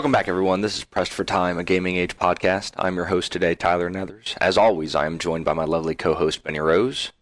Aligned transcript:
Welcome 0.00 0.12
back, 0.12 0.28
everyone. 0.28 0.62
This 0.62 0.78
is 0.78 0.84
Pressed 0.84 1.12
for 1.12 1.24
Time, 1.24 1.58
a 1.58 1.62
Gaming 1.62 1.96
Age 1.96 2.16
podcast. 2.16 2.72
I'm 2.78 2.96
your 2.96 3.04
host 3.04 3.32
today, 3.32 3.54
Tyler 3.54 3.90
Nethers. 3.90 4.34
As 4.40 4.56
always, 4.56 4.94
I 4.94 5.04
am 5.04 5.18
joined 5.18 5.44
by 5.44 5.52
my 5.52 5.64
lovely 5.64 5.94
co-host, 5.94 6.42
Benny 6.42 6.58
Rose. 6.58 7.12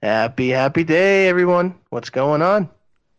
Happy, 0.00 0.50
happy 0.50 0.84
day, 0.84 1.26
everyone. 1.26 1.74
What's 1.90 2.10
going 2.10 2.40
on? 2.40 2.70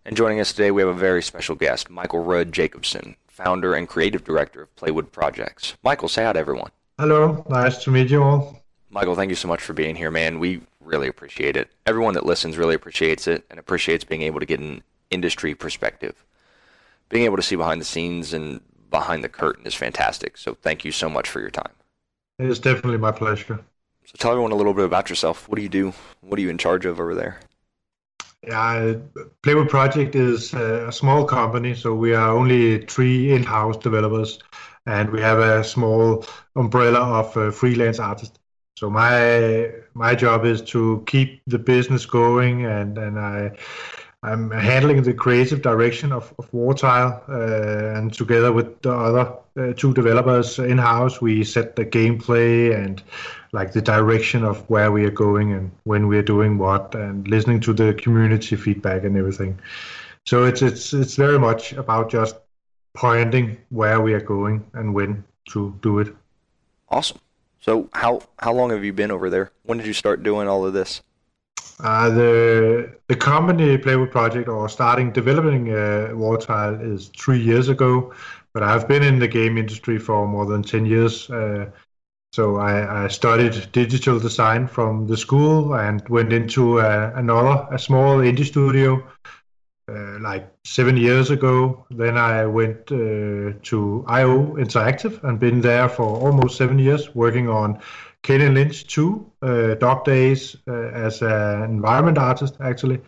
And 0.06 0.16
joining 0.16 0.40
us 0.40 0.54
today, 0.54 0.72
we 0.72 0.82
have 0.82 0.90
a 0.90 0.98
very 0.98 1.22
special 1.22 1.56
guest, 1.56 1.90
Michael 1.90 2.24
Rudd 2.24 2.54
Jacobson, 2.54 3.18
founder 3.28 3.74
and 3.74 3.90
creative 3.90 4.24
director 4.24 4.62
of 4.62 4.74
Playwood 4.78 5.12
Projects. 5.12 5.76
Michael, 5.84 6.08
say 6.08 6.24
hi 6.24 6.32
to 6.32 6.40
everyone. 6.40 6.72
Hello, 6.98 7.46
nice 7.50 7.84
to 7.84 7.92
meet 7.92 8.10
you 8.10 8.24
all. 8.24 8.64
Michael, 8.90 9.16
thank 9.16 9.32
you 9.32 9.36
so 9.36 9.50
much 9.50 9.62
for 9.62 9.74
being 9.74 9.98
here, 9.98 10.12
man. 10.12 10.40
We 10.40 10.62
really 10.80 11.10
appreciate 11.10 11.58
it. 11.58 11.70
Everyone 11.86 12.14
that 12.14 12.26
listens 12.26 12.58
really 12.58 12.74
appreciates 12.74 13.28
it 13.28 13.44
and 13.50 13.60
appreciates 13.60 14.06
being 14.06 14.22
able 14.22 14.40
to 14.40 14.46
get 14.46 14.62
an 14.62 14.82
industry 15.12 15.56
perspective. 15.56 16.24
Being 17.10 17.26
able 17.26 17.36
to 17.36 17.44
see 17.44 17.58
behind 17.58 17.82
the 17.82 17.86
scenes 17.86 18.32
and 18.32 18.62
behind 18.90 19.24
the 19.24 19.30
curtain 19.30 19.66
is 19.66 19.76
fantastic. 19.76 20.38
So 20.38 20.56
thank 20.56 20.84
you 20.86 20.92
so 20.92 21.10
much 21.10 21.30
for 21.30 21.40
your 21.40 21.50
time. 21.50 21.72
It 22.40 22.50
is 22.50 22.60
definitely 22.60 22.98
my 22.98 23.12
pleasure. 23.12 23.60
So 24.06 24.14
tell 24.18 24.32
everyone 24.32 24.52
a 24.52 24.56
little 24.56 24.74
bit 24.74 24.86
about 24.86 25.10
yourself. 25.10 25.48
What 25.48 25.58
do 25.58 25.62
you 25.62 25.70
do? 25.70 25.94
What 26.22 26.40
are 26.40 26.42
you 26.42 26.50
in 26.50 26.58
charge 26.58 26.86
of 26.86 27.00
over 27.00 27.14
there? 27.14 27.40
Yeah, 28.48 28.94
Playwood 29.44 29.70
Project 29.70 30.16
is 30.16 30.54
a 30.54 30.92
small 30.92 31.26
company, 31.26 31.76
so 31.76 31.94
we 31.94 32.14
are 32.14 32.32
only 32.32 32.86
three 32.86 33.34
in-house 33.34 33.78
developers, 33.78 34.40
and 34.86 35.10
we 35.10 35.20
have 35.20 35.40
a 35.40 35.62
small 35.64 36.26
umbrella 36.56 37.20
of 37.20 37.36
uh, 37.36 37.52
freelance 37.52 38.00
artists. 38.00 38.40
So 38.78 38.90
my 38.90 39.72
my 39.94 40.16
job 40.16 40.46
is 40.46 40.62
to 40.72 41.04
keep 41.06 41.42
the 41.48 41.60
business 41.60 42.06
going, 42.06 42.66
and 42.66 42.98
and 42.98 43.20
I 43.20 43.58
I'm 44.22 44.52
handling 44.52 45.02
the 45.04 45.14
creative 45.14 45.62
direction 45.62 46.12
of, 46.12 46.34
of 46.38 46.52
Wartile, 46.52 47.24
uh, 47.30 47.98
and 47.98 48.14
together 48.14 48.52
with 48.52 48.82
the 48.82 48.92
other 48.92 49.34
uh, 49.58 49.74
two 49.74 49.94
developers 49.94 50.60
in 50.60 50.78
house, 50.78 51.22
we 51.22 51.46
set 51.46 51.78
the 51.78 51.86
gameplay 51.86 52.76
and 52.76 53.02
like 53.54 53.72
the 53.72 53.82
direction 53.82 54.44
of 54.44 54.70
where 54.70 54.92
we 54.92 55.06
are 55.06 55.12
going 55.12 55.54
and 55.54 55.72
when 55.86 56.08
we 56.08 56.18
are 56.18 56.24
doing 56.24 56.58
what, 56.58 56.94
and 56.96 57.30
listening 57.30 57.62
to 57.62 57.74
the 57.74 57.94
community 57.94 58.58
feedback 58.58 59.06
and 59.06 59.18
everything. 59.18 59.58
So 60.26 60.44
it's 60.44 60.62
it's 60.62 60.94
it's 60.94 61.16
very 61.16 61.40
much 61.40 61.72
about 61.74 62.12
just 62.12 62.36
pointing 62.94 63.58
where 63.70 64.02
we 64.02 64.14
are 64.14 64.22
going 64.22 64.70
and 64.74 64.94
when 64.94 65.24
to 65.52 65.74
do 65.82 66.00
it. 66.00 66.14
Awesome. 66.90 67.20
So 67.62 67.90
how 67.94 68.22
how 68.38 68.52
long 68.52 68.72
have 68.72 68.84
you 68.84 68.92
been 68.92 69.12
over 69.12 69.30
there? 69.30 69.52
When 69.64 69.78
did 69.78 69.88
you 69.88 69.94
start 69.94 70.24
doing 70.24 70.50
all 70.50 70.66
of 70.66 70.74
this? 70.74 71.02
Uh, 71.82 72.10
the 72.10 72.94
the 73.08 73.16
company 73.16 73.78
Playwood 73.78 74.12
Project 74.12 74.50
or 74.50 74.68
starting 74.68 75.12
developing 75.12 75.72
uh, 75.72 76.10
Wartile 76.14 76.82
is 76.82 77.08
three 77.18 77.40
years 77.40 77.70
ago, 77.70 78.14
but 78.54 78.64
I've 78.64 78.88
been 78.88 79.04
in 79.04 79.20
the 79.20 79.28
game 79.28 79.58
industry 79.58 79.98
for 79.98 80.28
more 80.28 80.46
than 80.46 80.62
ten 80.62 80.86
years. 80.86 81.30
Uh, 81.30 81.70
so 82.32 82.58
I, 82.58 83.06
I, 83.06 83.08
studied 83.08 83.72
digital 83.72 84.20
design 84.20 84.68
from 84.68 85.08
the 85.08 85.18
school 85.18 85.74
and 85.74 86.08
went 86.10 86.32
into 86.32 86.78
a, 86.78 87.12
another 87.16 87.68
a 87.72 87.80
small 87.80 88.18
indie 88.18 88.46
studio 88.46 89.04
uh, 89.90 90.20
like 90.20 90.48
seven 90.64 90.96
years 90.96 91.32
ago. 91.32 91.86
Then 91.90 92.18
I 92.18 92.46
went 92.46 92.92
uh, 92.92 93.58
to 93.64 94.06
IO 94.08 94.56
Interactive 94.58 95.24
and 95.24 95.40
been 95.40 95.62
there 95.62 95.90
for 95.90 96.06
almost 96.06 96.58
seven 96.58 96.78
years, 96.78 97.16
working 97.16 97.50
on 97.50 97.82
Kane 98.24 98.42
and 98.42 98.56
Lynch 98.56 98.88
2, 98.88 99.32
uh, 99.42 99.74
Dog 99.76 100.06
Days 100.06 100.56
uh, 100.68 100.74
as 100.74 101.22
an 101.22 101.64
environment 101.64 102.18
artist, 102.18 102.56
actually. 102.60 103.00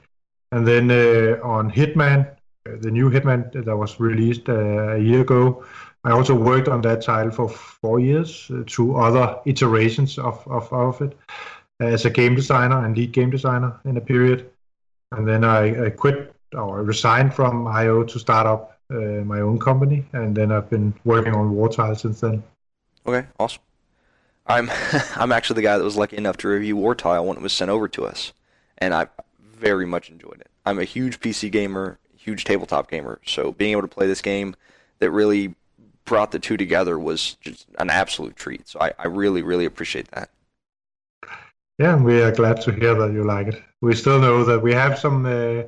And 0.51 0.67
then 0.67 0.89
uh, 0.89 1.39
on 1.43 1.71
Hitman, 1.71 2.29
uh, 2.67 2.77
the 2.79 2.91
new 2.91 3.09
Hitman 3.09 3.51
that 3.65 3.75
was 3.75 3.99
released 3.99 4.49
a 4.49 4.97
year 5.01 5.21
ago, 5.21 5.65
I 6.03 6.11
also 6.11 6.33
worked 6.33 6.67
on 6.67 6.81
that 6.81 7.01
title 7.01 7.31
for 7.31 7.49
four 7.49 7.99
years, 7.99 8.49
two 8.65 8.95
other 8.95 9.39
iterations 9.45 10.17
of, 10.17 10.43
of, 10.47 10.71
of 10.73 11.01
it 11.01 11.15
as 11.79 12.05
a 12.05 12.09
game 12.09 12.35
designer 12.35 12.83
and 12.85 12.95
lead 12.95 13.11
game 13.11 13.29
designer 13.29 13.79
in 13.85 13.97
a 13.97 14.01
period. 14.01 14.49
And 15.11 15.27
then 15.27 15.43
I, 15.43 15.85
I 15.85 15.89
quit 15.89 16.33
or 16.53 16.83
resigned 16.83 17.33
from 17.33 17.67
IO 17.67 18.03
to 18.03 18.19
start 18.19 18.47
up 18.47 18.77
uh, 18.91 19.23
my 19.25 19.41
own 19.41 19.59
company. 19.59 20.05
And 20.13 20.35
then 20.35 20.51
I've 20.51 20.69
been 20.69 20.93
working 21.05 21.33
on 21.33 21.53
Wartile 21.53 21.99
since 21.99 22.21
then. 22.21 22.43
Okay, 23.05 23.27
awesome. 23.39 23.61
I'm 24.51 24.69
I'm 25.15 25.31
actually 25.31 25.55
the 25.55 25.61
guy 25.61 25.77
that 25.77 25.83
was 25.83 25.97
lucky 25.97 26.17
enough 26.17 26.37
to 26.37 26.47
review 26.47 26.75
Wartile 26.75 27.25
when 27.25 27.37
it 27.37 27.43
was 27.43 27.53
sent 27.53 27.71
over 27.71 27.87
to 27.89 28.05
us, 28.05 28.33
and 28.77 28.93
I 28.93 29.07
very 29.39 29.85
much 29.85 30.09
enjoyed 30.09 30.41
it. 30.41 30.49
I'm 30.65 30.79
a 30.79 30.83
huge 30.83 31.19
PC 31.19 31.51
gamer, 31.51 31.99
huge 32.15 32.43
tabletop 32.43 32.89
gamer, 32.89 33.19
so 33.25 33.51
being 33.53 33.71
able 33.71 33.81
to 33.81 33.87
play 33.87 34.07
this 34.07 34.21
game 34.21 34.55
that 34.99 35.11
really 35.11 35.55
brought 36.05 36.31
the 36.31 36.39
two 36.39 36.57
together 36.57 36.99
was 36.99 37.35
just 37.41 37.67
an 37.79 37.89
absolute 37.89 38.35
treat. 38.35 38.67
So 38.67 38.79
I, 38.81 38.91
I 38.99 39.07
really, 39.07 39.41
really 39.41 39.65
appreciate 39.65 40.09
that. 40.11 40.29
Yeah, 41.79 41.95
we 41.95 42.21
are 42.21 42.31
glad 42.31 42.61
to 42.61 42.71
hear 42.71 42.93
that 42.95 43.13
you 43.13 43.23
like 43.23 43.47
it. 43.47 43.63
We 43.81 43.95
still 43.95 44.19
know 44.19 44.43
that 44.43 44.61
we 44.61 44.73
have 44.73 44.99
some 44.99 45.25
uh, 45.25 45.63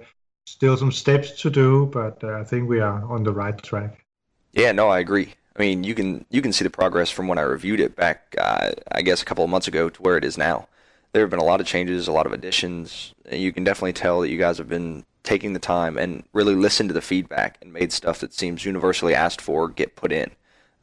still 0.46 0.78
some 0.78 0.92
steps 0.92 1.42
to 1.42 1.50
do, 1.50 1.88
but 1.88 2.24
uh, 2.24 2.40
I 2.40 2.44
think 2.44 2.70
we 2.70 2.82
are 2.82 3.04
on 3.06 3.24
the 3.24 3.32
right 3.32 3.58
track. 3.64 4.06
Yeah, 4.52 4.72
no, 4.74 4.90
I 4.90 5.00
agree. 5.00 5.34
I 5.56 5.60
mean, 5.60 5.84
you 5.84 5.94
can 5.96 6.26
you 6.30 6.42
can 6.42 6.54
see 6.54 6.64
the 6.64 6.70
progress 6.70 7.10
from 7.10 7.28
when 7.28 7.38
I 7.38 7.42
reviewed 7.44 7.80
it 7.80 7.96
back, 7.96 8.36
uh, 8.40 8.72
I 8.92 9.02
guess, 9.02 9.22
a 9.22 9.26
couple 9.26 9.44
of 9.44 9.50
months 9.50 9.68
ago 9.68 9.90
to 9.90 10.02
where 10.02 10.18
it 10.18 10.24
is 10.24 10.38
now. 10.38 10.68
There 11.12 11.22
have 11.22 11.30
been 11.30 11.40
a 11.40 11.44
lot 11.46 11.62
of 11.62 11.68
changes, 11.68 12.08
a 12.08 12.12
lot 12.12 12.26
of 12.26 12.34
additions. 12.34 13.14
You 13.32 13.52
can 13.54 13.64
definitely 13.64 13.94
tell 13.94 14.22
that 14.22 14.30
you 14.30 14.38
guys 14.40 14.58
have 14.58 14.68
been 14.68 15.06
taking 15.22 15.54
the 15.54 15.60
time 15.60 15.98
and 15.98 16.24
really 16.34 16.56
listened 16.56 16.90
to 16.90 16.94
the 16.94 17.02
feedback 17.02 17.58
and 17.62 17.72
made 17.72 17.94
stuff 17.94 18.20
that 18.20 18.34
seems 18.34 18.66
universally 18.66 19.14
asked 19.14 19.42
for 19.42 19.70
get 19.70 19.96
put 19.96 20.12
in. 20.12 20.32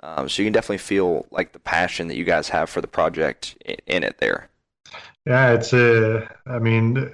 Um, 0.03 0.29
so 0.29 0.43
you 0.43 0.47
can 0.47 0.53
definitely 0.53 0.79
feel 0.79 1.27
like 1.31 1.53
the 1.53 1.59
passion 1.59 2.09
that 2.09 2.17
you 2.17 2.25
guys 2.25 2.49
have 2.49 2.71
for 2.71 2.81
the 2.81 2.89
project 2.89 3.57
in, 3.65 3.77
in 3.87 4.03
it 4.05 4.19
there. 4.19 4.49
Yeah, 5.27 5.53
it's. 5.53 5.75
Uh, 5.75 6.27
I 6.47 6.59
mean, 6.59 7.13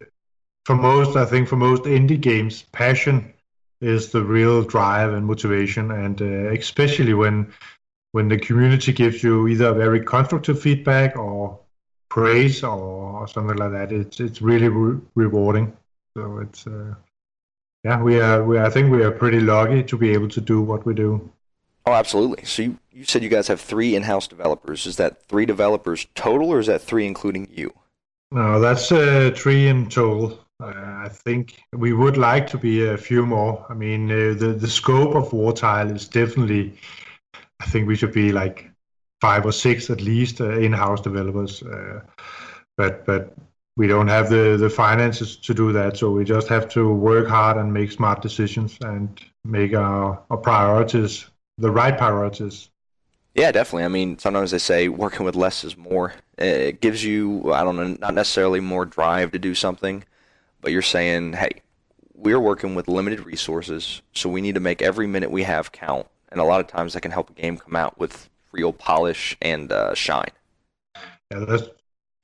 for 0.64 0.76
most, 0.76 1.16
I 1.16 1.24
think 1.24 1.48
for 1.48 1.56
most 1.56 1.84
indie 1.84 2.20
games, 2.20 2.62
passion 2.72 3.32
is 3.80 4.10
the 4.10 4.22
real 4.22 4.62
drive 4.62 5.12
and 5.12 5.26
motivation, 5.26 5.90
and 5.90 6.20
uh, 6.20 6.50
especially 6.52 7.14
when 7.14 7.52
when 8.12 8.28
the 8.28 8.38
community 8.38 8.92
gives 8.92 9.22
you 9.22 9.46
either 9.48 9.74
very 9.74 10.00
constructive 10.00 10.60
feedback 10.60 11.16
or 11.16 11.58
praise 12.08 12.62
or, 12.64 13.28
something 13.28 13.56
like 13.56 13.72
that, 13.72 13.92
it's 13.92 14.20
it's 14.20 14.40
really 14.40 14.68
re- 14.68 15.00
rewarding. 15.14 15.76
So 16.14 16.38
it's 16.38 16.66
uh, 16.66 16.94
yeah, 17.84 18.00
we 18.02 18.20
are 18.20 18.42
we 18.44 18.58
I 18.58 18.70
think 18.70 18.90
we 18.90 19.02
are 19.02 19.10
pretty 19.10 19.40
lucky 19.40 19.82
to 19.82 19.96
be 19.98 20.10
able 20.12 20.28
to 20.28 20.40
do 20.40 20.62
what 20.62 20.86
we 20.86 20.94
do. 20.94 21.30
Oh, 21.84 21.92
absolutely. 21.92 22.44
So 22.44 22.62
you, 22.62 22.78
you 22.90 23.04
said 23.04 23.22
you 23.22 23.28
guys 23.28 23.46
have 23.46 23.60
three 23.60 23.94
in-house 23.94 24.26
developers. 24.26 24.86
Is 24.86 24.96
that 24.96 25.22
three 25.28 25.46
developers 25.46 26.06
total, 26.16 26.50
or 26.50 26.58
is 26.58 26.66
that 26.66 26.82
three 26.82 27.06
including 27.06 27.48
you? 27.52 27.72
No, 28.32 28.60
that's 28.60 28.90
uh, 28.90 29.30
three 29.36 29.68
in 29.68 29.88
total. 29.88 30.45
Uh, 30.62 30.72
I 31.04 31.08
think 31.10 31.62
we 31.72 31.92
would 31.92 32.16
like 32.16 32.46
to 32.48 32.58
be 32.58 32.86
a 32.86 32.96
few 32.96 33.26
more. 33.26 33.66
I 33.68 33.74
mean, 33.74 34.10
uh, 34.10 34.34
the 34.38 34.56
the 34.58 34.68
scope 34.68 35.14
of 35.14 35.30
Wartile 35.30 35.94
is 35.94 36.08
definitely. 36.08 36.78
I 37.60 37.66
think 37.66 37.88
we 37.88 37.96
should 37.96 38.12
be 38.12 38.32
like 38.32 38.70
five 39.20 39.46
or 39.46 39.52
six 39.52 39.90
at 39.90 40.00
least 40.00 40.40
uh, 40.40 40.58
in-house 40.58 41.00
developers, 41.00 41.62
but 42.76 43.04
but 43.06 43.34
we 43.76 43.86
don't 43.86 44.08
have 44.08 44.30
the 44.30 44.56
the 44.56 44.70
finances 44.70 45.36
to 45.36 45.54
do 45.54 45.72
that. 45.72 45.96
So 45.96 46.10
we 46.10 46.24
just 46.24 46.48
have 46.48 46.68
to 46.70 46.92
work 46.92 47.28
hard 47.28 47.56
and 47.56 47.72
make 47.72 47.92
smart 47.92 48.22
decisions 48.22 48.78
and 48.80 49.20
make 49.44 49.74
our, 49.74 50.22
our 50.30 50.36
priorities 50.36 51.26
the 51.58 51.70
right 51.70 51.96
priorities. 51.96 52.70
Yeah, 53.34 53.52
definitely. 53.52 53.84
I 53.84 53.88
mean, 53.88 54.18
sometimes 54.18 54.50
they 54.50 54.58
say 54.58 54.88
working 54.88 55.26
with 55.26 55.36
less 55.36 55.62
is 55.64 55.76
more. 55.76 56.14
It 56.38 56.80
gives 56.80 57.04
you, 57.04 57.52
I 57.52 57.64
don't 57.64 57.76
know, 57.76 57.96
not 58.00 58.14
necessarily 58.14 58.60
more 58.60 58.86
drive 58.86 59.32
to 59.32 59.38
do 59.38 59.54
something, 59.54 60.04
but 60.60 60.72
you're 60.72 60.82
saying, 60.82 61.34
hey, 61.34 61.62
we're 62.14 62.40
working 62.40 62.74
with 62.74 62.88
limited 62.88 63.24
resources, 63.24 64.02
so 64.12 64.28
we 64.28 64.40
need 64.40 64.54
to 64.54 64.60
make 64.60 64.82
every 64.82 65.06
minute 65.06 65.30
we 65.30 65.42
have 65.42 65.72
count. 65.72 66.06
And 66.30 66.40
a 66.40 66.44
lot 66.44 66.60
of 66.60 66.66
times 66.66 66.94
that 66.94 67.02
can 67.02 67.10
help 67.10 67.30
a 67.30 67.32
game 67.34 67.56
come 67.56 67.76
out 67.76 67.98
with 67.98 68.28
real 68.52 68.72
polish 68.72 69.36
and 69.40 69.70
uh, 69.70 69.94
shine. 69.94 70.30
Yeah, 71.30 71.40
that's. 71.40 71.64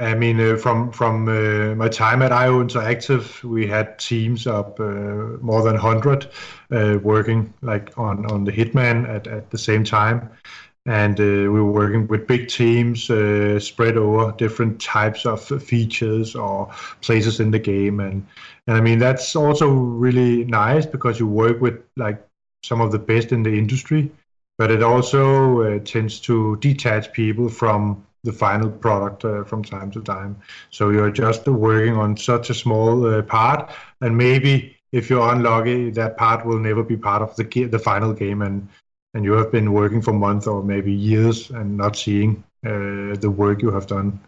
I 0.00 0.14
mean, 0.14 0.40
uh, 0.40 0.56
from 0.56 0.90
from 0.90 1.28
uh, 1.28 1.76
my 1.76 1.88
time 1.88 2.22
at 2.22 2.32
IO 2.32 2.64
Interactive, 2.64 3.44
we 3.44 3.68
had 3.68 4.00
teams 4.00 4.48
up 4.48 4.80
uh, 4.80 5.38
more 5.40 5.62
than 5.62 5.76
hundred 5.76 6.28
uh, 6.72 6.98
working 7.00 7.54
like 7.62 7.96
on 7.96 8.26
on 8.26 8.42
the 8.42 8.50
Hitman 8.50 9.08
at 9.08 9.28
at 9.28 9.50
the 9.50 9.58
same 9.58 9.84
time, 9.84 10.28
and 10.86 11.18
uh, 11.20 11.22
we 11.22 11.48
were 11.48 11.70
working 11.70 12.06
with 12.08 12.26
big 12.26 12.48
teams 12.48 13.08
uh, 13.08 13.58
spread 13.60 13.96
over 13.96 14.32
different 14.32 14.80
types 14.80 15.24
of 15.26 15.40
features 15.62 16.34
or 16.34 16.70
places 17.00 17.40
in 17.40 17.50
the 17.50 17.58
game. 17.58 18.00
And 18.00 18.26
and 18.66 18.76
I 18.76 18.80
mean 18.80 18.98
that's 18.98 19.34
also 19.36 19.68
really 19.68 20.44
nice 20.44 20.86
because 20.86 21.20
you 21.20 21.26
work 21.26 21.60
with 21.60 21.82
like 21.96 22.24
some 22.62 22.80
of 22.80 22.92
the 22.92 22.98
best 22.98 23.32
in 23.32 23.42
the 23.42 23.56
industry 23.56 24.10
but 24.58 24.70
it 24.70 24.82
also 24.82 25.62
uh, 25.62 25.78
tends 25.80 26.20
to 26.20 26.56
detach 26.56 27.12
people 27.12 27.48
from 27.48 28.06
the 28.24 28.32
final 28.32 28.70
product 28.70 29.24
uh, 29.24 29.42
from 29.42 29.64
time 29.64 29.90
to 29.90 30.00
time. 30.02 30.36
So 30.70 30.90
you're 30.90 31.10
just 31.10 31.46
working 31.46 31.96
on 31.96 32.16
such 32.16 32.50
a 32.50 32.54
small 32.54 33.06
uh, 33.06 33.22
part 33.22 33.72
and 34.00 34.16
maybe 34.16 34.76
if 34.92 35.10
you're 35.10 35.32
unlucky 35.32 35.90
that 35.90 36.16
part 36.16 36.46
will 36.46 36.58
never 36.58 36.82
be 36.82 36.96
part 36.96 37.22
of 37.22 37.34
the 37.36 37.64
the 37.64 37.78
final 37.78 38.12
game. 38.12 38.42
And 38.42 38.68
and 39.14 39.24
you 39.24 39.32
have 39.32 39.52
been 39.52 39.72
working 39.72 40.00
for 40.00 40.12
months 40.12 40.46
or 40.46 40.62
maybe 40.62 40.92
years 40.92 41.50
and 41.50 41.76
not 41.76 41.96
seeing 41.96 42.42
uh, 42.64 43.16
the 43.16 43.32
work 43.34 43.62
you 43.62 43.70
have 43.70 43.86
done 43.86 44.18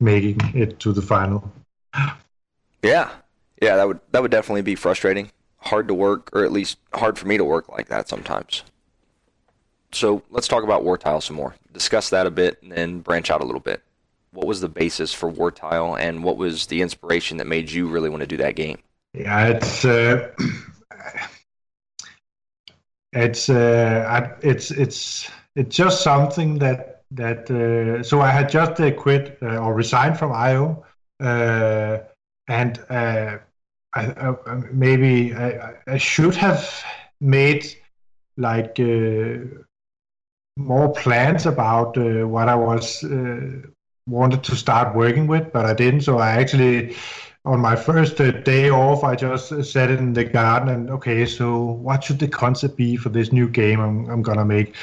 making 0.00 0.38
it 0.54 0.78
to 0.80 0.92
the 0.92 1.02
final. 1.02 1.50
Yeah, 2.82 3.10
yeah, 3.62 3.76
that 3.76 3.86
would 3.86 4.00
that 4.10 4.22
would 4.22 4.30
definitely 4.30 4.62
be 4.62 4.74
frustrating. 4.74 5.30
Hard 5.58 5.88
to 5.88 5.94
work, 5.94 6.30
or 6.34 6.44
at 6.44 6.52
least 6.52 6.78
hard 6.92 7.18
for 7.18 7.26
me 7.26 7.38
to 7.38 7.44
work 7.44 7.68
like 7.68 7.88
that 7.88 8.08
sometimes. 8.08 8.62
So 9.92 10.22
let's 10.30 10.48
talk 10.48 10.64
about 10.64 10.82
Wartile 10.82 11.22
some 11.22 11.36
more. 11.36 11.54
Discuss 11.72 12.10
that 12.10 12.26
a 12.26 12.30
bit, 12.30 12.62
and 12.62 12.72
then 12.72 13.00
branch 13.00 13.30
out 13.30 13.40
a 13.40 13.44
little 13.44 13.60
bit. 13.60 13.82
What 14.32 14.46
was 14.46 14.60
the 14.60 14.68
basis 14.68 15.14
for 15.14 15.30
Wartile, 15.30 15.98
and 15.98 16.24
what 16.24 16.36
was 16.36 16.66
the 16.66 16.82
inspiration 16.82 17.38
that 17.38 17.46
made 17.46 17.70
you 17.70 17.88
really 17.88 18.10
want 18.10 18.20
to 18.20 18.26
do 18.26 18.36
that 18.38 18.56
game? 18.56 18.78
Yeah, 19.14 19.46
it's 19.46 19.84
uh, 19.84 20.32
it's 23.14 23.48
uh, 23.48 24.36
it's 24.42 24.70
it's 24.70 25.30
it's 25.56 25.74
just 25.74 26.02
something 26.02 26.58
that 26.58 27.02
that 27.12 27.50
uh, 27.50 28.02
so 28.02 28.20
I 28.20 28.30
had 28.30 28.48
just 28.48 28.80
uh, 28.80 28.90
quit 28.90 29.38
uh, 29.40 29.58
or 29.58 29.74
resigned 29.74 30.18
from 30.18 30.32
IO, 30.32 30.84
uh, 31.20 31.98
and 32.48 32.78
uh, 32.90 33.38
I, 33.94 34.06
I, 34.06 34.54
maybe 34.72 35.34
I, 35.34 35.74
I, 35.86 35.98
should 35.98 36.34
have 36.34 36.84
made 37.20 37.66
like 38.36 38.78
more 40.56 40.92
plans 40.92 41.46
about 41.46 41.96
what 41.96 42.48
I 42.48 42.56
was 42.56 43.04
wanted 44.06 44.42
to 44.44 44.56
start 44.56 44.94
working 44.94 45.28
with, 45.28 45.52
but 45.52 45.64
I 45.64 45.74
didn't. 45.74 46.00
So 46.02 46.18
I 46.18 46.30
actually 46.30 46.96
on 47.44 47.60
my 47.60 47.76
first 47.76 48.20
uh, 48.20 48.30
day 48.30 48.70
off, 48.70 49.04
I 49.04 49.14
just 49.14 49.52
uh, 49.52 49.62
sat 49.62 49.90
in 49.90 50.14
the 50.14 50.24
garden 50.24 50.68
and 50.68 50.90
okay, 50.90 51.26
so 51.26 51.58
what 51.62 52.02
should 52.02 52.18
the 52.18 52.28
concept 52.28 52.76
be 52.76 52.96
for 52.96 53.10
this 53.10 53.32
new 53.32 53.48
game 53.48 53.80
I'm, 53.80 54.08
I'm 54.08 54.22
gonna 54.22 54.44
make? 54.46 54.74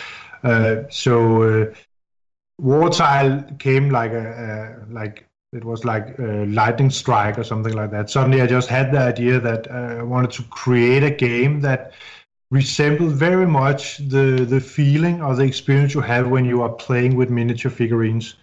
Uh, 0.43 0.83
so 0.89 1.43
uh, 1.43 1.73
came 3.57 3.89
like 3.89 4.11
a, 4.11 4.85
a, 4.87 4.93
like 4.93 5.25
it 5.53 5.65
was 5.65 5.83
like 5.83 6.17
a 6.19 6.45
lightning 6.45 6.91
strike 6.91 7.37
or 7.37 7.43
something 7.43 7.73
like 7.73 7.91
that. 7.91 8.09
Suddenly, 8.09 8.41
I 8.41 8.47
just 8.47 8.69
had 8.69 8.91
the 8.91 8.99
idea 8.99 9.39
that 9.39 9.69
uh, 9.69 9.99
I 9.99 10.03
wanted 10.03 10.31
to 10.31 10.43
create 10.43 11.03
a 11.03 11.11
game 11.11 11.61
that 11.61 11.93
resembled 12.51 13.13
very 13.13 13.47
much 13.47 13.97
the 14.09 14.45
the 14.47 14.59
feeling 14.59 15.21
or 15.21 15.35
the 15.35 15.43
experience 15.43 15.95
you 15.95 16.01
have 16.01 16.27
when 16.29 16.45
you 16.45 16.61
are 16.61 16.69
playing 16.69 17.15
with 17.15 17.29
miniature 17.29 17.71
figurines. 17.71 18.35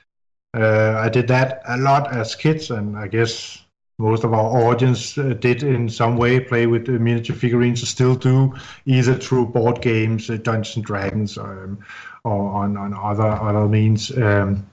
I 0.55 1.09
did 1.09 1.29
that 1.29 1.62
a 1.69 1.76
lot 1.76 2.12
as 2.12 2.35
kids, 2.35 2.70
and 2.70 2.97
I 2.97 3.06
guess 3.06 3.65
most 3.98 4.22
of 4.24 4.32
our 4.32 4.62
audience 4.64 5.18
uh, 5.18 5.34
did 5.40 5.62
in 5.62 5.88
some 5.88 6.16
way 6.16 6.38
play 6.38 6.66
with 6.66 6.88
miniature 6.88 7.34
figurines, 7.34 7.86
still 7.88 8.14
do, 8.14 8.54
either 8.86 9.14
through 9.14 9.46
board 9.46 9.82
games, 9.82 10.30
uh, 10.30 10.36
Dungeons 10.36 10.76
and 10.76 10.84
Dragons, 10.84 11.36
um, 11.36 11.78
or 12.24 12.50
on, 12.52 12.76
on 12.76 12.94
other 12.94 13.26
other 13.26 13.68
means. 13.68 14.16
Um, 14.16 14.68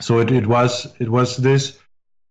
so 0.00 0.18
it, 0.18 0.30
it 0.32 0.46
was 0.46 0.92
it 0.98 1.08
was 1.08 1.36
this 1.36 1.78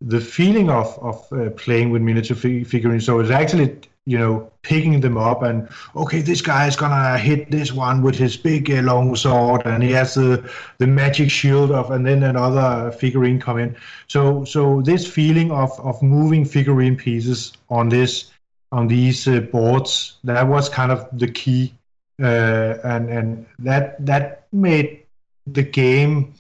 the 0.01 0.19
feeling 0.19 0.69
of 0.69 0.97
of 0.99 1.31
uh, 1.31 1.49
playing 1.51 1.91
with 1.91 2.01
miniature 2.01 2.35
figurines. 2.35 3.05
So 3.05 3.19
it's 3.19 3.31
actually 3.31 3.79
you 4.05 4.17
know, 4.17 4.51
picking 4.63 5.00
them 5.00 5.17
up 5.17 5.44
and 5.44 5.69
okay, 5.95 6.21
this 6.21 6.41
guy 6.41 6.67
is 6.67 6.75
gonna 6.75 7.17
hit 7.17 7.50
this 7.51 7.71
one 7.71 8.01
with 8.01 8.15
his 8.15 8.35
big 8.35 8.69
uh, 8.69 8.81
long 8.81 9.15
sword, 9.15 9.61
and 9.65 9.81
he 9.81 9.91
has 9.91 10.15
the 10.15 10.50
the 10.77 10.88
magic 10.88 11.29
shield 11.31 11.71
of, 11.71 11.91
and 11.91 12.05
then 12.05 12.23
another 12.23 12.91
figurine 12.91 13.39
come 13.39 13.59
in. 13.59 13.75
So 14.07 14.44
so 14.44 14.81
this 14.81 15.07
feeling 15.07 15.51
of 15.51 15.71
of 15.79 16.01
moving 16.01 16.45
figurine 16.45 16.97
pieces 16.97 17.53
on 17.69 17.89
this 17.89 18.31
on 18.71 18.88
these 18.88 19.27
uh, 19.27 19.39
boards 19.39 20.17
that 20.23 20.47
was 20.47 20.67
kind 20.67 20.91
of 20.91 21.07
the 21.17 21.27
key, 21.27 21.73
uh, 22.21 22.77
and 22.83 23.09
and 23.09 23.45
that 23.59 24.05
that 24.05 24.47
made 24.51 25.03
the 25.47 25.63
game 25.63 26.33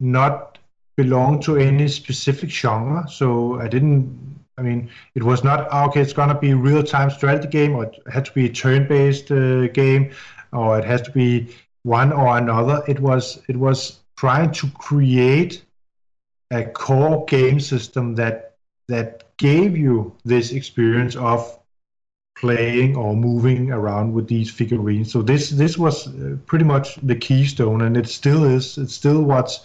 not 0.00 0.58
belong 0.96 1.40
to 1.40 1.56
any 1.56 1.86
specific 1.88 2.50
genre. 2.50 3.06
So 3.08 3.60
I 3.60 3.68
didn't 3.68 4.25
I 4.58 4.62
mean, 4.62 4.88
it 5.14 5.22
was 5.22 5.44
not 5.44 5.70
okay. 5.88 6.00
It's 6.00 6.12
gonna 6.12 6.38
be 6.38 6.54
real-time 6.54 7.10
strategy 7.10 7.48
game, 7.48 7.74
or 7.74 7.84
it 7.84 7.96
had 8.10 8.24
to 8.24 8.32
be 8.32 8.46
a 8.46 8.52
turn-based 8.52 9.30
uh, 9.30 9.68
game, 9.68 10.12
or 10.52 10.78
it 10.78 10.84
has 10.84 11.02
to 11.02 11.10
be 11.10 11.54
one 11.82 12.12
or 12.12 12.36
another. 12.38 12.82
It 12.88 13.00
was 13.00 13.42
it 13.48 13.56
was 13.56 14.00
trying 14.16 14.52
to 14.52 14.68
create 14.70 15.62
a 16.50 16.64
core 16.64 17.24
game 17.26 17.60
system 17.60 18.14
that 18.14 18.56
that 18.88 19.24
gave 19.36 19.76
you 19.76 20.16
this 20.24 20.52
experience 20.52 21.16
of 21.16 21.58
playing 22.38 22.96
or 22.96 23.16
moving 23.16 23.72
around 23.72 24.12
with 24.12 24.28
these 24.28 24.50
figurines. 24.50 25.10
So 25.12 25.22
this 25.22 25.50
this 25.50 25.76
was 25.76 26.06
uh, 26.08 26.36
pretty 26.46 26.64
much 26.64 26.96
the 27.02 27.16
keystone, 27.16 27.82
and 27.82 27.96
it 27.96 28.08
still 28.08 28.44
is. 28.44 28.78
It's 28.78 28.94
still 28.94 29.22
what's 29.22 29.60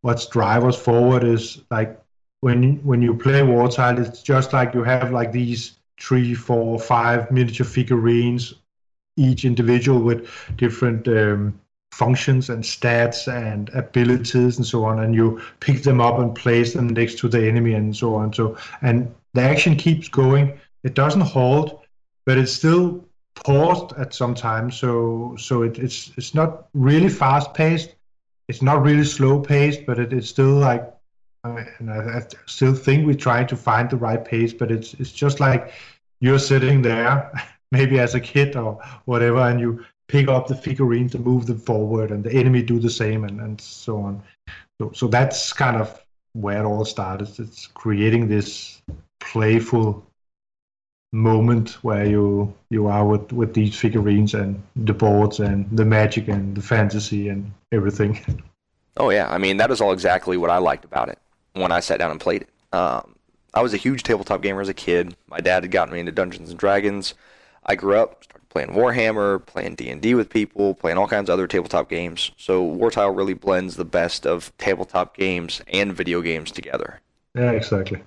what's 0.00 0.26
drive 0.26 0.64
us 0.64 0.76
forward 0.76 1.22
is 1.22 1.60
like 1.70 2.01
when 2.42 2.74
when 2.84 3.00
you 3.00 3.14
play 3.14 3.40
Wartile, 3.40 4.04
it's 4.04 4.20
just 4.20 4.52
like 4.52 4.74
you 4.74 4.82
have 4.82 5.12
like 5.12 5.32
these 5.32 5.78
three, 5.98 6.34
four, 6.34 6.78
five 6.78 7.30
miniature 7.30 7.64
figurines, 7.64 8.54
each 9.16 9.44
individual 9.44 10.00
with 10.00 10.28
different 10.56 11.06
um, 11.06 11.58
functions 11.92 12.50
and 12.50 12.64
stats 12.64 13.32
and 13.32 13.68
abilities 13.70 14.56
and 14.56 14.66
so 14.66 14.84
on, 14.84 14.98
and 14.98 15.14
you 15.14 15.40
pick 15.60 15.84
them 15.84 16.00
up 16.00 16.18
and 16.18 16.34
place 16.34 16.74
them 16.74 16.88
next 16.88 17.18
to 17.18 17.28
the 17.28 17.46
enemy 17.46 17.74
and 17.74 17.96
so 17.96 18.16
on. 18.16 18.32
So 18.32 18.56
and 18.82 19.14
the 19.34 19.42
action 19.42 19.76
keeps 19.76 20.08
going. 20.08 20.58
It 20.82 20.94
doesn't 20.94 21.20
halt, 21.20 21.84
but 22.26 22.38
it's 22.38 22.52
still 22.52 23.04
paused 23.36 23.92
at 23.98 24.14
some 24.14 24.34
time. 24.34 24.72
So 24.72 25.36
so 25.38 25.62
it, 25.62 25.78
it's 25.78 26.10
it's 26.16 26.34
not 26.34 26.66
really 26.74 27.08
fast 27.08 27.54
paced. 27.54 27.94
It's 28.48 28.62
not 28.62 28.82
really 28.82 29.04
slow 29.04 29.38
paced, 29.40 29.86
but 29.86 30.00
it, 30.00 30.12
it's 30.12 30.28
still 30.28 30.54
like 30.54 30.91
and 31.44 31.90
I, 31.90 32.18
I, 32.18 32.22
still 32.46 32.74
think 32.74 33.06
we're 33.06 33.14
trying 33.14 33.46
to 33.48 33.56
find 33.56 33.90
the 33.90 33.96
right 33.96 34.24
pace, 34.24 34.52
but 34.52 34.70
it's 34.70 34.94
it's 34.94 35.12
just 35.12 35.40
like 35.40 35.72
you're 36.20 36.38
sitting 36.38 36.82
there, 36.82 37.32
maybe 37.72 37.98
as 37.98 38.14
a 38.14 38.20
kid 38.20 38.56
or 38.56 38.80
whatever, 39.06 39.38
and 39.38 39.60
you 39.60 39.84
pick 40.08 40.28
up 40.28 40.46
the 40.46 40.54
figurine 40.54 41.08
to 41.08 41.18
move 41.18 41.46
them 41.46 41.58
forward, 41.58 42.10
and 42.10 42.22
the 42.22 42.32
enemy 42.32 42.62
do 42.62 42.78
the 42.78 42.90
same, 42.90 43.24
and, 43.24 43.40
and 43.40 43.60
so 43.60 43.98
on. 43.98 44.22
So 44.80 44.92
so 44.94 45.08
that's 45.08 45.52
kind 45.52 45.76
of 45.76 46.00
where 46.34 46.60
it 46.60 46.64
all 46.64 46.84
started. 46.84 47.28
It's 47.38 47.66
creating 47.66 48.28
this 48.28 48.80
playful 49.20 50.06
moment 51.12 51.70
where 51.84 52.06
you 52.06 52.54
you 52.70 52.86
are 52.86 53.04
with 53.04 53.32
with 53.32 53.52
these 53.52 53.76
figurines 53.76 54.34
and 54.34 54.62
the 54.76 54.94
boards 54.94 55.40
and 55.40 55.68
the 55.76 55.84
magic 55.84 56.28
and 56.28 56.56
the 56.56 56.62
fantasy 56.62 57.28
and 57.28 57.52
everything. 57.72 58.20
Oh 58.98 59.08
yeah, 59.08 59.26
I 59.30 59.38
mean 59.38 59.56
that 59.56 59.70
is 59.70 59.80
all 59.80 59.94
exactly 59.94 60.36
what 60.36 60.50
I 60.50 60.58
liked 60.58 60.84
about 60.84 61.08
it 61.08 61.18
when 61.54 61.72
I 61.72 61.80
sat 61.80 61.98
down 61.98 62.10
and 62.10 62.20
played 62.20 62.42
it. 62.42 62.48
Um, 62.74 63.16
I 63.54 63.62
was 63.62 63.74
a 63.74 63.78
huge 63.78 64.02
tabletop 64.02 64.42
gamer 64.42 64.60
as 64.60 64.68
a 64.68 64.74
kid. 64.74 65.14
My 65.28 65.38
dad 65.38 65.62
had 65.62 65.70
gotten 65.70 65.92
me 65.92 66.00
into 66.00 66.12
Dungeons 66.12 66.50
and 66.50 66.58
Dragons. 66.58 67.14
I 67.64 67.74
grew 67.74 67.96
up, 67.96 68.24
started 68.24 68.48
playing 68.48 68.70
Warhammer, 68.70 69.44
playing 69.44 69.74
D&D 69.74 70.14
with 70.14 70.30
people, 70.30 70.74
playing 70.74 70.98
all 70.98 71.06
kinds 71.06 71.28
of 71.28 71.34
other 71.34 71.46
tabletop 71.46 71.88
games. 71.88 72.30
So 72.38 72.66
Wartile 72.66 73.14
really 73.14 73.34
blends 73.34 73.76
the 73.76 73.84
best 73.84 74.26
of 74.26 74.56
tabletop 74.58 75.16
games 75.16 75.60
and 75.68 75.92
video 75.92 76.22
games 76.22 76.50
together. 76.50 77.00
Yeah, 77.34 77.52
exactly. 77.52 78.02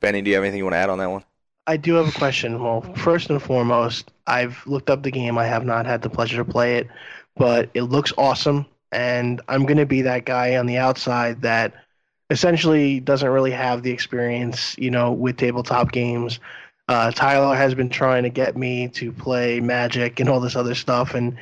Benny, 0.00 0.22
do 0.22 0.30
you 0.30 0.36
have 0.36 0.44
anything 0.44 0.58
you 0.58 0.64
want 0.64 0.74
to 0.74 0.78
add 0.78 0.90
on 0.90 0.98
that 0.98 1.10
one? 1.10 1.24
I 1.66 1.76
do 1.76 1.94
have 1.94 2.08
a 2.08 2.18
question. 2.18 2.60
Well, 2.60 2.80
first 2.96 3.30
and 3.30 3.40
foremost, 3.40 4.10
I've 4.26 4.66
looked 4.66 4.90
up 4.90 5.02
the 5.02 5.12
game. 5.12 5.38
I 5.38 5.46
have 5.46 5.64
not 5.64 5.86
had 5.86 6.02
the 6.02 6.10
pleasure 6.10 6.38
to 6.38 6.44
play 6.44 6.78
it, 6.78 6.88
but 7.36 7.70
it 7.74 7.82
looks 7.82 8.12
awesome. 8.18 8.66
And 8.90 9.40
I'm 9.46 9.64
going 9.64 9.78
to 9.78 9.86
be 9.86 10.02
that 10.02 10.24
guy 10.24 10.56
on 10.56 10.66
the 10.66 10.78
outside 10.78 11.42
that– 11.42 11.74
essentially 12.32 12.98
doesn't 12.98 13.28
really 13.28 13.50
have 13.50 13.82
the 13.82 13.90
experience, 13.90 14.74
you 14.78 14.90
know, 14.90 15.12
with 15.12 15.36
tabletop 15.36 15.92
games. 15.92 16.40
Uh, 16.88 17.10
Tyler 17.10 17.54
has 17.54 17.74
been 17.74 17.90
trying 17.90 18.22
to 18.22 18.30
get 18.30 18.56
me 18.56 18.88
to 18.88 19.12
play 19.12 19.60
Magic 19.60 20.18
and 20.18 20.28
all 20.28 20.40
this 20.40 20.56
other 20.56 20.74
stuff, 20.74 21.14
and 21.14 21.36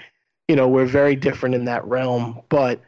you 0.49 0.56
know, 0.56 0.68
we're 0.68 0.85
very 0.87 1.14
different 1.14 1.54
in 1.54 1.64
that 1.66 1.85
realm. 1.87 2.40
But 2.49 2.80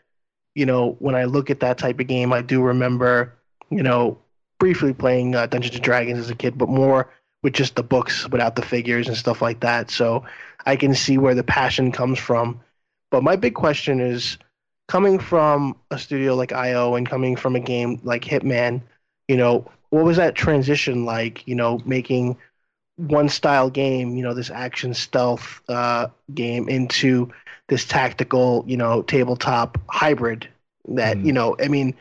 you 0.54 0.66
know, 0.66 0.96
when 0.98 1.14
I 1.14 1.24
look 1.24 1.48
at 1.48 1.60
that 1.60 1.78
type 1.78 2.00
of 2.00 2.08
game, 2.08 2.32
I 2.32 2.42
do 2.42 2.60
remember, 2.60 3.32
you 3.70 3.82
know, 3.82 4.18
briefly 4.58 4.92
playing 4.92 5.34
uh, 5.34 5.46
Dungeons 5.46 5.76
and 5.76 5.84
Dragons 5.84 6.18
as 6.18 6.28
a 6.28 6.34
kid, 6.34 6.58
but 6.58 6.68
more 6.68 7.10
with 7.42 7.54
just 7.54 7.76
the 7.76 7.82
books 7.82 8.28
without 8.28 8.56
the 8.56 8.62
figures 8.62 9.08
and 9.08 9.16
stuff 9.16 9.40
like 9.40 9.60
that. 9.60 9.90
So 9.90 10.24
I 10.66 10.76
can 10.76 10.94
see 10.94 11.18
where 11.18 11.34
the 11.34 11.44
passion 11.44 11.92
comes 11.92 12.18
from. 12.18 12.60
But 13.10 13.22
my 13.22 13.36
big 13.36 13.54
question 13.54 14.00
is 14.00 14.38
coming 14.92 15.18
from 15.18 15.74
a 15.90 15.98
studio 15.98 16.34
like 16.34 16.52
IO 16.52 16.96
and 16.96 17.08
coming 17.08 17.34
from 17.34 17.56
a 17.56 17.60
game 17.60 17.98
like 18.04 18.22
Hitman, 18.22 18.82
you 19.26 19.38
know, 19.38 19.66
what 19.88 20.04
was 20.04 20.18
that 20.18 20.34
transition 20.34 21.06
like? 21.06 21.48
You 21.48 21.54
know, 21.54 21.80
making 21.86 22.36
one 22.96 23.30
style 23.30 23.70
game, 23.70 24.16
you 24.16 24.22
know, 24.22 24.34
this 24.34 24.50
action 24.50 24.92
stealth 24.92 25.62
uh, 25.70 26.08
game 26.34 26.68
into 26.68 27.32
this 27.70 27.86
tactical, 27.86 28.64
you 28.66 28.76
know, 28.76 29.00
tabletop 29.00 29.78
hybrid 29.88 30.46
that, 30.88 31.16
mm. 31.16 31.24
you 31.24 31.32
know, 31.32 31.56
I 31.58 31.68
mean, 31.68 31.94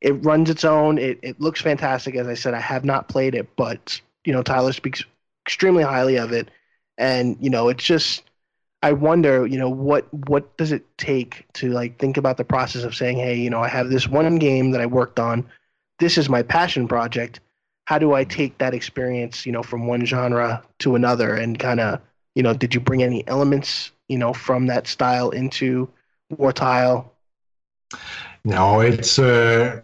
it 0.00 0.12
runs 0.24 0.48
its 0.48 0.64
own. 0.64 0.96
It, 0.96 1.18
it 1.20 1.38
looks 1.42 1.60
fantastic. 1.60 2.14
As 2.14 2.28
I 2.28 2.34
said, 2.34 2.54
I 2.54 2.60
have 2.60 2.82
not 2.82 3.10
played 3.10 3.34
it, 3.34 3.46
but, 3.56 4.00
you 4.24 4.32
know, 4.32 4.42
Tyler 4.42 4.72
speaks 4.72 5.04
extremely 5.44 5.84
highly 5.84 6.16
of 6.16 6.32
it. 6.32 6.50
And, 6.96 7.36
you 7.42 7.50
know, 7.50 7.68
it's 7.68 7.84
just, 7.84 8.22
I 8.82 8.92
wonder, 8.92 9.46
you 9.46 9.58
know, 9.58 9.68
what 9.68 10.12
what 10.28 10.56
does 10.56 10.70
it 10.70 10.84
take 10.98 11.46
to 11.54 11.70
like 11.70 11.98
think 11.98 12.16
about 12.16 12.36
the 12.36 12.44
process 12.44 12.84
of 12.84 12.94
saying, 12.94 13.18
hey, 13.18 13.34
you 13.34 13.50
know, 13.50 13.60
I 13.60 13.68
have 13.68 13.90
this 13.90 14.06
one 14.08 14.36
game 14.36 14.70
that 14.70 14.80
I 14.80 14.86
worked 14.86 15.18
on. 15.18 15.46
This 15.98 16.16
is 16.16 16.28
my 16.28 16.42
passion 16.42 16.86
project. 16.86 17.40
How 17.86 17.98
do 17.98 18.12
I 18.14 18.22
take 18.22 18.58
that 18.58 18.74
experience, 18.74 19.46
you 19.46 19.52
know, 19.52 19.62
from 19.62 19.86
one 19.86 20.04
genre 20.04 20.62
to 20.80 20.94
another 20.94 21.34
and 21.34 21.58
kind 21.58 21.80
of, 21.80 22.00
you 22.34 22.42
know, 22.42 22.54
did 22.54 22.74
you 22.74 22.80
bring 22.80 23.02
any 23.02 23.26
elements, 23.26 23.90
you 24.08 24.18
know, 24.18 24.32
from 24.32 24.66
that 24.66 24.86
style 24.86 25.30
into 25.30 25.88
Wartile? 26.32 27.10
No, 28.44 28.80
it's 28.80 29.18
uh, 29.18 29.80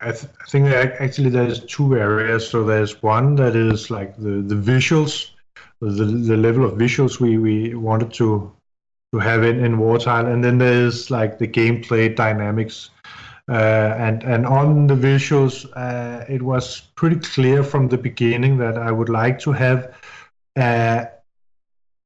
I, 0.00 0.12
th- 0.12 0.32
I 0.42 0.44
think 0.50 0.66
actually 0.66 1.30
there's 1.30 1.64
two 1.64 1.96
areas. 1.96 2.46
So 2.46 2.62
there's 2.64 3.02
one 3.02 3.36
that 3.36 3.56
is 3.56 3.90
like 3.90 4.16
the 4.18 4.42
the 4.42 4.54
visuals 4.56 5.30
the, 5.90 6.04
the 6.04 6.36
level 6.36 6.64
of 6.64 6.78
visuals 6.78 7.20
we, 7.20 7.38
we 7.38 7.74
wanted 7.74 8.12
to 8.14 8.52
to 9.12 9.18
have 9.20 9.44
in, 9.44 9.64
in 9.64 9.76
Wartile, 9.76 10.26
and 10.32 10.42
then 10.42 10.58
there's 10.58 11.08
like 11.10 11.38
the 11.38 11.46
gameplay 11.46 12.14
dynamics. 12.14 12.90
Uh, 13.48 13.94
and 13.98 14.24
and 14.24 14.46
on 14.46 14.86
the 14.86 14.94
visuals, 14.94 15.66
uh, 15.76 16.24
it 16.28 16.42
was 16.42 16.80
pretty 16.96 17.16
clear 17.16 17.62
from 17.62 17.88
the 17.88 17.98
beginning 17.98 18.56
that 18.58 18.76
I 18.76 18.90
would 18.90 19.08
like 19.08 19.38
to 19.40 19.52
have. 19.52 19.94
Uh, 20.56 21.04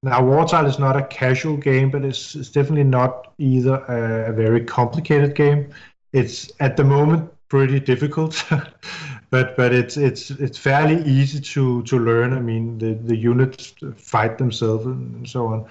now, 0.02 0.20
Wartile 0.20 0.66
is 0.66 0.78
not 0.78 0.96
a 0.96 1.04
casual 1.06 1.56
game, 1.56 1.90
but 1.90 2.04
it's, 2.04 2.36
it's 2.36 2.50
definitely 2.50 2.84
not 2.84 3.32
either 3.38 3.76
a, 3.88 4.30
a 4.30 4.32
very 4.32 4.64
complicated 4.64 5.34
game. 5.34 5.70
It's 6.12 6.52
at 6.60 6.76
the 6.76 6.84
moment 6.84 7.30
pretty 7.48 7.80
difficult, 7.80 8.44
but 9.30 9.56
but 9.56 9.72
it's 9.72 9.96
it's 9.96 10.30
it's 10.30 10.58
fairly 10.58 11.02
easy 11.04 11.40
to 11.40 11.82
to 11.84 11.98
learn. 11.98 12.32
I 12.32 12.40
mean, 12.40 12.78
the 12.78 12.94
the 12.94 13.16
units 13.16 13.74
fight 13.96 14.38
themselves 14.38 14.86
and 14.86 15.28
so 15.28 15.46
on. 15.46 15.66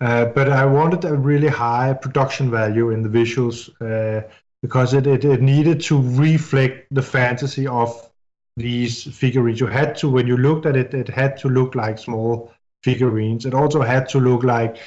Uh, 0.00 0.24
but 0.26 0.48
I 0.48 0.64
wanted 0.64 1.04
a 1.04 1.14
really 1.14 1.48
high 1.48 1.92
production 1.92 2.50
value 2.50 2.90
in 2.90 3.02
the 3.02 3.08
visuals 3.08 3.68
uh, 3.82 4.26
because 4.62 4.94
it, 4.94 5.06
it, 5.06 5.24
it 5.24 5.42
needed 5.42 5.80
to 5.82 6.00
reflect 6.00 6.86
the 6.90 7.02
fantasy 7.02 7.66
of 7.66 8.10
these 8.56 9.04
figurines. 9.04 9.60
You 9.60 9.66
had 9.66 9.96
to, 9.96 10.08
when 10.08 10.26
you 10.26 10.38
looked 10.38 10.64
at 10.64 10.76
it, 10.76 10.94
it 10.94 11.08
had 11.08 11.36
to 11.38 11.48
look 11.48 11.74
like 11.74 11.98
small 11.98 12.50
figurines. 12.82 13.44
It 13.44 13.52
also 13.52 13.82
had 13.82 14.08
to 14.10 14.18
look 14.20 14.42
like 14.42 14.78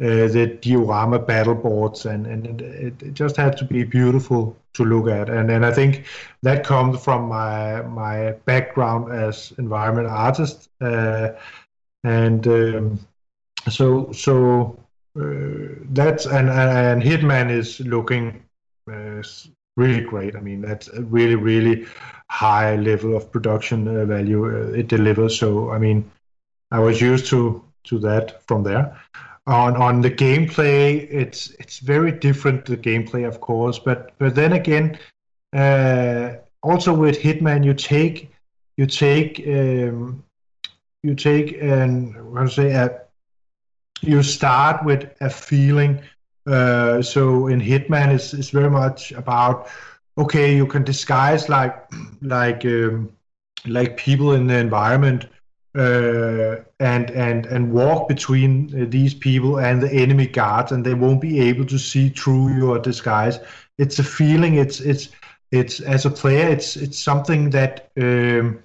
uh, 0.00 0.28
the 0.28 0.58
diorama 0.60 1.18
battle 1.18 1.56
boards, 1.56 2.06
and, 2.06 2.24
and 2.26 2.60
it, 2.60 3.02
it, 3.02 3.14
just 3.14 3.36
had 3.36 3.56
to 3.56 3.64
be 3.64 3.82
beautiful 3.82 4.56
to 4.74 4.84
look 4.84 5.08
at. 5.08 5.28
And 5.28 5.50
and 5.50 5.66
I 5.66 5.72
think 5.72 6.04
that 6.42 6.64
comes 6.64 7.02
from 7.02 7.28
my 7.28 7.82
my 7.82 8.32
background 8.44 9.12
as 9.12 9.52
environment 9.58 10.06
artist, 10.06 10.68
uh, 10.80 11.30
and 12.04 12.46
um, 12.46 13.00
so 13.68 14.12
so 14.12 14.78
uh, 15.20 15.74
that's 15.90 16.26
and 16.26 16.48
and 16.48 17.02
Hitman 17.02 17.50
is 17.50 17.80
looking 17.80 18.40
uh, 18.88 19.22
really 19.76 20.02
great. 20.02 20.36
I 20.36 20.40
mean 20.40 20.60
that's 20.60 20.86
a 20.88 21.02
really 21.02 21.34
really 21.34 21.86
high 22.30 22.76
level 22.76 23.16
of 23.16 23.32
production 23.32 23.88
uh, 23.88 24.04
value 24.04 24.46
it 24.74 24.86
delivers. 24.86 25.36
So 25.36 25.72
I 25.72 25.78
mean 25.78 26.08
I 26.70 26.78
was 26.78 27.00
used 27.00 27.26
to 27.30 27.64
to 27.84 27.98
that 27.98 28.46
from 28.46 28.62
there 28.62 28.96
on 29.48 29.76
on 29.76 30.02
the 30.02 30.10
gameplay 30.10 31.08
it's 31.10 31.50
it's 31.58 31.78
very 31.80 32.12
different 32.12 32.66
the 32.66 32.76
gameplay 32.76 33.26
of 33.26 33.40
course 33.40 33.78
but 33.78 34.12
but 34.18 34.34
then 34.34 34.52
again 34.52 34.98
uh, 35.54 36.34
also 36.62 36.92
with 36.92 37.18
hitman 37.18 37.64
you 37.64 37.74
take 37.74 38.30
you 38.76 38.86
take 38.86 39.42
um, 39.48 40.22
you 41.02 41.14
take 41.14 41.56
and 41.60 42.14
how 42.36 42.44
to 42.44 42.50
say 42.50 42.72
a, 42.72 42.90
you 44.02 44.22
start 44.22 44.84
with 44.84 45.10
a 45.20 45.30
feeling 45.30 46.00
uh, 46.46 47.02
so 47.02 47.48
in 47.48 47.60
hitman 47.60 48.14
it's, 48.14 48.34
it's 48.34 48.50
very 48.50 48.70
much 48.70 49.12
about 49.12 49.68
okay 50.18 50.54
you 50.54 50.66
can 50.66 50.84
disguise 50.84 51.48
like 51.48 51.74
like 52.22 52.64
um, 52.66 53.10
like 53.66 53.96
people 53.96 54.32
in 54.32 54.46
the 54.46 54.56
environment 54.56 55.26
uh, 55.78 56.56
and 56.80 57.10
and 57.12 57.46
and 57.46 57.72
walk 57.72 58.08
between 58.08 58.68
uh, 58.74 58.86
these 58.88 59.14
people 59.14 59.60
and 59.60 59.80
the 59.80 59.92
enemy 59.92 60.26
guards, 60.26 60.72
and 60.72 60.84
they 60.84 60.94
won't 60.94 61.20
be 61.20 61.38
able 61.38 61.64
to 61.66 61.78
see 61.78 62.08
through 62.08 62.56
your 62.56 62.80
disguise. 62.80 63.38
It's 63.78 64.00
a 64.00 64.04
feeling. 64.04 64.56
It's 64.56 64.80
it's 64.80 65.10
it's 65.52 65.78
as 65.80 66.04
a 66.04 66.10
player. 66.10 66.48
It's 66.48 66.76
it's 66.76 66.98
something 66.98 67.50
that 67.50 67.90
um, 67.96 68.60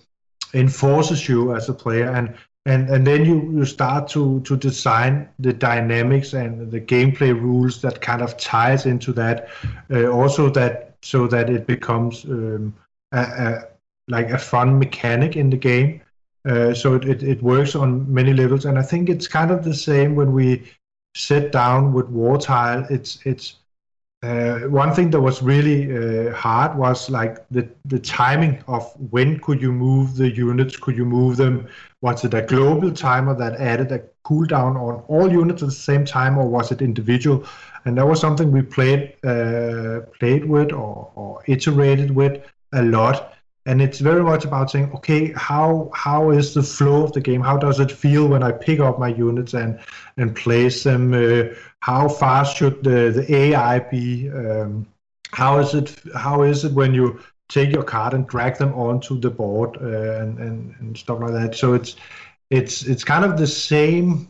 enforces 0.56 1.30
you 1.30 1.56
as 1.56 1.70
a 1.70 1.74
player, 1.74 2.10
and 2.10 2.34
and 2.66 2.90
and 2.90 3.06
then 3.06 3.26
you 3.26 3.52
you 3.52 3.66
start 3.66 4.08
to 4.10 4.42
to 4.42 4.58
design 4.58 5.30
the 5.38 5.54
dynamics 5.54 6.34
and 6.34 6.72
the 6.72 6.82
gameplay 6.82 7.40
rules 7.40 7.80
that 7.82 8.02
kind 8.02 8.24
of 8.24 8.38
ties 8.38 8.88
into 8.88 9.14
that. 9.14 9.50
Uh, 9.92 10.08
also 10.08 10.50
that 10.50 10.96
so 11.04 11.28
that 11.28 11.48
it 11.50 11.68
becomes 11.68 12.26
um, 12.26 12.74
a, 13.12 13.20
a, 13.20 13.68
like 14.08 14.32
a 14.32 14.40
fun 14.40 14.80
mechanic 14.80 15.36
in 15.36 15.52
the 15.52 15.58
game 15.58 16.02
uh, 16.46 16.74
so 16.74 16.96
it, 16.96 17.06
it, 17.06 17.24
it, 17.24 17.42
works 17.42 17.76
on 17.76 18.12
many 18.14 18.34
levels, 18.34 18.66
and 18.66 18.78
I 18.78 18.82
think 18.82 19.10
it's 19.10 19.28
kind 19.28 19.50
of 19.50 19.64
the 19.64 19.74
same 19.74 20.16
when 20.16 20.34
we 20.34 20.64
sit 21.16 21.52
down 21.52 21.94
with 21.94 22.08
Wartile. 22.08 22.90
It's 22.92 23.20
it's 23.26 23.56
uh, 24.24 24.60
one 24.70 24.94
thing 24.94 25.10
that 25.12 25.22
was 25.22 25.42
really 25.42 25.80
uh, 25.96 26.34
hard 26.34 26.78
was 26.78 27.10
like 27.10 27.48
the 27.50 27.70
the 27.86 28.00
timing 28.00 28.62
of 28.68 28.92
when 29.12 29.40
could 29.40 29.62
you 29.62 29.72
move 29.72 30.18
the 30.18 30.30
units? 30.30 30.76
Could 30.76 30.98
you 30.98 31.06
move 31.06 31.38
them? 31.38 31.68
Was 32.02 32.26
it 32.26 32.34
a 32.34 32.42
global 32.42 32.92
timer 32.92 33.36
that 33.36 33.56
added 33.62 33.94
a 33.94 34.04
cooldown 34.26 34.76
on 34.76 35.04
all 35.08 35.32
units 35.32 35.64
at 35.64 35.70
the 35.70 35.76
same 35.76 36.04
time, 36.04 36.38
or 36.38 36.48
was 36.48 36.72
it 36.72 36.82
individual? 36.82 37.46
And 37.86 37.98
that 37.98 38.08
was 38.08 38.20
something 38.20 38.52
we 38.52 38.64
played 38.64 39.14
uh, 39.24 40.02
played 40.20 40.44
with 40.44 40.74
or, 40.74 41.12
or 41.16 41.42
iterated 41.48 42.12
with 42.12 42.44
a 42.74 42.84
lot 42.84 43.33
and 43.66 43.82
it's 43.82 44.00
very 44.00 44.24
much 44.24 44.46
about 44.46 44.70
saying 44.70 44.92
okay 44.94 45.32
how 45.34 45.90
how 45.94 46.32
is 46.32 46.54
the 46.54 46.64
flow 46.64 47.04
of 47.04 47.14
the 47.14 47.22
game? 47.22 47.42
How 47.42 47.58
does 47.58 47.80
it 47.80 47.92
feel 47.92 48.28
when 48.28 48.44
i 48.44 48.52
pick 48.52 48.80
up 48.80 49.00
my 49.00 49.10
units 49.10 49.54
and 49.54 49.80
and 50.18 50.36
place 50.36 50.84
them? 50.84 51.14
Uh, 51.14 51.56
how 51.80 52.08
fast 52.08 52.58
should 52.58 52.84
the, 52.84 53.12
the 53.12 53.36
ai 53.36 53.80
be? 53.80 54.30
Um, 54.30 54.88
how 55.32 55.60
is 55.60 55.74
it 55.74 55.96
how 56.16 56.44
is 56.44 56.66
it 56.66 56.74
when 56.74 56.94
you 56.94 57.20
take 57.50 57.72
your 57.72 57.84
card 57.84 58.14
and 58.14 58.28
drag 58.28 58.58
them 58.58 58.74
onto 58.74 59.20
the 59.20 59.30
board 59.30 59.78
uh, 59.82 60.22
and, 60.22 60.40
and, 60.40 60.76
and 60.80 60.98
stuff 60.98 61.20
like 61.20 61.34
that? 61.34 61.56
So 61.56 61.74
it's 61.74 61.96
it's 62.50 62.84
it's 62.84 63.04
kind 63.04 63.26
of 63.26 63.38
the 63.38 63.48
same 63.48 64.28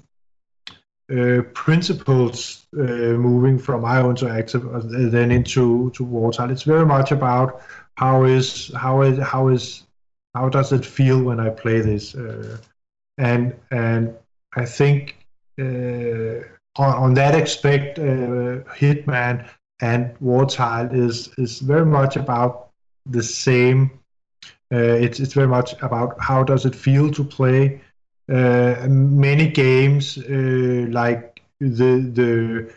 uh, 1.12 1.42
principles 1.54 2.66
uh, 2.78 2.82
moving 2.82 3.60
from 3.60 3.84
IO 3.84 4.13
Interactive 4.13 4.63
uh, 4.74 5.10
then 5.10 5.32
into 5.32 5.92
to 5.92 6.06
Wartile. 6.06 6.52
It's 6.52 6.63
very 6.63 6.86
much 6.86 7.12
about 7.12 7.62
how 7.95 8.23
is 8.23 8.71
how 8.75 9.01
is 9.01 9.19
how 9.19 9.50
is 9.50 9.83
how 10.33 10.50
does 10.50 10.71
it 10.71 10.85
feel 10.85 11.21
when 11.21 11.39
I 11.39 11.50
play 11.50 11.81
this? 11.81 12.15
Uh, 12.15 12.57
and 13.17 13.53
and 13.71 14.13
I 14.55 14.65
think 14.65 15.15
uh, 15.59 16.43
on, 16.75 16.95
on 16.95 17.13
that 17.15 17.35
aspect, 17.35 18.00
uh, 18.00 18.63
Hitman 18.73 19.47
and 19.81 20.17
Wartile 20.19 20.93
is 20.93 21.29
is 21.38 21.59
very 21.59 21.85
much 21.85 22.15
about 22.15 22.69
the 23.05 23.23
same. 23.23 23.91
Uh, 24.73 24.77
it's 24.77 25.19
it's 25.19 25.33
very 25.33 25.47
much 25.47 25.73
about 25.81 26.19
how 26.19 26.43
does 26.43 26.65
it 26.65 26.75
feel 26.75 27.12
to 27.12 27.23
play. 27.23 27.81
Uh, 28.31 28.88
many 28.88 29.50
games 29.50 30.17
uh, 30.17 30.88
like 30.89 31.41
the 31.59 32.09
the 32.13 32.73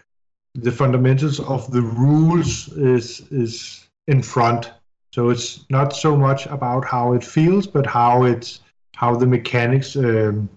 the 0.55 0.73
fundamentals 0.73 1.41
of 1.41 1.71
the 1.71 1.81
rules 1.81 2.69
is 2.77 3.21
is 3.31 3.89
in 4.09 4.23
front 4.23 4.73
so 5.17 5.31
it's 5.31 5.65
not 5.71 5.97
so 5.97 6.15
much 6.15 6.45
about 6.45 6.85
how 6.85 7.15
it 7.15 7.25
feels, 7.25 7.67
but 7.67 7.87
how 7.87 8.25
it's 8.25 8.61
how 8.97 9.17
the 9.17 9.27
mechanics 9.27 9.97
um, 9.97 10.51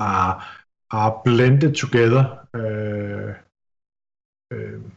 are 0.00 0.44
are 0.90 1.22
blended 1.24 1.76
together. 1.76 2.24
Uh, 2.52 3.34
um, 4.52 4.90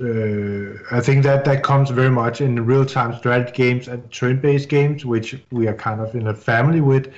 uh, 0.00 0.96
I 0.96 1.00
think 1.00 1.24
that 1.24 1.44
that 1.44 1.64
comes 1.64 1.90
very 1.90 2.10
much 2.10 2.40
in 2.40 2.64
real-time 2.64 3.16
strategy 3.18 3.52
games 3.52 3.88
and 3.88 4.08
turn-based 4.12 4.68
games, 4.68 5.04
which 5.04 5.42
we 5.50 5.66
are 5.66 5.74
kind 5.74 6.00
of 6.00 6.14
in 6.14 6.28
a 6.28 6.34
family 6.34 6.80
with. 6.80 7.08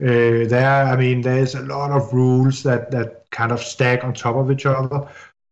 Uh, 0.00 0.48
there, 0.48 0.84
I 0.84 0.96
mean, 0.96 1.20
there's 1.20 1.54
a 1.54 1.60
lot 1.60 1.90
of 1.90 2.14
rules 2.14 2.62
that 2.62 2.90
that 2.92 3.30
kind 3.30 3.52
of 3.52 3.60
stack 3.62 4.04
on 4.04 4.14
top 4.14 4.36
of 4.36 4.50
each 4.50 4.64
other, 4.64 5.06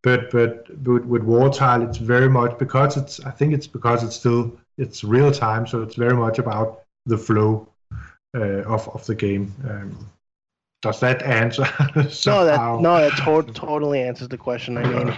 but 0.05 0.31
but 0.31 0.69
with, 0.85 1.07
with 1.07 1.23
Wartile, 1.23 1.89
it's 1.89 1.97
very 1.97 2.29
much 2.29 2.57
because 2.59 2.97
it's. 2.99 3.21
I 3.21 3.31
think 3.31 3.55
it's 3.55 3.67
because 3.67 4.05
it's 4.05 4.15
still 4.15 4.53
it's 4.77 5.03
real 5.03 5.33
time, 5.33 5.67
so 5.67 5.83
it's 5.83 5.95
very 5.95 6.15
much 6.15 6.39
about 6.39 6.83
the 7.07 7.17
flow 7.17 7.67
uh, 8.37 8.63
of 8.65 8.87
of 8.91 9.05
the 9.07 9.15
game. 9.15 9.53
Um, 9.69 10.11
does 10.83 11.01
that 11.01 11.23
answer? 11.23 11.63
no, 12.27 12.45
that 12.45 12.81
no, 12.81 13.01
that 13.01 13.17
to- 13.25 13.53
totally 13.55 14.03
answers 14.03 14.29
the 14.29 14.37
question. 14.37 14.77
I 14.77 14.87
mean, 14.87 15.17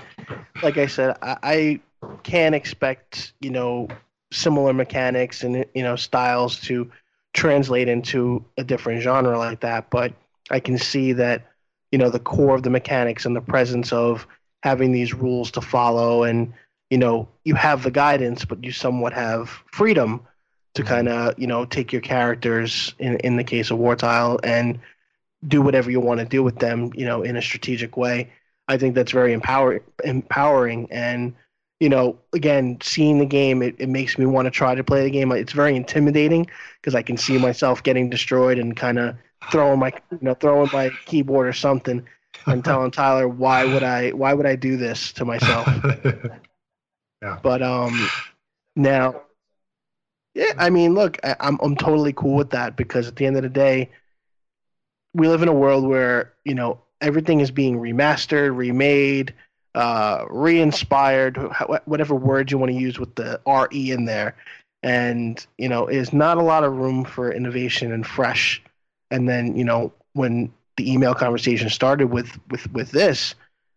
like 0.62 0.78
I 0.78 0.86
said, 0.86 1.16
I, 1.20 1.36
I 1.42 1.80
can 2.22 2.54
expect 2.54 3.32
you 3.40 3.50
know 3.50 3.88
similar 4.32 4.72
mechanics 4.72 5.42
and 5.42 5.66
you 5.74 5.82
know 5.82 5.96
styles 5.96 6.60
to 6.60 6.88
translate 7.34 7.88
into 7.88 8.44
a 8.56 8.62
different 8.62 9.02
genre 9.02 9.36
like 9.36 9.60
that, 9.60 9.90
but 9.90 10.12
I 10.48 10.60
can 10.60 10.78
see 10.78 11.12
that 11.14 11.42
you 11.90 11.98
know 11.98 12.08
the 12.08 12.20
core 12.20 12.54
of 12.54 12.62
the 12.62 12.70
mechanics 12.70 13.26
and 13.26 13.34
the 13.34 13.40
presence 13.40 13.92
of 13.92 14.28
having 14.62 14.92
these 14.92 15.14
rules 15.14 15.50
to 15.52 15.60
follow 15.60 16.24
and 16.24 16.52
you 16.90 16.98
know 16.98 17.28
you 17.44 17.54
have 17.54 17.82
the 17.82 17.90
guidance 17.90 18.44
but 18.44 18.62
you 18.64 18.72
somewhat 18.72 19.12
have 19.12 19.50
freedom 19.72 20.20
to 20.74 20.82
Mm-hmm. 20.82 20.94
kind 20.94 21.08
of 21.08 21.38
you 21.38 21.46
know 21.46 21.64
take 21.64 21.92
your 21.92 22.02
characters 22.02 22.94
in 22.98 23.16
in 23.18 23.36
the 23.36 23.44
case 23.44 23.70
of 23.70 23.78
Wartile 23.78 24.38
and 24.44 24.78
do 25.46 25.62
whatever 25.62 25.90
you 25.90 26.00
want 26.00 26.20
to 26.20 26.26
do 26.26 26.42
with 26.42 26.58
them 26.58 26.90
you 26.94 27.04
know 27.06 27.22
in 27.22 27.36
a 27.36 27.42
strategic 27.42 27.96
way. 27.96 28.30
I 28.68 28.76
think 28.78 28.94
that's 28.94 29.12
very 29.12 29.32
empower 29.32 29.82
empowering 30.04 30.88
and 30.90 31.34
you 31.80 31.88
know 31.88 32.18
again 32.32 32.78
seeing 32.82 33.18
the 33.18 33.26
game 33.26 33.62
it, 33.62 33.76
it 33.78 33.88
makes 33.88 34.18
me 34.18 34.26
want 34.26 34.46
to 34.46 34.50
try 34.50 34.74
to 34.74 34.84
play 34.84 35.04
the 35.04 35.10
game. 35.10 35.32
It's 35.32 35.52
very 35.52 35.76
intimidating 35.76 36.46
because 36.80 36.94
i 36.94 37.02
can 37.02 37.16
see 37.16 37.38
myself 37.38 37.82
getting 37.82 38.10
destroyed 38.10 38.58
and 38.58 38.76
kind 38.76 38.98
of 38.98 39.16
throwing 39.50 39.78
my 39.78 39.92
you 40.10 40.18
know 40.22 40.34
throwing 40.34 40.70
my 40.72 40.90
keyboard 41.06 41.46
or 41.46 41.52
something 41.52 42.06
and 42.46 42.64
telling 42.64 42.90
tyler 42.90 43.28
why 43.28 43.64
would 43.64 43.82
i 43.82 44.10
why 44.10 44.32
would 44.32 44.46
i 44.46 44.56
do 44.56 44.76
this 44.76 45.12
to 45.12 45.24
myself? 45.24 45.68
Yeah. 47.22 47.38
but 47.42 47.62
um 47.62 47.98
now 48.76 49.22
yeah 50.34 50.52
i 50.58 50.68
mean 50.68 50.92
look 50.92 51.18
I, 51.24 51.34
i'm 51.40 51.58
i'm 51.62 51.74
totally 51.74 52.12
cool 52.12 52.34
with 52.36 52.50
that 52.50 52.76
because 52.76 53.08
at 53.08 53.16
the 53.16 53.24
end 53.24 53.36
of 53.36 53.42
the 53.42 53.48
day 53.48 53.90
we 55.14 55.28
live 55.28 55.42
in 55.42 55.48
a 55.48 55.52
world 55.52 55.86
where 55.86 56.34
you 56.44 56.54
know 56.54 56.78
everything 57.00 57.40
is 57.40 57.50
being 57.50 57.78
remastered 57.78 58.54
remade 58.54 59.32
uh 59.74 60.24
re-inspired 60.30 61.36
whatever 61.84 62.14
word 62.14 62.50
you 62.50 62.58
want 62.58 62.70
to 62.72 62.78
use 62.78 62.98
with 62.98 63.14
the 63.14 63.40
re 63.46 63.90
in 63.90 64.04
there. 64.04 64.34
And 64.82 65.44
you 65.58 65.68
know 65.68 65.86
is 65.86 66.12
not 66.12 66.38
a 66.38 66.42
lot 66.42 66.64
of 66.64 66.76
room 66.76 67.04
for 67.04 67.32
innovation 67.32 67.92
and 67.92 68.06
fresh. 68.06 68.62
And 69.10 69.28
then 69.28 69.56
you 69.56 69.64
know 69.64 69.92
when 70.12 70.52
the 70.76 70.92
email 70.92 71.14
conversation 71.14 71.70
started 71.70 72.08
with 72.08 72.38
with 72.50 72.70
with 72.72 72.90
this 72.90 73.34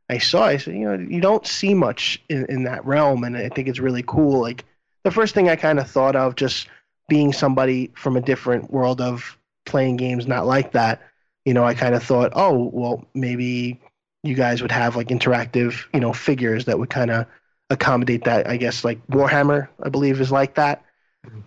I 0.09 0.17
saw, 0.17 0.43
I 0.43 0.57
said, 0.57 0.73
you 0.73 0.85
know, 0.85 0.95
you 0.95 1.21
don't 1.21 1.45
see 1.45 1.75
much 1.75 2.21
in, 2.29 2.45
in 2.47 2.63
that 2.63 2.83
realm, 2.83 3.23
and 3.23 3.37
I 3.37 3.49
think 3.49 3.67
it's 3.67 3.79
really 3.79 4.03
cool. 4.05 4.41
Like 4.41 4.65
the 5.03 5.11
first 5.11 5.35
thing 5.35 5.49
I 5.49 5.55
kind 5.55 5.79
of 5.79 5.89
thought 5.89 6.15
of, 6.15 6.35
just 6.35 6.67
being 7.07 7.31
somebody 7.31 7.91
from 7.95 8.17
a 8.17 8.21
different 8.21 8.71
world 8.71 9.01
of 9.01 9.37
playing 9.65 9.97
games 9.97 10.25
not 10.25 10.47
like 10.47 10.71
that, 10.71 11.01
you 11.45 11.53
know, 11.53 11.63
I 11.63 11.75
kind 11.75 11.93
of 11.93 12.03
thought, 12.03 12.31
oh, 12.35 12.71
well, 12.73 13.05
maybe 13.13 13.79
you 14.23 14.33
guys 14.33 14.61
would 14.61 14.71
have 14.71 14.95
like 14.95 15.09
interactive, 15.09 15.85
you 15.93 15.99
know, 15.99 16.11
figures 16.11 16.65
that 16.65 16.79
would 16.79 16.89
kind 16.89 17.11
of 17.11 17.27
accommodate 17.69 18.23
that. 18.23 18.47
I 18.47 18.57
guess 18.57 18.83
like 18.83 19.05
Warhammer, 19.07 19.67
I 19.81 19.89
believe, 19.89 20.19
is 20.19 20.31
like 20.31 20.55
that. 20.55 20.83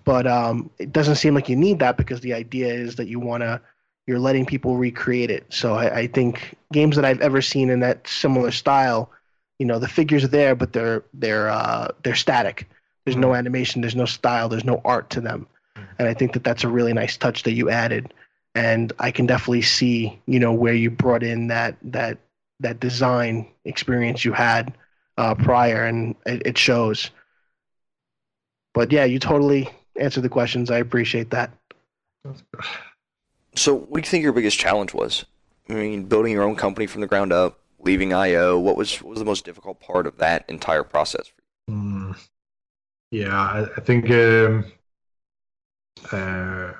But 0.04 0.26
um, 0.26 0.71
it 0.78 0.92
doesn't 0.92 1.16
seem 1.16 1.35
like 1.35 1.49
you 1.49 1.56
need 1.56 1.80
that 1.80 1.97
because 1.97 2.21
the 2.21 2.35
idea 2.35 2.73
is 2.73 2.97
that 2.97 3.09
you 3.09 3.18
want 3.18 3.42
to 3.42 3.61
you're 4.06 4.18
letting 4.18 4.47
people 4.47 4.76
recreate 4.76 5.30
it. 5.30 5.47
So 5.49 5.75
I, 5.75 6.00
I, 6.00 6.06
think 6.06 6.56
games 6.73 6.97
that 6.97 7.04
I've 7.04 7.21
ever 7.21 7.40
seen 7.40 7.71
in 7.71 7.80
that 7.80 8.06
similar 8.09 8.50
style, 8.50 9.11
you 9.59 9.66
know, 9.66 9.78
the 9.78 9.88
figures 9.88 10.25
are 10.25 10.28
there, 10.28 10.54
but 10.54 10.73
they're 10.73 11.04
they're 11.14 11.49
uh, 11.49 11.88
they're 12.02 12.14
static. 12.14 12.68
There's 13.04 13.16
no 13.16 13.35
animation, 13.35 13.80
there's 13.80 13.97
no 13.97 14.04
style, 14.04 14.49
there's 14.49 14.64
no 14.64 14.80
art 14.85 15.11
to 15.11 15.21
them, 15.21 15.47
and 15.99 16.09
I 16.09 16.14
think 16.14 16.32
that 16.32 16.44
that's 16.44 16.64
a 16.64 16.68
really 16.68 16.92
nice 16.92 17.16
touch 17.16 17.42
that 17.44 17.52
you 17.52 17.71
added. 17.71 18.14
And 18.54 18.92
I 18.99 19.11
can 19.11 19.26
definitely 19.26 19.62
see, 19.62 20.21
you 20.26 20.38
know, 20.38 20.52
where 20.52 20.75
you 20.75 20.90
brought 20.90 21.23
in 21.23 21.49
that 21.49 21.76
that 21.82 22.18
that 22.61 22.80
design 22.80 23.47
experience 23.64 24.25
you 24.25 24.32
had 24.32 24.75
uh, 25.16 25.35
prior, 25.35 25.85
and 25.85 26.14
it, 26.26 26.42
it 26.47 26.59
shows. 26.59 27.11
But 28.75 28.90
yeah, 28.90 29.04
you 29.04 29.18
totally 29.18 29.68
answered 29.97 30.23
the 30.23 30.28
questions. 30.28 30.71
I 30.71 30.78
appreciate 30.78 31.30
that. 31.30 31.52
So, 33.54 33.75
what 33.75 34.02
do 34.02 34.06
you 34.06 34.10
think 34.10 34.23
your 34.23 34.32
biggest 34.32 34.58
challenge 34.58 34.95
was? 34.95 35.25
I 35.69 35.75
mean, 35.75 36.04
building 36.04 36.32
your 36.32 36.43
own 36.43 36.56
company 36.56 36.86
from 36.86 37.00
the 37.02 37.06
ground 37.06 37.32
up, 37.32 37.58
leaving 37.80 38.12
IO. 38.12 38.58
What 38.58 38.76
was 38.76 39.02
what 39.02 39.10
was 39.10 39.19
the 39.19 39.25
most 39.25 39.45
difficult 39.45 39.80
part 39.80 40.06
of 40.06 40.17
that 40.19 40.45
entire 40.49 40.82
process? 40.82 41.28
for 41.28 41.43
Mm, 41.71 42.19
yeah, 43.10 43.36
I, 43.36 43.67
I 43.76 43.80
think 43.80 44.10
um, 44.10 44.65
uh, 46.10 46.73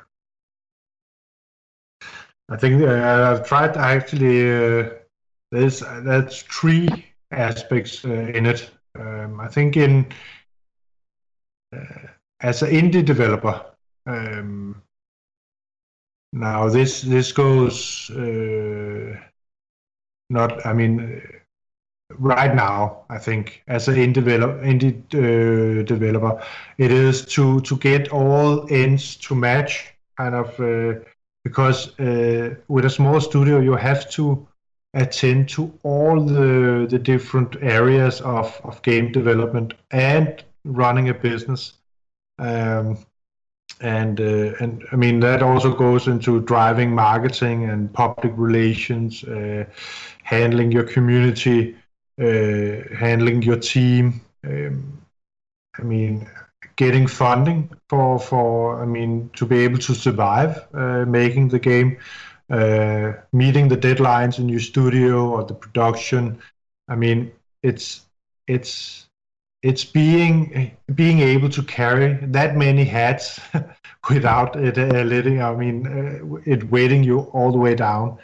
I 2.49 2.57
think 2.57 2.83
uh, 2.83 3.37
I've 3.39 3.47
tried 3.47 3.75
to 3.75 3.81
actually. 3.81 4.51
Uh, 4.51 4.91
there's 5.51 5.81
that's 5.81 6.43
three 6.43 6.89
aspects 7.31 8.05
uh, 8.05 8.09
in 8.09 8.47
it. 8.47 8.71
Um, 8.99 9.41
I 9.41 9.49
think 9.49 9.77
in 9.77 10.07
uh, 11.75 12.07
as 12.41 12.63
an 12.63 12.71
indie 12.71 13.05
developer. 13.05 13.65
Um, 14.07 14.83
now 16.33 16.69
this 16.69 17.03
this 17.03 17.33
goes 17.33 18.11
uh, 18.11 19.17
not. 20.31 20.65
I 20.67 20.73
mean, 20.73 21.23
right 22.19 22.55
now 22.55 23.05
I 23.11 23.19
think 23.19 23.63
as 23.69 23.89
an 23.89 23.97
indie, 23.97 24.15
develop, 24.15 24.63
indie 24.63 25.03
uh, 25.15 25.83
developer, 25.83 26.43
it 26.79 26.91
is 26.91 27.25
to 27.35 27.61
to 27.61 27.77
get 27.77 28.09
all 28.13 28.67
ends 28.71 29.17
to 29.17 29.35
match, 29.35 29.95
kind 30.17 30.35
of 30.35 30.59
uh, 30.61 31.01
because 31.45 31.97
with 32.69 32.85
a 32.85 32.91
small 32.91 33.21
studio 33.21 33.61
you 33.61 33.75
have 33.75 34.11
to 34.11 34.47
attend 34.95 35.49
to 35.49 35.73
all 35.83 36.21
the 36.21 36.87
the 36.89 36.99
different 36.99 37.57
areas 37.63 38.21
of 38.21 38.61
of 38.65 38.83
game 38.83 39.13
development 39.13 39.75
and 39.91 40.45
running 40.65 41.09
a 41.09 41.15
business. 41.15 41.75
Um, 42.39 42.99
and 43.83 44.21
uh, 44.21 44.55
and 44.61 44.87
I 44.93 44.97
mean 44.97 45.21
that 45.21 45.43
also 45.43 45.75
goes 45.75 46.07
into 46.07 46.41
driving 46.41 46.95
marketing 46.95 47.69
and 47.69 47.93
public 47.93 48.33
relations, 48.37 49.25
uh, 49.25 49.65
handling 50.23 50.71
your 50.73 50.85
community, 50.85 51.77
uh, 52.21 52.97
handling 52.97 53.43
your 53.43 53.59
team. 53.59 54.21
Um, 54.45 55.03
I 55.79 55.83
mean, 55.83 56.29
getting 56.77 57.07
funding 57.09 57.71
for 57.89 58.19
for 58.19 58.81
I 58.81 58.87
mean 58.87 59.31
to 59.35 59.47
be 59.47 59.59
able 59.65 59.79
to 59.79 59.95
survive 59.95 60.65
uh, 60.75 61.05
making 61.07 61.49
the 61.49 61.59
game, 61.59 61.99
uh, 62.51 63.13
meeting 63.33 63.69
the 63.69 63.77
deadlines 63.77 64.39
in 64.39 64.49
your 64.49 64.61
studio 64.61 65.31
or 65.31 65.45
the 65.45 65.55
production. 65.55 66.39
I 66.89 66.95
mean, 66.95 67.33
it's 67.63 68.03
it's 68.47 69.09
it's 69.63 69.85
being 69.85 70.77
being 70.95 71.21
able 71.21 71.49
to 71.49 71.63
carry 71.63 72.15
that 72.23 72.57
many 72.57 72.85
hats 72.85 73.41
without 74.11 74.57
it 74.57 74.77
uh, 74.79 75.03
letting 75.05 75.41
I 75.43 75.55
mean 75.55 75.87
uh, 75.87 76.37
it 76.45 76.71
weighting 76.71 77.05
you 77.05 77.21
all 77.33 77.53
the 77.53 77.59
way 77.59 77.75
down. 77.75 78.19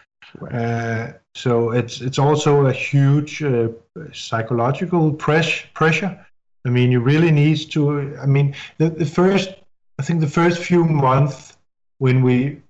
Uh, 0.53 1.13
so 1.35 1.71
it's 1.71 2.01
it's 2.01 2.19
also 2.19 2.67
a 2.67 2.73
huge 2.73 3.43
uh, 3.43 3.69
psychological 4.13 5.13
press, 5.13 5.63
pressure. 5.75 6.27
I 6.67 6.71
mean, 6.71 6.91
you 6.91 7.01
really 7.01 7.31
need 7.31 7.71
to. 7.71 8.17
I 8.21 8.27
mean, 8.27 8.55
the, 8.79 8.91
the 8.91 9.07
first 9.07 9.51
I 9.99 10.03
think 10.03 10.21
the 10.21 10.29
first 10.29 10.59
few 10.63 10.85
months 10.85 11.57
when 11.99 12.23
we 12.23 12.61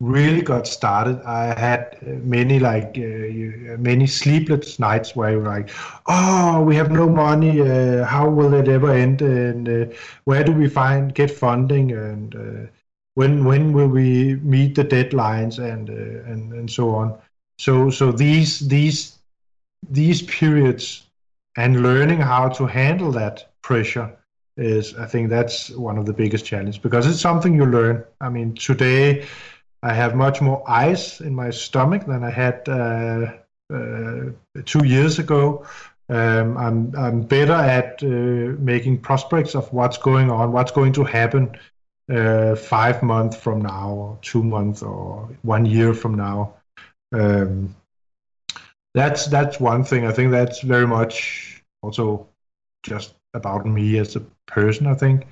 really 0.00 0.42
got 0.42 0.66
started, 0.66 1.20
I 1.26 1.54
had 1.58 1.96
many 2.24 2.58
like 2.58 2.96
uh, 2.98 3.76
many 3.78 4.06
sleepless 4.06 4.78
nights 4.78 5.14
where 5.16 5.30
you 5.32 5.40
like, 5.40 5.70
"Oh, 6.06 6.62
we 6.62 6.76
have 6.76 6.90
no 6.90 7.08
money. 7.08 7.60
Uh, 7.60 8.04
how 8.04 8.28
will 8.28 8.54
it 8.54 8.68
ever 8.68 8.90
end? 8.92 9.22
And 9.22 9.68
uh, 9.68 9.94
where 10.24 10.44
do 10.44 10.52
we 10.52 10.68
find 10.68 11.14
get 11.14 11.30
funding? 11.30 11.92
And 11.92 12.34
uh, 12.34 12.66
when 13.14 13.44
when 13.44 13.72
will 13.72 13.88
we 13.88 14.36
meet 14.36 14.74
the 14.74 14.84
deadlines? 14.84 15.58
And 15.58 15.90
uh, 15.90 16.30
and 16.30 16.52
and 16.52 16.70
so 16.70 16.90
on. 16.94 17.14
So 17.58 17.90
so 17.90 18.12
these 18.12 18.60
these 18.68 19.18
these 19.90 20.22
periods 20.22 21.06
and 21.56 21.82
learning 21.82 22.20
how 22.20 22.48
to 22.48 22.66
handle 22.66 23.10
that 23.12 23.48
pressure 23.62 24.10
is, 24.56 24.94
I 24.96 25.06
think, 25.06 25.30
that's 25.30 25.70
one 25.70 25.98
of 25.98 26.06
the 26.06 26.12
biggest 26.12 26.44
challenges 26.46 26.78
because 26.78 27.06
it's 27.06 27.20
something 27.20 27.54
you 27.54 27.66
learn. 27.66 28.04
I 28.20 28.28
mean, 28.28 28.54
today. 28.54 29.26
I 29.82 29.94
have 29.94 30.14
much 30.14 30.40
more 30.40 30.62
ice 30.66 31.20
in 31.20 31.34
my 31.34 31.50
stomach 31.50 32.06
than 32.06 32.24
I 32.24 32.30
had 32.30 32.68
uh, 32.68 33.32
uh, 33.72 34.30
two 34.64 34.84
years 34.84 35.18
ago. 35.18 35.66
Um, 36.08 36.56
I'm 36.56 36.96
I'm 36.96 37.22
better 37.22 37.52
at 37.52 38.02
uh, 38.02 38.56
making 38.58 38.98
prospects 38.98 39.54
of 39.54 39.72
what's 39.72 39.98
going 39.98 40.30
on, 40.30 40.52
what's 40.52 40.72
going 40.72 40.94
to 40.94 41.04
happen 41.04 41.56
uh, 42.10 42.56
five 42.56 43.02
months 43.02 43.36
from 43.36 43.62
now, 43.62 43.90
or 43.90 44.18
two 44.22 44.42
months, 44.42 44.82
or 44.82 45.28
one 45.42 45.66
year 45.66 45.92
from 45.94 46.14
now. 46.14 46.54
Um, 47.12 47.74
that's 48.94 49.26
that's 49.26 49.60
one 49.60 49.84
thing. 49.84 50.06
I 50.06 50.12
think 50.12 50.30
that's 50.30 50.62
very 50.62 50.86
much 50.86 51.62
also 51.82 52.26
just 52.82 53.14
about 53.34 53.66
me 53.66 53.98
as 53.98 54.16
a 54.16 54.20
person. 54.46 54.86
I 54.86 54.94
think. 54.94 55.26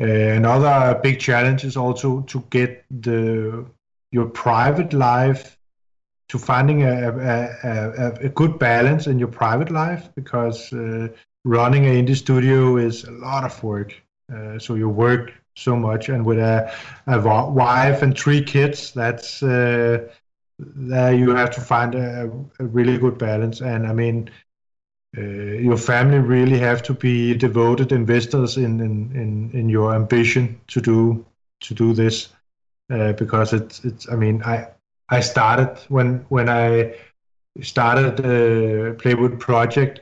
Uh, 0.00 0.06
another 0.06 0.98
big 1.00 1.20
challenge 1.20 1.64
is 1.64 1.76
also 1.76 2.22
to 2.22 2.42
get 2.50 2.84
the 2.90 3.64
your 4.12 4.26
private 4.26 4.92
life 4.92 5.58
to 6.28 6.38
finding 6.38 6.82
a, 6.82 7.10
a, 7.10 7.68
a, 7.68 8.12
a, 8.26 8.28
good 8.28 8.58
balance 8.58 9.06
in 9.06 9.18
your 9.18 9.28
private 9.28 9.70
life 9.70 10.08
because 10.14 10.72
uh, 10.72 11.08
running 11.44 11.84
an 11.86 12.06
indie 12.06 12.16
studio 12.16 12.76
is 12.76 13.04
a 13.04 13.10
lot 13.10 13.44
of 13.44 13.62
work. 13.62 13.92
Uh, 14.32 14.58
so 14.58 14.74
you 14.74 14.88
work 14.88 15.32
so 15.56 15.76
much, 15.76 16.08
and 16.08 16.24
with 16.24 16.38
a, 16.38 16.72
a 17.06 17.20
wife 17.50 18.00
and 18.00 18.16
three 18.16 18.42
kids, 18.42 18.92
that's 18.92 19.42
uh, 19.42 20.08
there 20.58 21.12
you 21.12 21.34
have 21.34 21.50
to 21.50 21.60
find 21.60 21.94
a, 21.94 22.30
a 22.58 22.64
really 22.64 22.96
good 22.96 23.18
balance. 23.18 23.60
And 23.60 23.86
I 23.86 23.92
mean, 23.92 24.30
uh, 25.16 25.20
your 25.20 25.76
family 25.76 26.18
really 26.18 26.58
have 26.58 26.82
to 26.84 26.94
be 26.94 27.34
devoted 27.34 27.92
investors 27.92 28.56
in 28.56 28.80
in, 28.80 29.14
in, 29.14 29.50
in 29.52 29.68
your 29.68 29.94
ambition 29.94 30.58
to 30.68 30.80
do 30.80 31.26
to 31.60 31.74
do 31.74 31.92
this 31.92 32.28
uh, 32.90 33.12
because 33.12 33.52
it's 33.52 33.84
it's 33.84 34.08
I 34.08 34.16
mean 34.16 34.42
I 34.44 34.68
I 35.08 35.20
started 35.20 35.78
when 35.88 36.24
when 36.28 36.48
I 36.48 36.96
started 37.60 38.16
the 38.16 38.96
Playwood 38.98 39.38
project 39.38 40.00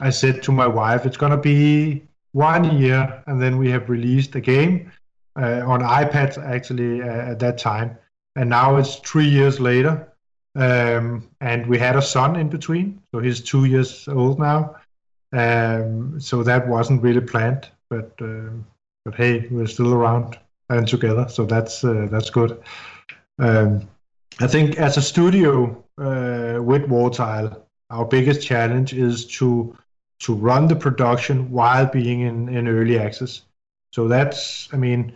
I 0.00 0.10
said 0.10 0.42
to 0.44 0.52
my 0.52 0.66
wife 0.66 1.06
it's 1.06 1.16
gonna 1.16 1.36
be 1.36 2.02
one 2.32 2.78
year 2.78 3.22
and 3.26 3.40
then 3.40 3.56
we 3.58 3.70
have 3.70 3.88
released 3.88 4.34
a 4.34 4.40
game 4.40 4.92
uh, 5.40 5.62
on 5.66 5.80
iPads 5.80 6.38
actually 6.38 7.02
uh, 7.02 7.30
at 7.32 7.38
that 7.38 7.58
time 7.58 7.96
and 8.36 8.50
now 8.50 8.76
it's 8.76 8.96
three 8.96 9.28
years 9.28 9.60
later 9.60 10.08
um, 10.58 11.28
and 11.40 11.66
we 11.66 11.78
had 11.78 11.96
a 11.96 12.02
son 12.02 12.34
in 12.36 12.48
between, 12.48 13.00
so 13.12 13.20
he's 13.20 13.40
two 13.40 13.64
years 13.64 14.08
old 14.08 14.40
now. 14.40 14.74
Um, 15.32 16.18
so 16.20 16.42
that 16.42 16.66
wasn't 16.66 17.02
really 17.02 17.20
planned, 17.20 17.68
but 17.90 18.12
uh, 18.20 18.50
but 19.04 19.14
hey, 19.14 19.46
we're 19.50 19.66
still 19.66 19.94
around 19.94 20.38
and 20.68 20.86
together, 20.86 21.26
so 21.28 21.44
that's 21.44 21.84
uh, 21.84 22.08
that's 22.10 22.30
good. 22.30 22.60
Um, 23.38 23.88
I 24.40 24.46
think 24.46 24.76
as 24.78 24.96
a 24.96 25.02
studio 25.02 25.84
uh, 25.98 26.62
with 26.62 26.88
Wartile, 26.88 27.62
our 27.90 28.04
biggest 28.04 28.46
challenge 28.46 28.92
is 28.92 29.26
to 29.38 29.76
to 30.20 30.34
run 30.34 30.68
the 30.68 30.76
production 30.76 31.50
while 31.50 31.86
being 31.86 32.20
in, 32.20 32.48
in 32.48 32.68
early 32.68 32.98
access. 32.98 33.42
So 33.92 34.08
that's, 34.08 34.68
I 34.72 34.76
mean, 34.76 35.12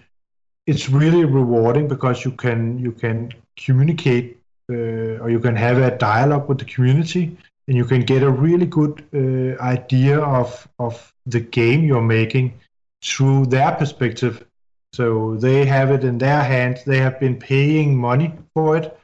it's 0.66 0.88
really 0.88 1.24
rewarding 1.24 1.88
because 1.88 2.24
you 2.24 2.32
can 2.32 2.78
you 2.78 2.92
can 2.92 3.32
communicate 3.56 4.40
uh, 4.70 5.20
or 5.20 5.30
you 5.30 5.40
can 5.40 5.56
have 5.56 5.78
a 5.78 5.96
dialogue 5.96 6.48
with 6.48 6.58
the 6.58 6.64
community 6.64 7.36
and 7.66 7.76
you 7.76 7.84
can 7.84 8.02
get 8.02 8.22
a 8.22 8.30
really 8.30 8.66
good 8.66 9.04
uh, 9.12 9.60
idea 9.62 10.20
of 10.20 10.68
of 10.78 11.12
the 11.26 11.40
game 11.40 11.84
you're 11.84 12.00
making 12.00 12.54
through 13.02 13.46
their 13.46 13.72
perspective 13.72 14.46
so 14.92 15.36
they 15.36 15.64
have 15.64 15.90
it 15.90 16.04
in 16.04 16.18
their 16.18 16.42
hands. 16.42 16.84
They 16.84 16.98
have 16.98 17.18
been 17.18 17.38
paying 17.38 17.96
money 17.96 18.34
for 18.54 18.76
it. 18.76 18.98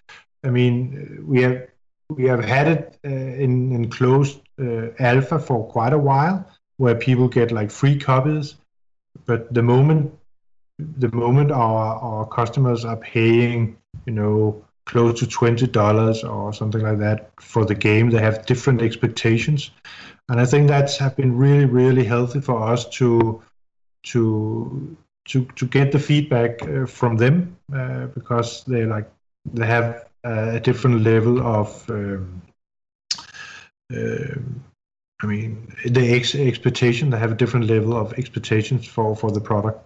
I 0.44 0.50
mean 0.50 1.24
we 1.26 1.42
have 1.42 1.68
we 2.10 2.24
have 2.24 2.44
had 2.44 2.68
it 2.68 2.98
uh, 3.04 3.08
in, 3.08 3.72
in 3.72 3.90
closed 3.90 4.40
uh, 4.60 4.88
alpha 4.98 5.38
for 5.38 5.66
quite 5.68 5.92
a 5.92 5.98
while 5.98 6.46
where 6.78 6.94
people 6.94 7.28
get 7.28 7.52
like 7.52 7.70
free 7.70 7.98
copies. 7.98 8.54
But 9.26 9.52
the 9.52 9.62
moment 9.62 10.12
the 10.78 11.10
moment 11.12 11.50
our 11.50 11.96
our 11.96 12.26
customers 12.26 12.84
are 12.84 12.96
paying 12.96 13.76
you 14.06 14.12
know 14.12 14.64
close 14.86 15.20
to 15.20 15.26
twenty 15.26 15.66
dollars 15.66 16.24
or 16.24 16.52
something 16.52 16.82
like 16.82 16.98
that 16.98 17.30
for 17.40 17.64
the 17.64 17.74
game. 17.74 18.10
They 18.10 18.20
have 18.20 18.46
different 18.46 18.82
expectations, 18.82 19.70
and 20.28 20.40
I 20.40 20.46
think 20.46 20.68
that's 20.68 20.96
have 20.98 21.16
been 21.16 21.36
really 21.36 21.66
really 21.66 22.04
healthy 22.04 22.40
for 22.40 22.62
us 22.62 22.88
to 22.98 23.42
to 24.04 24.96
to 25.28 25.44
to 25.56 25.66
get 25.66 25.92
the 25.92 25.98
feedback 25.98 26.62
uh, 26.62 26.86
from 26.86 27.16
them 27.16 27.56
uh, 27.72 28.06
because 28.06 28.64
they 28.64 28.84
like 28.84 29.10
they 29.54 29.66
have 29.66 30.06
a 30.24 30.60
different 30.60 31.02
level 31.02 31.40
of. 31.40 31.88
Um, 31.90 32.42
uh, 33.94 34.34
I 35.20 35.26
mean, 35.26 35.74
the 35.84 36.14
ex- 36.14 36.36
expectation 36.36 37.10
they 37.10 37.18
have 37.18 37.32
a 37.32 37.34
different 37.34 37.66
level 37.66 37.96
of 37.96 38.12
expectations 38.14 38.86
for 38.86 39.16
for 39.16 39.32
the 39.32 39.40
product, 39.40 39.84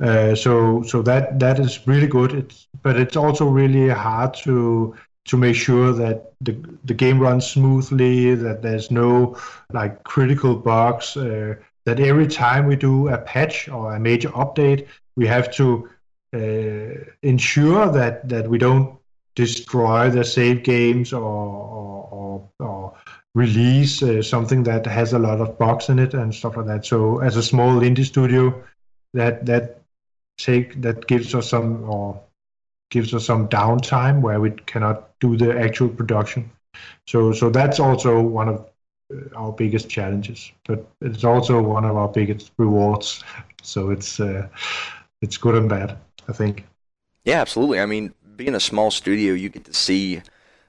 uh, 0.00 0.34
so 0.34 0.82
so 0.82 1.02
that 1.02 1.40
that 1.40 1.58
is 1.58 1.86
really 1.86 2.06
good. 2.06 2.32
It's 2.32 2.68
but 2.82 2.96
it's 2.96 3.16
also 3.16 3.46
really 3.46 3.88
hard 3.88 4.34
to 4.44 4.94
to 5.24 5.36
make 5.36 5.56
sure 5.56 5.92
that 5.92 6.32
the 6.40 6.52
the 6.84 6.94
game 6.94 7.18
runs 7.18 7.46
smoothly, 7.46 8.34
that 8.36 8.62
there's 8.62 8.90
no 8.90 9.36
like 9.72 10.04
critical 10.04 10.54
bugs. 10.54 11.16
Uh, 11.16 11.56
that 11.88 12.00
every 12.00 12.26
time 12.26 12.66
we 12.66 12.76
do 12.76 13.08
a 13.08 13.16
patch 13.16 13.66
or 13.66 13.94
a 13.94 14.00
major 14.00 14.28
update, 14.30 14.86
we 15.16 15.26
have 15.26 15.50
to 15.52 15.88
uh, 16.34 16.92
ensure 17.22 17.90
that 17.90 18.28
that 18.28 18.46
we 18.46 18.58
don't 18.58 18.98
destroy 19.34 20.10
the 20.10 20.22
save 20.24 20.62
games 20.62 21.12
or 21.12 21.32
or, 22.16 22.50
or, 22.60 22.94
release 23.34 24.02
uh, 24.02 24.20
something 24.20 24.64
that 24.64 24.84
has 24.84 25.12
a 25.12 25.18
lot 25.18 25.40
of 25.40 25.56
bugs 25.58 25.88
in 25.88 25.98
it 25.98 26.12
and 26.12 26.34
stuff 26.34 26.56
like 26.56 26.66
that. 26.66 26.84
So 26.84 27.20
as 27.20 27.36
a 27.36 27.42
small 27.42 27.80
indie 27.80 28.04
studio, 28.04 28.42
that 29.14 29.46
that 29.46 29.80
take 30.38 30.80
that 30.82 31.06
gives 31.06 31.34
us 31.34 31.48
some 31.48 31.88
or 31.88 32.20
gives 32.90 33.14
us 33.14 33.24
some 33.24 33.48
downtime 33.48 34.20
where 34.20 34.40
we 34.40 34.50
cannot 34.50 35.18
do 35.20 35.36
the 35.36 35.58
actual 35.58 35.88
production. 35.88 36.50
So 37.06 37.32
so 37.32 37.48
that's 37.48 37.80
also 37.80 38.20
one 38.20 38.48
of 38.48 38.66
our 39.34 39.52
biggest 39.52 39.88
challenges, 39.88 40.52
but 40.66 40.86
it's 41.00 41.24
also 41.24 41.62
one 41.62 41.84
of 41.84 41.96
our 41.96 42.08
biggest 42.08 42.52
rewards. 42.56 43.22
So 43.62 43.90
it's 43.90 44.20
uh, 44.20 44.48
it's 45.22 45.36
good 45.36 45.54
and 45.54 45.68
bad, 45.68 45.96
I 46.28 46.32
think. 46.32 46.66
Yeah, 47.24 47.40
absolutely. 47.40 47.80
I 47.80 47.86
mean, 47.86 48.14
being 48.36 48.54
a 48.54 48.60
small 48.60 48.90
studio, 48.90 49.34
you 49.34 49.48
get 49.48 49.64
to 49.64 49.74
see 49.74 50.22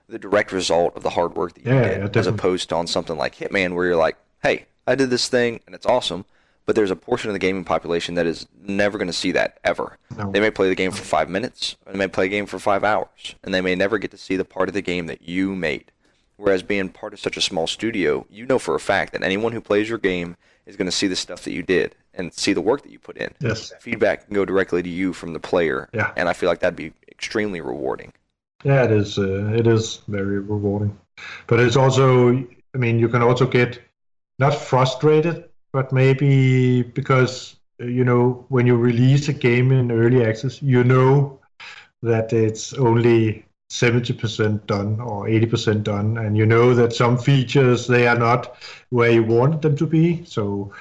the 0.08 0.20
direct 0.20 0.52
result 0.52 0.96
of 0.96 1.04
the 1.04 1.12
hard 1.12 1.36
work 1.36 1.54
that 1.54 1.66
you 1.66 1.74
yeah, 1.74 2.00
did, 2.00 2.18
as 2.18 2.28
opposed 2.28 2.70
to 2.70 2.76
on 2.76 2.88
something 2.88 3.18
like 3.18 3.36
Hitman, 3.36 3.76
where 3.76 3.86
you're 3.86 3.96
like, 3.96 4.18
"Hey, 4.42 4.66
I 4.88 4.96
did 4.96 5.10
this 5.10 5.28
thing 5.28 5.60
and 5.66 5.76
it's 5.76 5.86
awesome," 5.86 6.26
but 6.66 6.76
there's 6.76 6.92
a 6.92 6.96
portion 6.96 7.30
of 7.30 7.34
the 7.34 7.40
gaming 7.40 7.64
population 7.64 8.16
that 8.16 8.26
is 8.26 8.48
never 8.62 8.98
going 8.98 9.08
to 9.08 9.14
see 9.14 9.32
that 9.34 9.60
ever. 9.64 9.98
No. 10.18 10.32
They 10.32 10.40
may 10.40 10.52
play 10.52 10.70
the 10.70 10.76
game 10.76 10.92
for 10.92 11.04
five 11.04 11.30
minutes, 11.30 11.76
they 11.86 11.98
may 11.98 12.08
play 12.08 12.26
a 12.26 12.30
game 12.30 12.46
for 12.46 12.58
five 12.58 12.84
hours, 12.84 13.36
and 13.44 13.54
they 13.54 13.62
may 13.62 13.76
never 13.76 13.98
get 13.98 14.12
to 14.12 14.18
see 14.18 14.36
the 14.36 14.46
part 14.46 14.70
of 14.70 14.74
the 14.74 14.82
game 14.82 15.08
that 15.08 15.22
you 15.22 15.56
made. 15.56 15.92
Whereas 16.40 16.64
being 16.64 16.88
part 16.88 17.14
of 17.14 17.20
such 17.20 17.36
a 17.36 17.42
small 17.42 17.68
studio, 17.68 18.26
you 18.30 18.46
know 18.46 18.60
for 18.60 18.74
a 18.74 18.80
fact 18.80 19.12
that 19.12 19.24
anyone 19.24 19.52
who 19.52 19.60
plays 19.60 19.90
your 19.90 19.98
game 19.98 20.38
is 20.66 20.78
going 20.78 20.86
to 20.86 20.92
see 20.92 21.08
the 21.08 21.16
stuff 21.18 21.44
that 21.44 21.52
you 21.52 21.64
did 21.64 21.96
and 22.14 22.34
see 22.34 22.54
the 22.54 22.62
work 22.62 22.82
that 22.84 22.92
you 22.92 23.00
put 23.00 23.18
in. 23.18 23.34
Yes. 23.42 23.74
Feedback 23.82 24.26
can 24.26 24.36
go 24.36 24.46
directly 24.46 24.82
to 24.82 24.90
you 24.90 25.12
from 25.12 25.34
the 25.34 25.40
player. 25.40 25.90
Yeah. 25.94 26.14
And 26.16 26.30
I 26.30 26.34
feel 26.34 26.48
like 26.48 26.60
that'd 26.60 26.78
be 26.78 26.94
extremely 27.10 27.60
rewarding. 27.60 28.14
Yeah, 28.64 28.84
it 28.84 28.92
is. 28.92 29.18
Uh, 29.18 29.52
it 29.54 29.68
is 29.68 30.02
very 30.08 30.40
rewarding, 30.40 30.98
but 31.48 31.60
it's 31.60 31.76
also. 31.78 32.30
I 32.76 32.78
mean, 32.78 33.00
you 33.00 33.10
can 33.10 33.22
also 33.22 33.48
get 33.48 33.82
not 34.38 34.54
frustrated, 34.54 35.46
but 35.72 35.92
maybe 35.92 36.84
because 36.84 37.56
you 37.80 38.04
know 38.04 38.46
when 38.50 38.68
you 38.68 38.76
release 38.76 39.30
a 39.30 39.34
game 39.34 39.72
in 39.72 39.92
early 39.92 40.26
access, 40.26 40.62
you 40.62 40.84
know 40.84 41.40
that 42.02 42.34
it's 42.34 42.74
only 42.74 43.46
70% 43.70 44.66
done 44.66 45.00
or 45.00 45.26
80% 45.28 45.84
done 45.84 46.18
and 46.18 46.36
you 46.36 46.46
know 46.46 46.74
that 46.74 46.94
some 46.94 47.18
features 47.18 47.86
they 47.88 48.08
are 48.08 48.18
not 48.18 48.56
where 48.90 49.12
you 49.12 49.24
want 49.24 49.62
them 49.62 49.76
to 49.76 49.86
be 49.86 50.26
so 50.26 50.74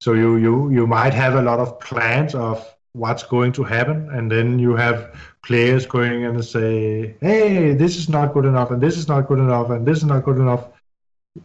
so 0.00 0.14
you 0.14 0.36
you 0.36 0.70
you 0.70 0.86
might 0.86 1.14
have 1.14 1.36
a 1.36 1.42
lot 1.42 1.60
of 1.60 1.78
plans 1.78 2.34
of 2.34 2.74
what's 2.92 3.22
going 3.22 3.52
to 3.52 3.62
happen 3.62 4.08
and 4.10 4.30
then 4.30 4.58
you 4.58 4.74
have 4.74 5.16
players 5.42 5.86
going 5.86 6.24
and 6.24 6.44
say 6.44 7.14
hey 7.20 7.72
this 7.72 7.96
is 7.96 8.08
not 8.08 8.34
good 8.34 8.44
enough 8.44 8.72
and 8.72 8.82
this 8.82 8.96
is 8.96 9.06
not 9.06 9.28
good 9.28 9.38
enough 9.38 9.70
and 9.70 9.86
this 9.86 9.98
is 9.98 10.04
not 10.04 10.24
good 10.24 10.36
enough 10.36 10.66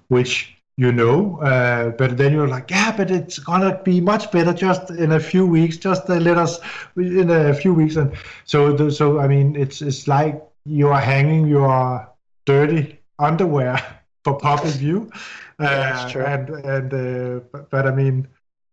which 0.07 0.59
you 0.79 0.93
know. 0.93 1.39
Uh, 1.41 1.89
but 1.89 2.17
then 2.17 2.31
you're 2.31 2.47
like, 2.47 2.71
yeah, 2.71 2.95
but 2.95 3.11
it's 3.11 3.37
gonna 3.37 3.81
be 3.83 3.99
much 3.99 4.31
better 4.31 4.53
just 4.53 4.89
in 4.91 5.11
a 5.11 5.19
few 5.19 5.45
weeks. 5.45 5.75
Just 5.75 6.09
uh, 6.09 6.15
let 6.15 6.37
us 6.37 6.59
in 6.95 7.29
a 7.29 7.53
few 7.53 7.73
weeks, 7.73 7.97
and 7.97 8.13
so 8.45 8.71
the, 8.71 8.89
so 8.89 9.19
I 9.19 9.27
mean, 9.27 9.57
it's 9.57 9.81
it's 9.81 10.07
like 10.07 10.41
you 10.65 10.89
are 10.89 11.01
hanging 11.01 11.47
your 11.47 12.07
dirty 12.45 12.99
underwear 13.17 13.81
for 14.23 14.37
public 14.37 14.73
view. 14.73 15.11
Uh, 15.61 15.65
yeah, 15.65 16.07
true. 16.09 16.23
And 16.23 16.49
and 16.49 16.93
uh, 16.93 17.43
but, 17.51 17.69
but, 17.69 17.85
I 17.85 17.91
mean. 17.91 18.27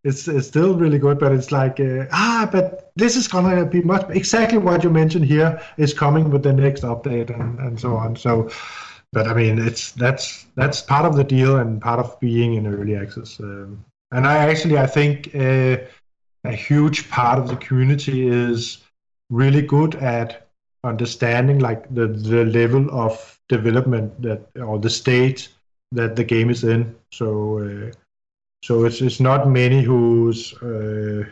It's, 0.05 0.29
it's 0.29 0.47
still 0.47 0.77
really 0.77 1.01
good, 1.01 1.19
but 1.19 1.33
it's 1.33 1.51
like 1.51 1.81
uh, 1.81 2.07
ah, 2.13 2.49
but 2.53 2.93
this 2.95 3.17
is 3.17 3.27
gonna 3.27 3.67
be 3.67 3.83
much 3.83 4.09
exactly 4.11 4.57
what 4.57 4.85
you 4.85 4.91
mentioned 4.91 5.25
here 5.25 5.61
is 5.79 5.93
coming 5.93 6.31
with 6.31 6.45
the 6.45 6.53
next 6.53 6.85
update 6.85 7.29
and, 7.31 7.59
and 7.59 7.81
so 7.81 7.97
on. 7.97 8.15
So 8.15 8.49
but 9.13 9.29
I 9.29 9.35
mean, 9.35 9.59
it's 9.59 9.93
that's 9.93 10.47
that's 10.57 10.83
part 10.83 11.07
of 11.07 11.17
the 11.17 11.25
deal 11.25 11.57
and 11.57 11.81
part 11.81 12.01
of 12.01 12.19
being 12.21 12.55
in 12.55 12.67
early 12.67 12.97
access. 12.97 13.41
Um, 13.41 13.85
and 14.13 14.27
I 14.27 14.49
actually 14.51 14.79
I 14.79 14.87
think 14.87 15.35
uh, 15.35 15.79
a 16.45 16.53
huge 16.53 17.09
part 17.09 17.39
of 17.39 17.49
the 17.49 17.57
community 17.57 18.29
is 18.29 18.79
really 19.31 19.63
good 19.63 19.95
at 19.97 20.46
understanding 20.87 21.59
like 21.59 21.93
the 21.95 22.07
the 22.07 22.45
level 22.45 22.89
of 22.91 23.39
development 23.49 24.23
that 24.23 24.47
or 24.57 24.79
the 24.79 24.91
state 24.91 25.49
that 25.93 26.17
the 26.17 26.25
game 26.25 26.51
is 26.51 26.65
in. 26.65 26.95
So 27.11 27.59
uh, 27.59 27.93
so 28.63 28.85
it's 28.85 29.01
it's 29.01 29.21
not 29.21 29.49
many 29.49 29.83
who's 29.83 30.55
uh, 30.63 31.25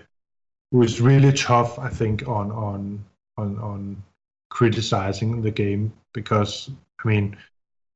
who's 0.71 1.01
really 1.01 1.33
tough. 1.33 1.79
I 1.79 1.89
think 1.89 2.29
on 2.29 2.51
on 2.53 3.05
on 3.37 3.59
on 3.59 4.03
criticizing 4.51 5.43
the 5.43 5.51
game 5.51 5.93
because 6.13 6.71
I 7.05 7.09
mean 7.09 7.37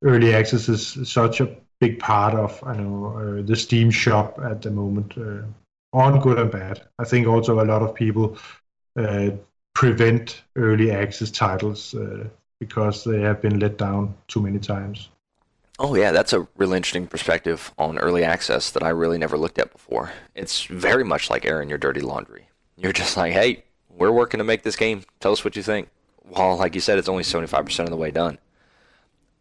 early 0.02 0.34
access 0.34 0.68
is 0.68 1.08
such 1.08 1.40
a 1.40 1.56
big 1.80 1.98
part 1.98 2.34
of 2.34 2.62
I 2.64 2.76
know 2.76 3.14
uh, 3.16 3.42
the 3.46 3.56
Steam 3.56 3.90
shop 3.90 4.38
at 4.42 4.62
the 4.62 4.70
moment, 4.70 5.16
uh, 5.16 5.42
on 5.92 6.20
good 6.20 6.38
and 6.38 6.50
bad. 6.50 6.82
I 6.98 7.04
think 7.04 7.26
also 7.26 7.60
a 7.60 7.64
lot 7.64 7.82
of 7.82 7.94
people 7.94 8.36
uh, 8.98 9.30
prevent 9.78 10.42
early 10.56 10.90
access 10.90 11.30
titles 11.30 11.94
uh, 11.94 12.24
because 12.58 13.04
they 13.04 13.20
have 13.20 13.40
been 13.40 13.60
let 13.60 13.78
down 13.78 14.12
too 14.26 14.40
many 14.40 14.58
times. 14.58 15.08
Oh 15.78 15.94
yeah, 15.94 16.10
that's 16.10 16.32
a 16.32 16.48
really 16.56 16.78
interesting 16.78 17.06
perspective 17.06 17.72
on 17.78 17.96
early 17.96 18.24
access 18.24 18.72
that 18.72 18.82
I 18.82 18.88
really 18.88 19.18
never 19.18 19.38
looked 19.38 19.56
at 19.56 19.70
before. 19.70 20.10
It's 20.34 20.64
very 20.64 21.04
much 21.04 21.30
like 21.30 21.46
airing 21.46 21.68
your 21.68 21.78
dirty 21.78 22.00
laundry. 22.00 22.48
You're 22.76 22.92
just 22.92 23.16
like, 23.16 23.32
hey, 23.32 23.62
we're 23.88 24.10
working 24.10 24.38
to 24.38 24.44
make 24.44 24.64
this 24.64 24.74
game. 24.74 25.04
Tell 25.20 25.30
us 25.30 25.44
what 25.44 25.54
you 25.54 25.62
think. 25.62 25.90
While, 26.22 26.56
like 26.56 26.74
you 26.74 26.80
said, 26.80 26.98
it's 26.98 27.08
only 27.08 27.22
75% 27.22 27.78
of 27.84 27.90
the 27.90 27.96
way 27.96 28.10
done. 28.10 28.38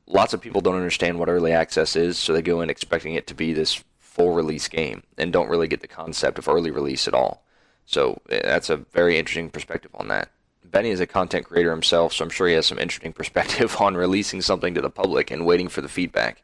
Lots 0.06 0.36
of 0.36 0.42
people 0.42 0.62
don't 0.62 0.76
understand 0.76 1.18
what 1.18 1.30
early 1.30 1.52
access 1.52 1.96
is, 1.96 2.16
so 2.16 2.32
they 2.32 2.44
go 2.44 2.62
in 2.62 2.70
expecting 2.70 3.16
it 3.16 3.26
to 3.26 3.34
be 3.34 3.54
this 3.54 3.84
full 3.98 4.36
release 4.36 4.68
game 4.68 5.02
and 5.18 5.34
don't 5.34 5.50
really 5.50 5.68
get 5.68 5.82
the 5.82 5.88
concept 5.88 6.38
of 6.38 6.48
early 6.48 6.70
release 6.70 7.08
at 7.08 7.16
all. 7.16 7.42
So 7.88 8.22
eh, 8.30 8.42
that's 8.44 8.70
a 8.70 8.78
very 8.78 9.18
interesting 9.18 9.50
perspective 9.50 9.92
on 9.96 10.10
that. 10.10 10.30
Benny 10.64 10.90
is 10.90 11.00
a 11.00 11.08
content 11.08 11.46
creator 11.46 11.72
himself, 11.72 12.14
so 12.14 12.24
I'm 12.24 12.30
sure 12.30 12.48
he 12.48 12.54
has 12.54 12.68
some 12.68 12.78
interesting 12.78 13.14
perspective 13.22 13.76
on 13.80 13.96
releasing 13.98 14.42
something 14.42 14.76
to 14.76 14.82
the 14.82 14.92
public 14.92 15.32
and 15.32 15.46
waiting 15.46 15.70
for 15.70 15.82
the 15.82 15.90
feedback. 15.90 16.44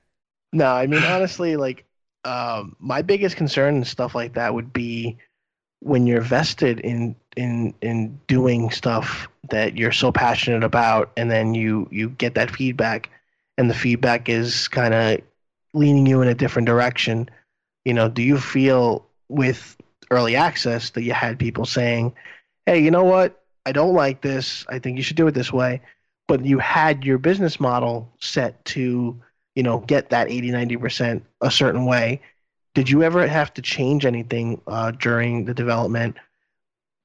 No, 0.52 0.68
I 0.68 0.88
mean 0.88 1.04
honestly, 1.04 1.56
like 1.58 1.86
um, 2.26 2.76
my 2.80 3.02
biggest 3.02 3.36
concern 3.36 3.76
and 3.76 3.88
stuff 3.88 4.16
like 4.16 4.34
that 4.34 4.54
would 4.54 4.74
be 4.74 5.18
when 5.82 6.08
you're 6.08 6.22
vested 6.22 6.80
in 6.80 7.16
in 7.36 7.74
in 7.82 8.20
doing 8.28 8.72
stuff 8.72 9.28
that 9.50 9.78
you're 9.78 9.92
so 9.92 10.12
passionate 10.12 10.64
about, 10.64 11.12
and 11.18 11.30
then 11.30 11.54
you 11.54 11.88
you 11.92 12.10
get 12.10 12.36
that 12.36 12.52
feedback, 12.52 13.10
and 13.58 13.70
the 13.70 13.74
feedback 13.74 14.30
is 14.30 14.70
kind 14.70 14.94
of 14.94 15.20
leaning 15.74 16.06
you 16.06 16.22
in 16.22 16.30
a 16.30 16.36
different 16.36 16.68
direction. 16.68 17.30
You 17.84 17.94
know, 17.94 18.08
do 18.08 18.22
you 18.22 18.40
feel 18.40 19.06
with 19.28 19.76
early 20.14 20.36
access 20.36 20.92
that 20.92 21.04
you 21.04 21.14
had 21.14 21.40
people 21.40 21.66
saying, 21.66 22.14
"Hey, 22.66 22.80
you 22.80 22.92
know 22.92 23.04
what? 23.04 23.44
I 23.66 23.72
don't 23.72 23.94
like 23.94 24.22
this. 24.22 24.66
I 24.70 24.80
think 24.80 24.98
you 24.98 25.04
should 25.04 25.18
do 25.18 25.28
it 25.28 25.34
this 25.34 25.54
way. 25.54 25.82
But 26.28 26.46
you 26.46 26.60
had 26.60 27.04
your 27.04 27.18
business 27.18 27.60
model 27.60 28.12
set 28.20 28.64
to, 28.66 29.22
you 29.56 29.64
know, 29.64 29.80
get 29.80 30.10
that 30.10 30.30
80, 30.30 30.52
90% 30.52 31.22
a 31.42 31.52
certain 31.52 31.86
way. 31.86 32.22
Did 32.74 32.90
you 32.90 33.04
ever 33.04 33.28
have 33.28 33.54
to 33.54 33.62
change 33.62 34.06
anything 34.06 34.62
uh, 34.68 34.92
during 34.92 35.46
the 35.46 35.54
development 35.54 36.16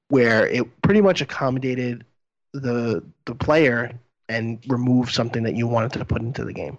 where 0.07 0.47
it 0.47 0.81
pretty 0.81 1.01
much 1.01 1.21
accommodated 1.21 2.05
the 2.53 3.03
the 3.25 3.35
player 3.35 3.91
and 4.27 4.59
remove 4.67 5.11
something 5.11 5.43
that 5.43 5.55
you 5.55 5.67
wanted 5.67 5.93
to 5.93 6.05
put 6.05 6.21
into 6.21 6.43
the 6.43 6.53
game? 6.53 6.77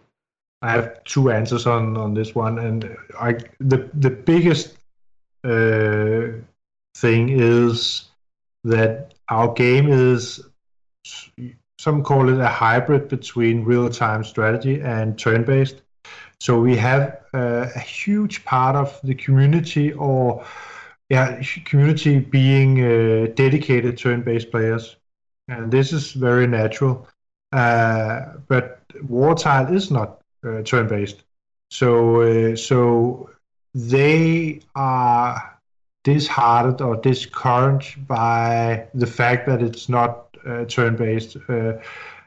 I 0.62 0.73
have 0.73 1.05
two 1.05 1.31
answers 1.31 1.66
on 1.66 1.97
on 1.97 2.14
this 2.14 2.35
one, 2.35 2.59
and 2.59 2.97
I 3.19 3.35
the 3.61 3.88
the 3.95 4.11
biggest 4.11 4.77
uh, 5.44 6.29
thing 6.96 7.29
is 7.31 8.07
that 8.64 9.14
our 9.29 9.53
game 9.53 9.90
is 9.90 10.42
some 11.79 12.03
call 12.03 12.29
it 12.29 12.38
a 12.38 12.46
hybrid 12.46 13.09
between 13.09 13.64
real-time 13.64 14.22
strategy 14.22 14.83
and 14.83 15.18
turn-based. 15.18 15.81
So 16.38 16.61
we 16.61 16.76
have 16.76 17.20
uh, 17.33 17.68
a 17.74 17.79
huge 17.79 18.44
part 18.44 18.76
of 18.76 19.00
the 19.03 19.14
community, 19.14 19.92
or 19.92 20.44
yeah, 21.09 21.40
community 21.64 22.18
being 22.18 22.85
uh, 22.85 23.29
dedicated 23.35 23.96
turn-based 23.96 24.50
players, 24.50 24.96
and 25.48 25.70
this 25.70 25.92
is 25.92 26.12
very 26.12 26.46
natural. 26.46 27.09
Uh, 27.53 28.35
but 28.46 28.87
Wartile 29.09 29.74
is 29.74 29.90
not 29.90 30.20
uh, 30.44 30.62
turn-based, 30.62 31.22
so 31.70 32.20
uh, 32.20 32.57
so 32.57 33.31
they 33.75 34.61
are 34.75 35.59
disheartened 36.05 36.81
or 36.81 36.97
discouraged 36.97 38.07
by 38.07 38.87
the 38.95 39.07
fact 39.07 39.47
that 39.47 39.63
it's 39.63 39.89
not 39.89 40.37
uh, 40.47 40.65
turn-based. 40.65 41.37
Uh, 41.49 41.75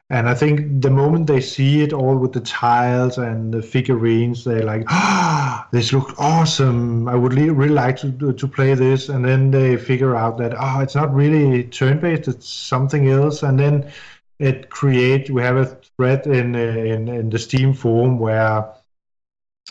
and 0.10 0.30
I 0.30 0.36
think 0.36 0.82
the 0.82 0.92
moment 0.92 1.28
they 1.28 1.42
see 1.42 1.82
it 1.82 1.92
all 1.92 2.18
with 2.18 2.34
the 2.34 2.42
tiles 2.42 3.18
and 3.18 3.54
the 3.54 3.64
figurines, 3.64 4.44
they're 4.44 4.64
like, 4.64 4.84
"Ah, 4.90 5.68
this 5.72 5.92
looks 5.92 6.14
awesome! 6.20 7.08
I 7.08 7.16
would 7.16 7.34
really 7.34 7.70
like 7.70 7.98
to 7.98 8.34
to 8.34 8.48
play 8.48 8.76
this." 8.76 9.10
And 9.10 9.26
then 9.26 9.50
they 9.50 9.78
figure 9.78 10.16
out 10.16 10.38
that 10.38 10.54
oh, 10.58 10.82
it's 10.82 10.94
not 10.94 11.14
really 11.14 11.64
turn-based; 11.64 12.28
it's 12.28 12.48
something 12.48 13.08
else. 13.10 13.42
And 13.42 13.58
then 13.60 13.92
it 14.40 14.70
create. 14.70 15.32
We 15.32 15.42
have 15.42 15.58
a 15.58 15.66
thread 15.66 16.28
in 16.28 16.54
in 16.56 17.08
in 17.08 17.30
the 17.30 17.40
Steam 17.40 17.74
forum 17.74 18.20
where 18.20 18.68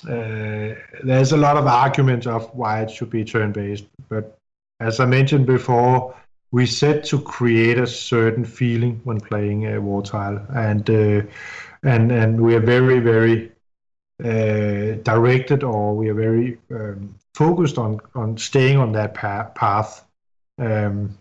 uh, 0.08 0.74
there's 1.04 1.32
a 1.32 1.36
lot 1.36 1.56
of 1.56 1.66
arguments 1.66 2.26
of 2.26 2.52
why 2.54 2.82
it 2.82 2.90
should 2.90 3.10
be 3.10 3.24
turn-based, 3.24 3.84
but 4.08 4.38
as 4.80 4.98
I 4.98 5.06
mentioned 5.06 5.46
before, 5.46 6.14
we 6.50 6.66
set 6.66 7.04
to 7.04 7.20
create 7.20 7.78
a 7.78 7.86
certain 7.86 8.44
feeling 8.44 9.00
when 9.04 9.20
playing 9.20 9.66
a 9.66 9.80
Wartile, 9.80 10.44
and 10.54 10.88
uh, 10.90 11.26
and 11.82 12.12
and 12.12 12.40
we 12.40 12.54
are 12.54 12.60
very 12.60 12.98
very 12.98 13.52
uh, 14.22 14.96
directed, 15.02 15.62
or 15.62 15.96
we 15.96 16.08
are 16.08 16.14
very 16.14 16.58
um, 16.70 17.14
focused 17.34 17.78
on 17.78 18.00
on 18.14 18.36
staying 18.36 18.76
on 18.76 18.92
that 18.92 19.14
path. 19.14 20.04
Um, 20.58 21.16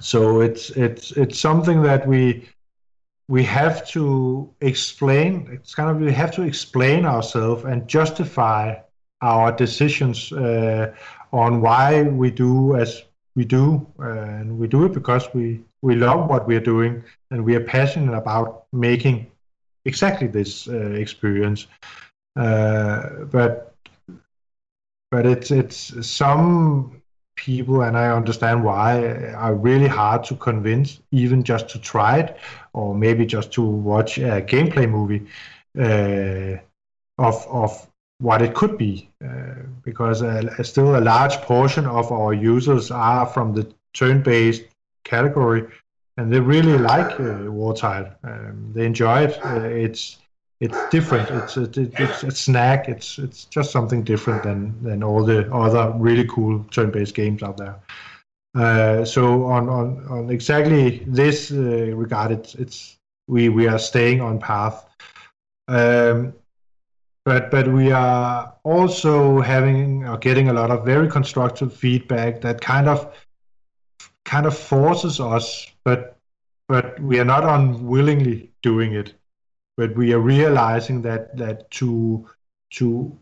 so 0.00 0.40
it's 0.40 0.70
it's 0.70 1.12
it's 1.12 1.38
something 1.38 1.82
that 1.82 2.06
we 2.06 2.48
we 3.28 3.44
have 3.44 3.86
to 3.88 4.48
explain 4.60 5.48
it's 5.52 5.74
kind 5.74 5.90
of 5.90 5.98
we 5.98 6.12
have 6.12 6.32
to 6.32 6.42
explain 6.42 7.04
ourselves 7.04 7.64
and 7.64 7.86
justify 7.86 8.74
our 9.20 9.52
decisions 9.52 10.32
uh, 10.32 10.94
on 11.32 11.60
why 11.60 12.02
we 12.02 12.30
do 12.30 12.76
as 12.76 13.02
we 13.36 13.44
do 13.44 13.86
uh, 14.00 14.08
and 14.08 14.58
we 14.58 14.66
do 14.66 14.84
it 14.84 14.92
because 14.92 15.28
we 15.34 15.60
we 15.82 15.94
love 15.94 16.28
what 16.28 16.46
we 16.46 16.56
are 16.56 16.66
doing 16.74 17.04
and 17.30 17.44
we 17.44 17.54
are 17.54 17.64
passionate 17.64 18.14
about 18.14 18.64
making 18.72 19.30
exactly 19.84 20.26
this 20.26 20.68
uh, 20.68 20.92
experience. 20.92 21.66
Uh, 22.36 23.24
but 23.30 23.74
but 25.10 25.26
it's 25.26 25.50
it's 25.50 26.06
some 26.06 26.97
people, 27.38 27.82
and 27.82 27.96
I 27.96 28.08
understand 28.10 28.64
why, 28.64 29.32
are 29.44 29.54
really 29.54 29.88
hard 29.88 30.24
to 30.24 30.34
convince, 30.36 31.00
even 31.10 31.42
just 31.42 31.68
to 31.70 31.78
try 31.78 32.18
it, 32.18 32.36
or 32.72 32.94
maybe 32.94 33.24
just 33.24 33.52
to 33.52 33.62
watch 33.62 34.18
a 34.18 34.42
gameplay 34.42 34.88
movie 34.88 35.22
uh, 35.78 36.58
of 37.18 37.36
of 37.48 37.70
what 38.20 38.42
it 38.42 38.54
could 38.54 38.76
be, 38.76 39.08
uh, 39.24 39.62
because 39.84 40.22
uh, 40.22 40.62
still 40.62 40.96
a 40.96 41.04
large 41.14 41.36
portion 41.42 41.86
of 41.86 42.10
our 42.10 42.34
users 42.34 42.90
are 42.90 43.26
from 43.26 43.54
the 43.54 43.64
turn-based 43.94 44.64
category, 45.04 45.62
and 46.16 46.32
they 46.32 46.40
really 46.40 46.78
like 46.78 47.12
uh, 47.20 47.46
Wartile. 47.58 48.08
Um, 48.24 48.72
they 48.74 48.84
enjoy 48.84 49.18
it. 49.26 49.38
Uh, 49.44 49.60
it's 49.86 50.18
it's 50.60 50.88
different. 50.90 51.30
It's 51.30 51.56
a, 51.56 51.62
it's 52.02 52.22
a 52.24 52.30
snack. 52.30 52.88
It's 52.88 53.18
it's 53.18 53.44
just 53.44 53.70
something 53.70 54.02
different 54.02 54.42
than 54.42 54.82
than 54.82 55.02
all 55.02 55.24
the 55.24 55.52
other 55.54 55.92
really 55.96 56.26
cool 56.26 56.64
turn-based 56.70 57.14
games 57.14 57.42
out 57.42 57.56
there. 57.56 57.76
Uh, 58.56 59.04
so 59.04 59.44
on 59.44 59.68
on 59.68 60.04
on 60.08 60.30
exactly 60.30 61.04
this 61.06 61.52
uh, 61.52 61.94
regard, 61.94 62.32
it's 62.32 62.54
it's 62.56 62.96
we 63.28 63.48
we 63.48 63.68
are 63.68 63.78
staying 63.78 64.20
on 64.20 64.40
path. 64.40 64.84
Um, 65.68 66.34
but 67.24 67.50
but 67.50 67.68
we 67.68 67.92
are 67.92 68.54
also 68.64 69.40
having 69.40 70.08
or 70.08 70.16
getting 70.18 70.48
a 70.48 70.52
lot 70.52 70.70
of 70.70 70.84
very 70.84 71.08
constructive 71.08 71.72
feedback 71.72 72.40
that 72.40 72.60
kind 72.60 72.88
of 72.88 73.14
kind 74.24 74.46
of 74.46 74.56
forces 74.58 75.20
us, 75.20 75.68
but 75.84 76.16
but 76.68 76.98
we 77.00 77.20
are 77.20 77.24
not 77.24 77.44
unwillingly 77.44 78.50
doing 78.62 78.94
it 78.94 79.14
but 79.78 79.94
we 79.94 80.12
are 80.12 80.18
realizing 80.18 81.00
that 81.02 81.34
that 81.36 81.70
to 81.70 82.26
to 82.70 83.16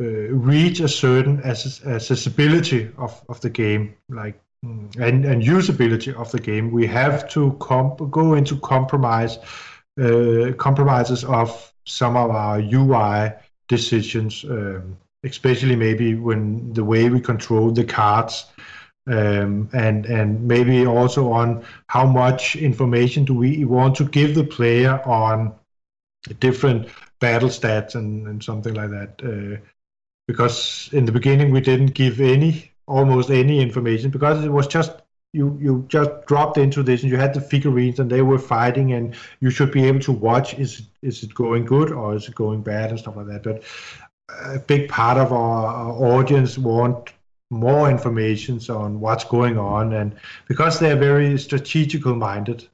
uh, 0.00 0.04
reach 0.04 0.80
a 0.80 0.88
certain 0.88 1.42
accessibility 1.42 2.90
of, 2.96 3.22
of 3.28 3.40
the 3.40 3.50
game, 3.50 3.94
like 4.08 4.40
mm, 4.64 4.94
and, 4.96 5.24
and 5.24 5.42
usability 5.42 6.14
of 6.14 6.30
the 6.30 6.38
game, 6.38 6.70
we 6.70 6.86
have 6.86 7.28
to 7.30 7.52
comp- 7.60 8.10
go 8.10 8.34
into 8.34 8.56
compromise 8.60 9.38
uh, 10.00 10.52
compromises 10.58 11.24
of 11.24 11.72
some 11.86 12.16
of 12.16 12.30
our 12.30 12.60
UI 12.60 13.32
decisions, 13.68 14.44
um, 14.44 14.96
especially 15.24 15.76
maybe 15.76 16.14
when 16.14 16.72
the 16.72 16.84
way 16.84 17.08
we 17.10 17.20
control 17.20 17.70
the 17.72 17.84
cards. 17.84 18.46
Um, 19.08 19.68
and 19.72 20.04
and 20.06 20.42
maybe 20.48 20.84
also 20.84 21.30
on 21.30 21.64
how 21.86 22.06
much 22.06 22.56
information 22.56 23.24
do 23.24 23.34
we 23.34 23.64
want 23.64 23.94
to 23.96 24.04
give 24.04 24.34
the 24.34 24.42
player 24.42 25.00
on 25.04 25.54
different 26.34 26.88
battle 27.20 27.48
stats 27.48 27.94
and, 27.94 28.26
and 28.26 28.42
something 28.42 28.74
like 28.74 28.90
that. 28.90 29.20
Uh, 29.22 29.60
because 30.26 30.90
in 30.92 31.04
the 31.04 31.12
beginning 31.12 31.52
we 31.52 31.60
didn't 31.60 31.94
give 31.94 32.20
any, 32.20 32.72
almost 32.86 33.30
any 33.30 33.60
information 33.60 34.10
because 34.10 34.44
it 34.44 34.52
was 34.52 34.66
just 34.66 34.92
you 35.32 35.58
you 35.60 35.84
just 35.88 36.10
dropped 36.26 36.56
into 36.56 36.82
this 36.82 37.02
and 37.02 37.10
you 37.10 37.18
had 37.18 37.34
the 37.34 37.40
figurines 37.40 38.00
and 38.00 38.10
they 38.10 38.22
were 38.22 38.38
fighting 38.38 38.92
and 38.92 39.14
you 39.40 39.50
should 39.50 39.70
be 39.70 39.84
able 39.84 40.00
to 40.00 40.12
watch 40.12 40.54
is 40.54 40.88
is 41.02 41.22
it 41.22 41.34
going 41.34 41.64
good 41.64 41.92
or 41.92 42.14
is 42.14 42.28
it 42.28 42.34
going 42.34 42.62
bad 42.62 42.90
and 42.90 42.98
stuff 42.98 43.16
like 43.16 43.26
that. 43.26 43.42
But 43.42 43.62
a 44.28 44.58
big 44.58 44.88
part 44.88 45.18
of 45.18 45.32
our, 45.32 45.66
our 45.66 45.92
audience 45.92 46.58
want 46.58 47.12
more 47.50 47.90
information 47.90 48.60
on 48.68 48.98
what's 48.98 49.24
going 49.24 49.58
on 49.58 49.92
and 49.92 50.16
because 50.48 50.80
they're 50.80 50.96
very 50.96 51.38
strategical 51.38 52.14
minded 52.14 52.66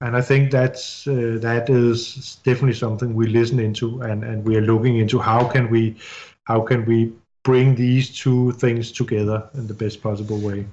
and 0.00 0.16
I 0.16 0.20
think 0.20 0.50
that's 0.50 1.06
uh, 1.06 1.38
that 1.40 1.70
is 1.70 2.38
definitely 2.44 2.74
something 2.74 3.14
we 3.14 3.26
listen 3.26 3.58
into, 3.58 4.02
and, 4.02 4.24
and 4.24 4.44
we 4.44 4.56
are 4.56 4.60
looking 4.60 4.98
into 4.98 5.18
how 5.18 5.46
can 5.46 5.70
we 5.70 5.96
how 6.44 6.60
can 6.60 6.84
we 6.84 7.12
bring 7.42 7.74
these 7.74 8.16
two 8.16 8.52
things 8.52 8.92
together 8.92 9.48
in 9.54 9.66
the 9.66 9.74
best 9.74 10.02
possible 10.02 10.38
way. 10.38 10.66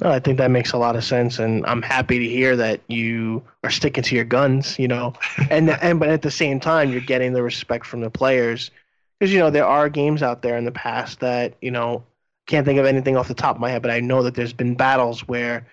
I 0.00 0.18
think 0.18 0.38
that 0.38 0.50
makes 0.50 0.72
a 0.72 0.78
lot 0.78 0.96
of 0.96 1.04
sense, 1.04 1.38
and 1.38 1.64
I'm 1.66 1.82
happy 1.82 2.18
to 2.18 2.28
hear 2.28 2.56
that 2.56 2.80
you 2.88 3.42
are 3.62 3.70
sticking 3.70 4.02
to 4.04 4.14
your 4.14 4.24
guns. 4.24 4.78
You 4.78 4.88
know, 4.88 5.12
and 5.50 5.70
and 5.70 6.00
but 6.00 6.08
at 6.08 6.22
the 6.22 6.30
same 6.30 6.58
time, 6.58 6.90
you're 6.90 7.00
getting 7.00 7.32
the 7.32 7.42
respect 7.42 7.84
from 7.84 8.00
the 8.00 8.10
players 8.10 8.70
because 9.18 9.32
you 9.32 9.40
know 9.40 9.50
there 9.50 9.66
are 9.66 9.88
games 9.88 10.22
out 10.22 10.42
there 10.42 10.56
in 10.56 10.64
the 10.64 10.72
past 10.72 11.20
that 11.20 11.54
you 11.60 11.70
know 11.70 12.02
can't 12.46 12.66
think 12.66 12.78
of 12.78 12.86
anything 12.86 13.16
off 13.16 13.28
the 13.28 13.34
top 13.34 13.56
of 13.56 13.60
my 13.60 13.70
head, 13.70 13.82
but 13.82 13.90
I 13.90 14.00
know 14.00 14.22
that 14.22 14.34
there's 14.34 14.52
been 14.52 14.74
battles 14.74 15.28
where 15.28 15.66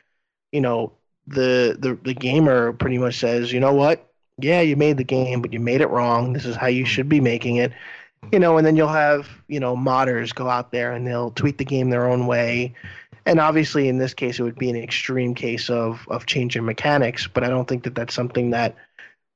you 0.51 0.62
know 0.62 0.91
the 1.34 1.78
the 1.80 1.98
the 2.04 2.13
gamer 2.13 2.74
pretty 2.74 2.98
much 2.98 3.17
says, 3.17 3.52
you 3.52 3.60
know 3.60 3.74
what, 3.74 4.12
yeah, 4.39 4.62
you 4.62 4.76
made 4.76 4.98
the 4.98 5.04
game, 5.04 5.41
but 5.41 5.54
you 5.54 5.60
made 5.60 5.82
it 5.82 5.89
wrong. 5.89 6.34
This 6.34 6.46
is 6.46 6.56
how 6.56 6.67
you 6.67 6.86
should 6.86 7.10
be 7.10 7.20
making 7.20 7.58
it. 7.58 7.72
You 8.32 8.39
know, 8.39 8.58
and 8.58 8.67
then 8.67 8.76
you'll 8.76 8.88
have 8.88 9.28
you 9.48 9.60
know 9.60 9.76
modders 9.76 10.34
go 10.34 10.48
out 10.48 10.72
there 10.72 10.91
and 10.91 11.08
they'll 11.08 11.32
tweak 11.32 11.58
the 11.58 11.65
game 11.65 11.89
their 11.89 12.08
own 12.08 12.28
way 12.28 12.76
and 13.26 13.39
obviously 13.39 13.88
in 13.88 13.98
this 13.98 14.13
case 14.13 14.39
it 14.39 14.44
would 14.44 14.58
be 14.58 14.70
an 14.70 14.76
extreme 14.76 15.34
case 15.34 15.70
of 15.70 16.06
of 16.10 16.26
changing 16.26 16.65
mechanics 16.65 17.28
but 17.28 17.44
i 17.44 17.50
don't 17.50 17.67
think 17.67 17.84
that 17.84 17.96
that's 17.96 18.13
something 18.13 18.52
that 18.52 18.76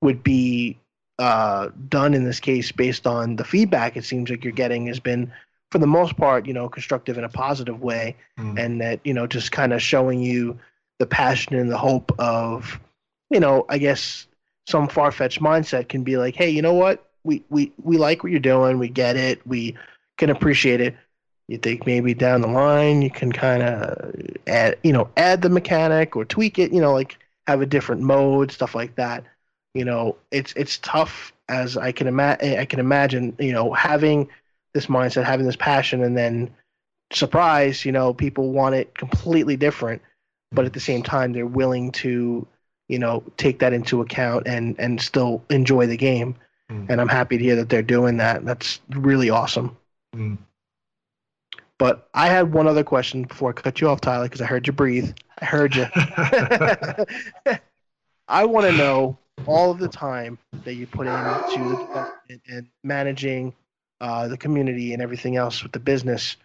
would 0.02 0.24
be 0.24 0.78
uh, 1.18 1.70
done 1.88 2.14
in 2.14 2.26
this 2.26 2.42
case 2.42 2.74
based 2.74 3.08
on 3.08 3.38
the 3.38 3.44
feedback 3.46 3.96
it 3.96 4.04
seems 4.04 4.30
like 4.30 4.44
you're 4.44 4.52
getting 4.52 4.88
has 4.88 5.00
been 5.00 5.32
for 5.72 5.78
the 5.78 5.88
most 5.88 6.18
part 6.18 6.46
you 6.46 6.54
know 6.54 6.68
constructive 6.68 7.18
in 7.18 7.24
a 7.24 7.30
positive 7.30 7.82
way 7.82 8.16
mm. 8.38 8.60
and 8.60 8.82
that 8.82 9.00
you 9.06 9.14
know 9.14 9.26
just 9.26 9.52
kind 9.52 9.72
of 9.72 9.82
showing 9.82 10.22
you 10.22 10.60
the 11.00 11.06
passion 11.06 11.56
and 11.56 11.72
the 11.72 11.78
hope 11.78 12.12
of 12.20 12.80
you 13.30 13.40
know 13.40 13.66
i 13.70 13.78
guess 13.78 14.28
some 14.68 14.88
far-fetched 14.88 15.42
mindset 15.42 15.90
can 15.90 16.04
be 16.04 16.18
like 16.18 16.36
hey 16.36 16.50
you 16.50 16.62
know 16.62 16.74
what 16.74 17.10
we 17.24 17.44
we 17.50 17.72
we 17.84 17.98
like 17.98 18.24
what 18.24 18.32
you're 18.32 18.40
doing 18.40 18.80
we 18.80 18.88
get 18.88 19.16
it 19.16 19.46
we 19.48 19.76
can 20.18 20.30
appreciate 20.30 20.82
it 20.82 20.96
you 21.48 21.58
think 21.58 21.86
maybe 21.86 22.14
down 22.14 22.42
the 22.42 22.48
line 22.48 23.02
you 23.02 23.12
can 23.12 23.32
kind 23.32 23.62
of 23.62 24.16
add, 24.48 24.78
you 24.84 24.92
know, 24.92 25.10
add 25.16 25.42
the 25.42 25.50
mechanic 25.50 26.16
or 26.16 26.26
tweak 26.26 26.58
it, 26.58 26.74
you 26.74 26.82
know, 26.82 26.94
like 26.94 27.18
have 27.48 27.62
a 27.62 27.66
different 27.66 28.02
mode, 28.02 28.52
stuff 28.52 28.74
like 28.74 28.96
that. 28.96 29.24
You 29.74 29.86
know, 29.86 30.18
it's 30.32 30.54
it's 30.54 30.80
tough 30.80 31.34
as 31.50 31.78
I 31.78 31.92
can 31.92 32.08
imagine. 32.08 32.58
I 32.58 32.66
can 32.66 32.80
imagine, 32.80 33.36
you 33.40 33.52
know, 33.52 33.74
having 33.74 34.30
this 34.74 34.88
mindset, 34.88 35.26
having 35.26 35.46
this 35.46 35.56
passion, 35.56 36.02
and 36.02 36.18
then 36.18 36.50
surprise, 37.12 37.86
you 37.86 37.92
know, 37.92 38.14
people 38.14 38.52
want 38.52 38.76
it 38.76 38.96
completely 38.96 39.56
different, 39.56 40.02
but 40.52 40.66
at 40.66 40.74
the 40.74 40.80
same 40.80 41.04
time, 41.04 41.34
they're 41.34 41.46
willing 41.46 41.92
to, 41.94 42.48
you 42.88 43.00
know, 43.00 43.24
take 43.38 43.60
that 43.60 43.74
into 43.74 44.02
account 44.02 44.48
and 44.48 44.76
and 44.80 45.02
still 45.02 45.44
enjoy 45.50 45.88
the 45.88 45.98
game. 45.98 46.36
Mm. 46.72 46.90
And 46.90 47.02
I'm 47.02 47.08
happy 47.08 47.38
to 47.38 47.44
hear 47.44 47.56
that 47.58 47.70
they're 47.70 47.82
doing 47.82 48.18
that. 48.18 48.46
That's 48.46 48.80
really 48.90 49.30
awesome. 49.30 49.78
Mm. 50.16 50.38
But 51.78 52.08
I 52.14 52.28
had 52.28 52.54
one 52.54 52.68
other 52.68 52.84
question 52.84 53.24
before 53.24 53.50
I 53.50 53.54
cut 53.54 53.82
you 53.82 53.90
off, 53.90 54.00
Tyler, 54.00 54.26
because 54.26 54.42
I 54.42 54.46
heard 54.46 54.66
you 54.66 54.74
breathe. 54.74 55.14
I 55.40 55.46
heard 55.46 55.76
you. 55.76 55.86
I 58.28 58.46
want 58.46 58.66
to 58.66 58.72
know 58.72 59.18
all 59.46 59.72
of 59.72 59.80
the 59.80 59.90
time 59.90 60.38
that 60.64 60.76
you 60.76 60.88
put 60.88 61.08
into 61.08 61.18
the 61.18 61.76
development 61.76 62.42
and 62.48 62.68
managing 62.84 63.54
uh, 64.02 64.28
the 64.28 64.38
community 64.38 64.94
and 64.94 65.02
everything 65.02 65.36
else 65.36 65.64
with 65.64 65.74
the 65.74 65.80
business. 65.80 66.38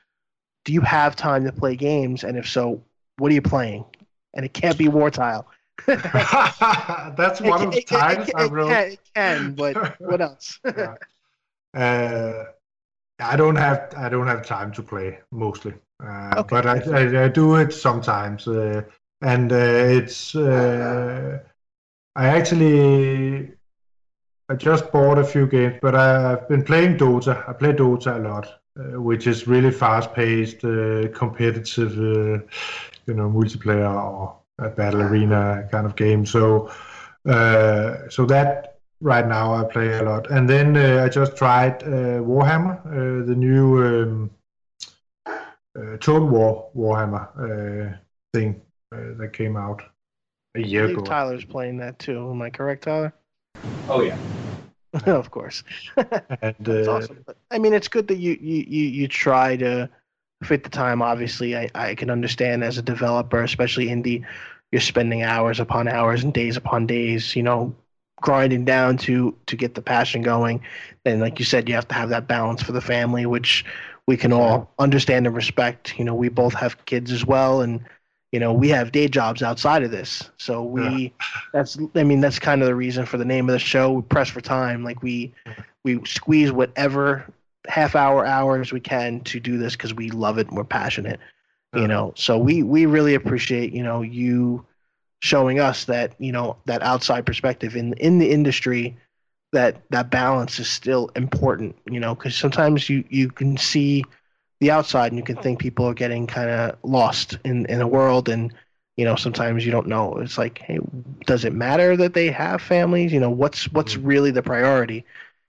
Do 0.64 0.72
you 0.72 0.80
have 0.82 1.16
time 1.16 1.44
to 1.44 1.52
play 1.52 1.76
games? 1.76 2.24
And 2.24 2.36
if 2.36 2.48
so, 2.48 2.82
what 3.20 3.30
are 3.30 3.34
you 3.34 3.42
playing? 3.42 3.84
And 4.34 4.44
it 4.44 4.52
can't 4.52 4.78
be 4.78 4.86
Wartile. 4.86 5.44
That's 5.86 7.40
one 7.40 7.62
of 7.62 7.72
the 7.72 7.82
times 7.82 8.28
it, 8.28 8.34
it, 8.36 8.36
I 8.36 8.44
wrote. 8.46 8.70
It 8.70 8.74
can, 8.74 8.92
it 8.92 9.00
can, 9.14 9.54
but 9.54 10.00
what 10.00 10.20
else? 10.20 10.58
yeah. 10.64 10.94
uh, 11.74 12.44
I 13.20 13.36
don't 13.36 13.56
have 13.56 13.92
I 13.96 14.08
don't 14.08 14.26
have 14.26 14.44
time 14.44 14.72
to 14.72 14.82
play 14.82 15.18
mostly, 15.30 15.74
uh, 16.02 16.34
okay. 16.38 16.48
but 16.50 16.66
I, 16.66 16.80
I, 16.90 17.24
I 17.24 17.28
do 17.28 17.56
it 17.56 17.72
sometimes, 17.72 18.48
uh, 18.48 18.82
and 19.22 19.52
uh, 19.52 19.56
it's 19.56 20.34
uh, 20.34 21.38
I 22.16 22.26
actually 22.26 23.52
I 24.48 24.54
just 24.56 24.90
bought 24.90 25.18
a 25.18 25.24
few 25.24 25.46
games, 25.46 25.76
but 25.80 25.94
I, 25.94 26.30
have 26.30 26.48
been 26.48 26.64
playing 26.64 26.96
Dota. 26.98 27.48
I 27.48 27.52
play 27.52 27.72
Dota 27.72 28.16
a 28.16 28.18
lot, 28.18 28.59
which 28.94 29.26
is 29.26 29.46
really 29.46 29.70
fast-paced, 29.70 30.64
uh, 30.64 31.08
competitive, 31.08 31.96
you 31.96 33.14
know, 33.14 33.28
multiplayer 33.30 33.92
or 33.92 34.36
a 34.58 34.68
battle 34.68 35.02
arena 35.02 35.68
kind 35.70 35.86
of 35.86 35.96
game. 35.96 36.26
So 36.26 36.70
so 37.24 38.26
that 38.26 38.70
right 39.00 39.26
now 39.26 39.54
I 39.54 39.64
play 39.64 39.98
a 39.98 40.02
lot. 40.02 40.30
And 40.30 40.48
then 40.48 40.76
uh, 40.76 41.04
I 41.04 41.08
just 41.08 41.36
tried 41.36 41.82
uh, 41.82 42.20
Warhammer, 42.20 42.80
uh, 42.86 43.26
the 43.26 43.34
new 43.34 43.82
um, 43.82 44.30
uh, 45.26 45.96
Total 45.98 46.26
War 46.26 46.70
Warhammer 46.76 47.28
uh, 47.38 47.96
thing 48.32 48.60
uh, 48.92 49.14
that 49.18 49.32
came 49.32 49.56
out 49.56 49.82
a 50.54 50.60
year 50.60 50.84
ago. 50.84 50.92
I 50.92 50.96
think 50.96 51.06
Tyler's 51.06 51.44
playing 51.44 51.78
that 51.78 51.98
too. 51.98 52.30
Am 52.30 52.42
I 52.42 52.50
correct, 52.50 52.84
Tyler? 52.84 53.12
Oh 53.88 54.02
yeah. 54.02 54.16
of 55.06 55.30
course. 55.30 55.62
and, 55.96 56.54
That's 56.60 56.88
uh, 56.88 56.92
awesome. 56.92 57.24
But, 57.26 57.36
I 57.50 57.58
mean, 57.58 57.72
it's 57.72 57.88
good 57.88 58.08
that 58.08 58.16
you, 58.16 58.36
you, 58.40 58.64
you, 58.66 58.84
you 58.84 59.08
try 59.08 59.56
to 59.56 59.88
fit 60.42 60.64
the 60.64 60.70
time. 60.70 61.02
Obviously, 61.02 61.56
I, 61.56 61.70
I 61.74 61.94
can 61.94 62.10
understand 62.10 62.64
as 62.64 62.78
a 62.78 62.82
developer, 62.82 63.42
especially 63.42 63.86
indie, 63.86 64.24
you're 64.72 64.80
spending 64.80 65.22
hours 65.22 65.60
upon 65.60 65.88
hours 65.88 66.22
and 66.22 66.32
days 66.32 66.56
upon 66.56 66.86
days, 66.86 67.34
you 67.34 67.42
know, 67.42 67.74
grinding 68.20 68.64
down 68.64 68.96
to 68.98 69.34
to 69.46 69.56
get 69.56 69.74
the 69.74 69.82
passion 69.82 70.22
going. 70.22 70.62
And 71.04 71.20
like 71.20 71.38
you 71.38 71.44
said, 71.44 71.68
you 71.68 71.74
have 71.74 71.88
to 71.88 71.94
have 71.94 72.10
that 72.10 72.28
balance 72.28 72.62
for 72.62 72.72
the 72.72 72.80
family, 72.80 73.26
which 73.26 73.64
we 74.06 74.16
can 74.16 74.32
all 74.32 74.72
understand 74.78 75.26
and 75.26 75.34
respect. 75.34 75.98
You 75.98 76.04
know, 76.04 76.14
we 76.14 76.28
both 76.28 76.54
have 76.54 76.84
kids 76.84 77.10
as 77.10 77.24
well, 77.24 77.60
and 77.60 77.80
you 78.32 78.40
know 78.40 78.52
we 78.52 78.68
have 78.68 78.92
day 78.92 79.08
jobs 79.08 79.42
outside 79.42 79.82
of 79.82 79.90
this. 79.90 80.30
So 80.36 80.62
we 80.62 80.82
yeah. 80.82 81.08
that's 81.52 81.78
I 81.94 82.04
mean 82.04 82.20
that's 82.20 82.38
kind 82.38 82.62
of 82.62 82.68
the 82.68 82.74
reason 82.74 83.06
for 83.06 83.18
the 83.18 83.24
name 83.24 83.48
of 83.48 83.52
the 83.52 83.58
show. 83.58 83.92
We 83.92 84.02
press 84.02 84.28
for 84.28 84.40
time, 84.40 84.84
like 84.84 85.02
we 85.02 85.32
we 85.82 86.04
squeeze 86.04 86.52
whatever 86.52 87.26
half 87.68 87.94
hour 87.94 88.24
hours 88.24 88.72
we 88.72 88.80
can 88.80 89.20
to 89.20 89.38
do 89.38 89.58
this 89.58 89.74
because 89.74 89.94
we 89.94 90.10
love 90.10 90.38
it 90.38 90.48
and 90.48 90.56
we're 90.56 90.64
passionate. 90.64 91.20
You 91.72 91.86
know, 91.86 92.12
so 92.16 92.36
we 92.36 92.64
we 92.64 92.86
really 92.86 93.14
appreciate 93.14 93.72
you 93.72 93.84
know 93.84 94.02
you 94.02 94.66
showing 95.20 95.60
us 95.60 95.84
that 95.84 96.14
you 96.18 96.32
know 96.32 96.56
that 96.64 96.82
outside 96.82 97.26
perspective 97.26 97.76
in 97.76 97.92
in 97.94 98.18
the 98.18 98.30
industry 98.30 98.96
that 99.52 99.82
that 99.90 100.10
balance 100.10 100.58
is 100.58 100.68
still 100.68 101.10
important 101.14 101.76
you 101.90 102.00
know 102.00 102.14
because 102.14 102.34
sometimes 102.34 102.88
you 102.88 103.04
you 103.08 103.28
can 103.28 103.56
see 103.56 104.04
the 104.60 104.70
outside 104.70 105.10
and 105.12 105.18
you 105.18 105.24
can 105.24 105.36
think 105.36 105.58
people 105.58 105.86
are 105.86 105.94
getting 105.94 106.26
kind 106.26 106.50
of 106.50 106.76
lost 106.82 107.38
in 107.44 107.66
in 107.66 107.80
a 107.80 107.88
world 107.88 108.28
and 108.28 108.52
you 108.96 109.04
know 109.04 109.16
sometimes 109.16 109.64
you 109.64 109.72
don't 109.72 109.86
know 109.86 110.14
it's 110.16 110.38
like 110.38 110.58
hey 110.58 110.78
does 111.26 111.44
it 111.44 111.52
matter 111.52 111.96
that 111.96 112.14
they 112.14 112.30
have 112.30 112.60
families 112.60 113.12
you 113.12 113.20
know 113.20 113.30
what's 113.30 113.70
what's 113.72 113.94
mm-hmm. 113.94 114.06
really 114.06 114.30
the 114.30 114.42
priority 114.42 115.04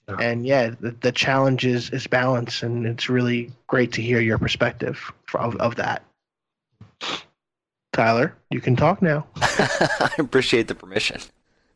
yeah. 0.08 0.16
and 0.20 0.46
yeah 0.46 0.72
the, 0.80 0.92
the 1.02 1.12
challenge 1.12 1.66
is 1.66 1.90
is 1.92 2.08
balance 2.08 2.64
and 2.64 2.86
it's 2.86 3.10
really 3.10 3.52
great 3.68 3.92
to 3.92 4.02
hear 4.02 4.20
your 4.20 4.38
perspective 4.38 5.12
of, 5.34 5.56
of 5.58 5.76
that 5.76 6.04
Tyler, 7.94 8.38
you 8.50 8.62
can 8.62 8.76
talk 8.76 9.02
now. 9.02 9.28
I 9.36 10.12
appreciate 10.18 10.68
the 10.70 10.76
permission. 10.76 11.20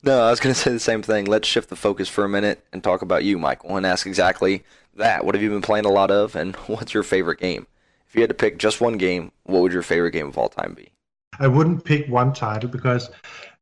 No, 0.04 0.22
I 0.22 0.30
was 0.30 0.40
going 0.40 0.54
to 0.54 0.60
say 0.60 0.72
the 0.72 0.80
same 0.80 1.02
thing. 1.02 1.26
Let's 1.26 1.48
shift 1.48 1.70
the 1.70 1.76
focus 1.76 2.08
for 2.08 2.24
a 2.24 2.30
minute 2.30 2.64
and 2.72 2.84
talk 2.84 3.02
about 3.02 3.24
you, 3.24 3.38
Michael, 3.38 3.76
and 3.76 3.86
ask 3.86 4.06
exactly 4.06 4.64
that. 4.96 5.26
What 5.26 5.36
have 5.36 5.42
you 5.42 5.50
been 5.50 5.62
playing 5.62 5.86
a 5.86 5.92
lot 5.92 6.12
of, 6.12 6.36
and 6.36 6.56
what's 6.68 6.94
your 6.94 7.04
favorite 7.04 7.40
game? 7.40 7.68
If 8.08 8.16
you 8.16 8.22
had 8.22 8.30
to 8.30 8.36
pick 8.36 8.58
just 8.58 8.82
one 8.82 8.98
game, 8.98 9.32
what 9.44 9.62
would 9.62 9.74
your 9.74 9.82
favorite 9.82 10.12
game 10.12 10.28
of 10.28 10.38
all 10.38 10.50
time 10.50 10.74
be? 10.74 10.92
I 11.40 11.48
wouldn't 11.48 11.84
pick 11.84 12.08
one 12.08 12.34
title 12.34 12.70
because 12.70 13.10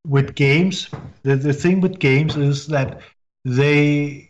with 0.05 0.35
games, 0.35 0.89
the, 1.23 1.35
the 1.35 1.53
thing 1.53 1.81
with 1.81 1.99
games 1.99 2.35
is 2.35 2.67
that 2.67 3.01
they 3.45 4.29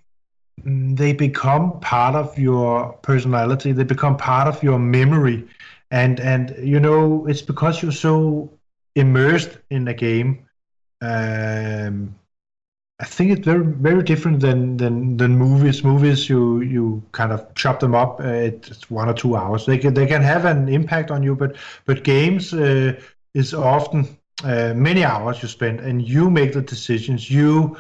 they 0.66 1.14
become 1.14 1.80
part 1.80 2.16
of 2.16 2.38
your 2.38 2.94
personality. 3.02 3.72
They 3.72 3.84
become 3.84 4.16
part 4.16 4.48
of 4.48 4.62
your 4.64 4.80
memory 4.80 5.48
and 5.94 6.20
and 6.20 6.56
you 6.58 6.80
know 6.80 7.26
it's 7.28 7.44
because 7.44 7.82
you're 7.82 7.92
so 7.92 8.52
immersed 8.96 9.60
in 9.70 9.86
the 9.86 9.94
game. 9.94 10.48
Um, 11.02 12.16
I 13.00 13.06
think 13.06 13.32
it's 13.32 13.46
very 13.46 13.66
very 13.66 14.04
different 14.04 14.40
than 14.40 14.78
than 14.78 15.18
than 15.18 15.38
movies. 15.38 15.84
Movies 15.84 16.30
you 16.30 16.62
you 16.62 17.04
kind 17.12 17.32
of 17.32 17.54
chop 17.56 17.80
them 17.80 17.96
up. 17.96 18.20
Uh, 18.20 18.28
it's 18.28 18.90
one 18.90 19.10
or 19.10 19.14
two 19.14 19.36
hours. 19.36 19.66
They 19.66 19.78
can 19.78 19.94
they 19.94 20.06
can 20.06 20.22
have 20.22 20.46
an 20.46 20.70
impact 20.70 21.12
on 21.12 21.24
you, 21.24 21.36
but 21.36 21.56
but 21.86 22.04
games 22.04 22.54
uh, 22.54 22.94
is 23.34 23.54
often 23.54 24.18
uh, 24.44 24.74
many 24.76 25.04
hours 25.04 25.42
you 25.42 25.48
spend, 25.48 25.80
and 25.80 26.08
you 26.08 26.30
make 26.30 26.54
the 26.54 26.62
decisions. 26.62 27.30
You 27.30 27.78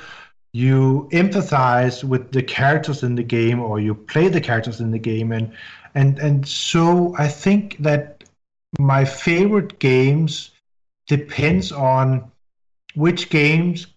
you 0.51 1.07
empathize 1.11 2.03
with 2.03 2.31
the 2.31 2.43
characters 2.43 3.03
in 3.03 3.15
the 3.15 3.23
game, 3.23 3.59
or 3.59 3.79
you 3.79 3.95
play 3.95 4.29
the 4.29 4.41
characters 4.41 4.81
in 4.81 4.91
the 4.91 4.99
game, 4.99 5.31
and 5.31 5.53
and 5.95 6.19
and 6.19 6.47
so 6.47 7.15
I 7.17 7.27
think 7.27 7.77
that 7.79 8.23
my 8.79 9.05
favorite 9.05 9.79
games 9.79 10.51
depends 11.07 11.71
on 11.71 12.31
which 12.95 13.29
games 13.29 13.92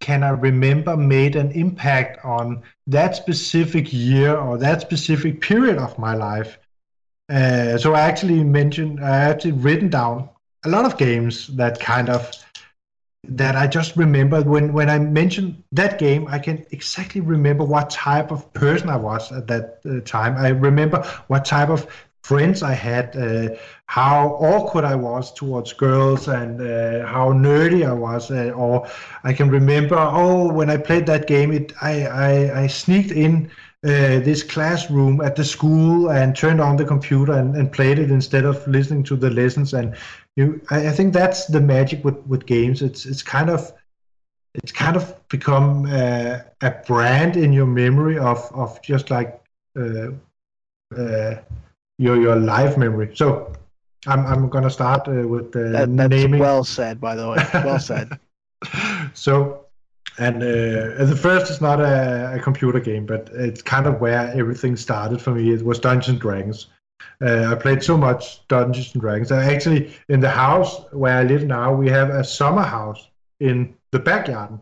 can 0.00 0.22
I 0.22 0.30
remember 0.30 0.96
made 0.96 1.36
an 1.36 1.50
impact 1.52 2.24
on 2.24 2.62
that 2.86 3.16
specific 3.16 3.92
year 3.92 4.36
or 4.36 4.58
that 4.58 4.80
specific 4.80 5.40
period 5.40 5.78
of 5.78 5.98
my 5.98 6.14
life. 6.14 6.58
Uh, 7.28 7.76
so 7.76 7.94
I 7.94 8.00
actually 8.02 8.44
mentioned, 8.44 9.02
I 9.02 9.16
actually 9.16 9.52
written 9.52 9.88
down 9.88 10.28
a 10.64 10.68
lot 10.68 10.84
of 10.84 10.96
games 10.96 11.48
that 11.56 11.80
kind 11.80 12.08
of 12.08 12.30
that 13.28 13.56
I 13.56 13.66
just 13.66 13.96
remember 13.96 14.42
when 14.42 14.72
when 14.72 14.88
I 14.88 14.98
mentioned 14.98 15.62
that 15.72 15.98
game, 15.98 16.26
I 16.28 16.38
can 16.38 16.64
exactly 16.70 17.20
remember 17.20 17.64
what 17.64 17.90
type 17.90 18.30
of 18.30 18.52
person 18.52 18.88
I 18.88 18.96
was 18.96 19.32
at 19.32 19.48
that 19.48 19.80
uh, 19.84 20.00
time. 20.04 20.36
I 20.36 20.48
remember 20.48 21.02
what 21.26 21.44
type 21.44 21.68
of 21.68 21.86
friends 22.26 22.62
I 22.62 22.74
had, 22.74 23.16
uh, 23.16 23.54
how 23.86 24.30
awkward 24.40 24.84
I 24.84 24.96
was 24.96 25.32
towards 25.32 25.72
girls, 25.72 26.26
and 26.26 26.60
uh, 26.60 27.06
how 27.06 27.32
nerdy 27.32 27.86
I 27.86 27.92
was. 27.92 28.30
Uh, 28.30 28.50
or 28.50 28.88
I 29.22 29.32
can 29.32 29.48
remember, 29.48 29.96
oh, 29.96 30.52
when 30.52 30.68
I 30.68 30.76
played 30.76 31.06
that 31.06 31.26
game, 31.26 31.52
it 31.52 31.72
I 31.80 31.92
I, 32.06 32.62
I 32.62 32.66
sneaked 32.66 33.12
in. 33.12 33.50
Uh, 33.84 34.18
this 34.20 34.42
classroom 34.42 35.20
at 35.20 35.36
the 35.36 35.44
school 35.44 36.10
and 36.10 36.34
turned 36.34 36.60
on 36.60 36.76
the 36.76 36.84
computer 36.84 37.32
and, 37.32 37.54
and 37.54 37.70
played 37.70 38.00
it 38.00 38.10
instead 38.10 38.44
of 38.44 38.66
listening 38.66 39.04
to 39.04 39.14
the 39.14 39.30
lessons 39.30 39.74
and 39.74 39.94
you 40.34 40.60
I, 40.70 40.88
I, 40.88 40.90
think 40.90 41.12
that's 41.12 41.46
the 41.46 41.60
magic 41.60 42.04
with, 42.04 42.16
with 42.26 42.46
games 42.46 42.82
it's 42.82 43.06
it's 43.06 43.22
kind 43.22 43.48
of 43.48 43.72
it's 44.54 44.72
kind 44.72 44.96
of 44.96 45.14
become 45.28 45.86
uh, 45.86 46.38
a 46.62 46.70
brand 46.86 47.36
in 47.36 47.52
your 47.52 47.66
memory 47.66 48.18
of 48.18 48.50
of 48.54 48.80
just 48.82 49.10
like 49.10 49.40
uh, 49.78 50.08
uh, 50.96 51.36
your 51.98 52.20
your 52.20 52.36
live 52.36 52.76
memory. 52.78 53.14
So 53.14 53.52
I'm 54.06 54.26
I'm 54.26 54.48
gonna 54.48 54.70
start 54.70 55.08
uh, 55.08 55.26
with 55.26 55.52
the 55.52 55.70
that, 55.70 55.96
that's 55.96 56.10
naming. 56.10 56.40
Well 56.40 56.64
said, 56.64 57.00
by 57.00 57.14
the 57.14 57.28
way. 57.28 57.44
Well 57.64 57.78
said. 57.78 58.18
so. 59.14 59.62
And 60.18 60.36
uh, 60.36 61.04
the 61.04 61.18
first 61.20 61.50
is 61.50 61.60
not 61.60 61.78
a, 61.78 62.36
a, 62.36 62.40
computer 62.40 62.80
game, 62.80 63.04
but 63.04 63.28
it's 63.34 63.60
kind 63.60 63.86
of 63.86 64.00
where 64.00 64.32
everything 64.34 64.74
started 64.74 65.20
for 65.20 65.32
me. 65.32 65.52
It 65.52 65.62
was 65.62 65.78
Dungeons 65.78 66.08
and 66.08 66.18
Dragons. 66.18 66.68
Uh, 67.20 67.52
I 67.52 67.54
played 67.54 67.82
so 67.82 67.98
much 67.98 68.46
Dungeons 68.48 68.92
and 68.94 69.02
Dragons. 69.02 69.30
And 69.30 69.40
actually, 69.40 69.94
in 70.08 70.20
the 70.20 70.30
house 70.30 70.80
where 70.92 71.18
I 71.18 71.22
live 71.22 71.44
now, 71.44 71.74
we 71.74 71.90
have 71.90 72.08
a 72.08 72.24
summer 72.24 72.62
house 72.62 73.08
in 73.40 73.74
the 73.90 73.98
backyard. 73.98 74.58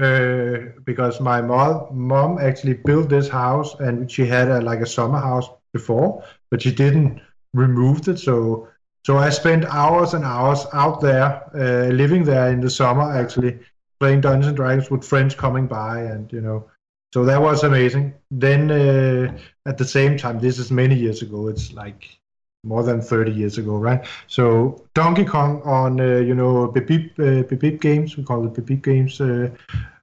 Uh, 0.00 0.72
because 0.84 1.20
my 1.20 1.42
mom, 1.42 1.86
mom 1.90 2.38
actually 2.38 2.72
built 2.72 3.10
this 3.10 3.28
house 3.28 3.78
and 3.78 4.10
she 4.10 4.24
had 4.24 4.48
a, 4.48 4.60
like 4.60 4.80
a 4.80 4.86
summer 4.86 5.18
house 5.18 5.48
before, 5.74 6.24
but 6.52 6.60
she 6.60 6.70
didn't 6.70 7.18
remove 7.54 8.06
it. 8.08 8.18
So 8.18 8.68
so 9.04 9.16
I 9.18 9.30
spent 9.30 9.64
hours 9.64 10.14
and 10.14 10.24
hours 10.24 10.64
out 10.72 11.00
there, 11.00 11.42
uh, 11.56 11.88
living 11.92 12.22
there 12.22 12.52
in 12.52 12.60
the 12.60 12.70
summer, 12.70 13.10
actually 13.10 13.58
playing 13.98 14.20
Dungeons 14.20 14.46
and 14.48 14.56
Dragons 14.56 14.90
with 14.90 15.04
friends 15.04 15.34
coming 15.34 15.66
by, 15.66 16.02
and 16.02 16.32
you 16.32 16.40
know, 16.40 16.70
so 17.12 17.24
that 17.24 17.40
was 17.40 17.64
amazing. 17.64 18.14
Then 18.30 18.70
uh, 18.70 19.36
at 19.66 19.78
the 19.78 19.84
same 19.84 20.16
time, 20.16 20.38
this 20.38 20.58
is 20.58 20.70
many 20.70 20.94
years 20.94 21.22
ago. 21.22 21.48
It's 21.48 21.72
like 21.72 22.20
more 22.64 22.84
than 22.84 23.00
30 23.00 23.32
years 23.32 23.58
ago, 23.58 23.76
right? 23.76 24.06
So 24.28 24.86
Donkey 24.94 25.24
Kong 25.24 25.62
on 25.64 26.00
uh, 26.00 26.18
you 26.18 26.34
know 26.34 26.68
Beep 26.68 26.86
Beep, 26.86 27.18
uh, 27.18 27.42
Beep 27.42 27.80
games, 27.80 28.16
we 28.16 28.22
call 28.22 28.46
it 28.46 28.54
Beep 28.54 28.66
Beep 28.66 28.84
games. 28.84 29.20
Uh, 29.20 29.50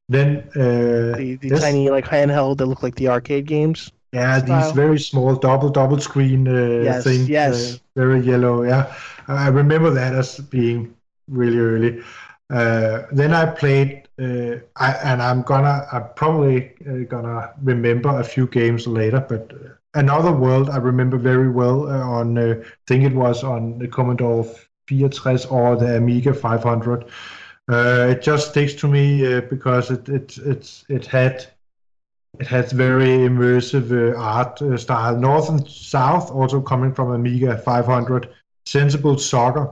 then 0.09 0.49
uh, 0.55 1.15
the, 1.15 1.37
the 1.39 1.59
tiny 1.59 1.89
like 1.89 2.05
handheld 2.05 2.57
that 2.57 2.65
look 2.65 2.83
like 2.83 2.95
the 2.95 3.07
arcade 3.07 3.45
games. 3.45 3.91
Yeah, 4.11 4.39
style. 4.39 4.61
these 4.61 4.71
very 4.75 4.99
small 4.99 5.35
double 5.35 5.69
double 5.69 5.99
screen 5.99 6.47
uh, 6.47 6.83
yes, 6.83 7.03
things. 7.03 7.29
Yes. 7.29 7.75
Uh, 7.75 7.77
very 7.95 8.21
yellow. 8.21 8.63
Yeah, 8.63 8.93
I 9.27 9.49
remember 9.49 9.91
that 9.91 10.13
as 10.15 10.39
being 10.39 10.95
really 11.27 11.59
early. 11.59 12.03
Uh, 12.49 13.03
then 13.11 13.31
I 13.33 13.45
played, 13.45 14.07
uh, 14.19 14.57
I, 14.75 14.93
and 15.03 15.21
I'm 15.21 15.43
gonna, 15.43 15.87
I'm 15.91 16.05
probably 16.15 16.73
uh, 16.89 17.05
gonna 17.07 17.53
remember 17.61 18.09
a 18.19 18.23
few 18.23 18.47
games 18.47 18.87
later, 18.87 19.23
but 19.29 19.53
uh, 19.53 19.69
another 19.93 20.31
world 20.31 20.69
I 20.71 20.77
remember 20.77 21.17
very 21.17 21.51
well 21.51 21.87
on, 21.87 22.37
I 22.39 22.63
think 22.87 23.03
it 23.03 23.13
was 23.13 23.43
on 23.43 23.77
the 23.77 23.87
Commodore 23.87 24.45
64 24.89 25.51
or 25.51 25.75
the 25.75 25.97
Amiga 25.97 26.33
500. 26.33 27.05
it 27.69 28.23
just 28.23 28.49
sticks 28.49 28.73
to 28.73 28.87
me 28.87 29.39
because 29.41 29.91
it 29.91 30.09
it 30.09 30.37
it 30.39 30.83
it 30.89 31.05
had 31.05 31.45
it 32.39 32.47
has 32.47 32.71
very 32.71 33.19
immersive 33.29 33.91
uh, 33.91 34.17
art 34.17 34.61
uh, 34.61 34.77
style. 34.77 35.17
North 35.17 35.49
and 35.49 35.67
South, 35.67 36.31
also 36.31 36.61
coming 36.61 36.93
from 36.93 37.11
Amiga 37.11 37.57
500. 37.57 38.29
Sensible 38.65 39.17
Soccer. 39.17 39.67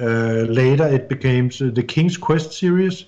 Uh, 0.00 0.44
later, 0.50 0.86
it 0.86 1.08
became 1.08 1.48
the 1.48 1.84
King's 1.86 2.16
Quest 2.16 2.52
series. 2.52 3.06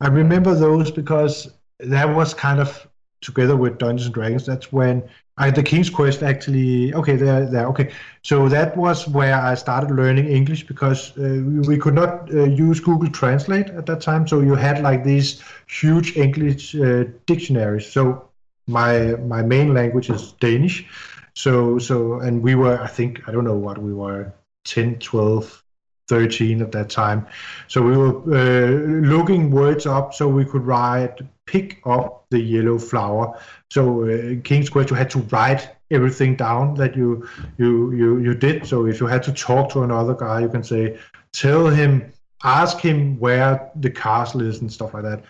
I 0.00 0.08
remember 0.08 0.54
those 0.54 0.90
because 0.90 1.52
that 1.80 2.14
was 2.14 2.34
kind 2.34 2.60
of 2.60 2.86
together 3.22 3.56
with 3.56 3.78
Dungeons 3.78 4.06
and 4.06 4.14
Dragons. 4.14 4.44
That's 4.44 4.72
when 4.72 5.02
I, 5.38 5.50
the 5.50 5.62
King's 5.62 5.88
Quest 5.88 6.22
actually. 6.22 6.92
Okay, 6.94 7.16
there, 7.16 7.46
there. 7.46 7.66
Okay, 7.68 7.92
so 8.22 8.48
that 8.48 8.76
was 8.76 9.06
where 9.08 9.36
I 9.36 9.54
started 9.54 9.90
learning 9.90 10.26
English 10.26 10.66
because 10.66 11.16
uh, 11.16 11.42
we 11.66 11.78
could 11.78 11.94
not 11.94 12.32
uh, 12.34 12.44
use 12.44 12.80
Google 12.80 13.10
Translate 13.10 13.68
at 13.70 13.86
that 13.86 14.00
time. 14.00 14.26
So 14.26 14.40
you 14.40 14.54
had 14.54 14.82
like 14.82 15.04
these 15.04 15.42
huge 15.68 16.16
English 16.16 16.74
uh, 16.74 17.04
dictionaries. 17.26 17.86
So 17.86 18.25
my 18.66 19.16
my 19.16 19.42
main 19.42 19.74
language 19.74 20.10
is 20.10 20.32
Danish. 20.32 20.86
So 21.34 21.78
so 21.78 22.20
and 22.20 22.42
we 22.42 22.54
were 22.54 22.80
I 22.80 22.88
think 22.88 23.28
I 23.28 23.32
don't 23.32 23.44
know 23.44 23.56
what 23.56 23.78
we 23.78 23.92
were 23.92 24.32
10, 24.64 24.98
12, 24.98 25.62
13 26.08 26.62
at 26.62 26.72
that 26.72 26.90
time. 26.90 27.26
So 27.68 27.82
we 27.82 27.96
were 27.96 28.16
uh, 28.34 28.70
looking 29.06 29.50
words 29.50 29.86
up 29.86 30.14
so 30.14 30.28
we 30.28 30.44
could 30.44 30.66
write 30.66 31.20
pick 31.46 31.80
up 31.86 32.26
the 32.30 32.40
yellow 32.40 32.78
flower. 32.78 33.40
So 33.70 34.02
uh, 34.02 34.40
King's 34.42 34.68
Quest, 34.68 34.90
you 34.90 34.96
had 34.96 35.10
to 35.10 35.20
write 35.20 35.70
everything 35.90 36.34
down 36.36 36.74
that 36.74 36.96
you 36.96 37.28
you 37.56 37.92
you 37.92 38.18
you 38.18 38.34
did. 38.34 38.66
So 38.66 38.86
if 38.86 39.00
you 39.00 39.06
had 39.06 39.22
to 39.24 39.32
talk 39.32 39.70
to 39.72 39.82
another 39.82 40.14
guy, 40.14 40.40
you 40.40 40.48
can 40.48 40.64
say, 40.64 40.98
tell 41.32 41.68
him, 41.68 42.12
ask 42.42 42.78
him 42.78 43.18
where 43.18 43.70
the 43.76 43.90
castle 43.90 44.42
is 44.42 44.60
and 44.60 44.72
stuff 44.72 44.94
like 44.94 45.04
that. 45.04 45.24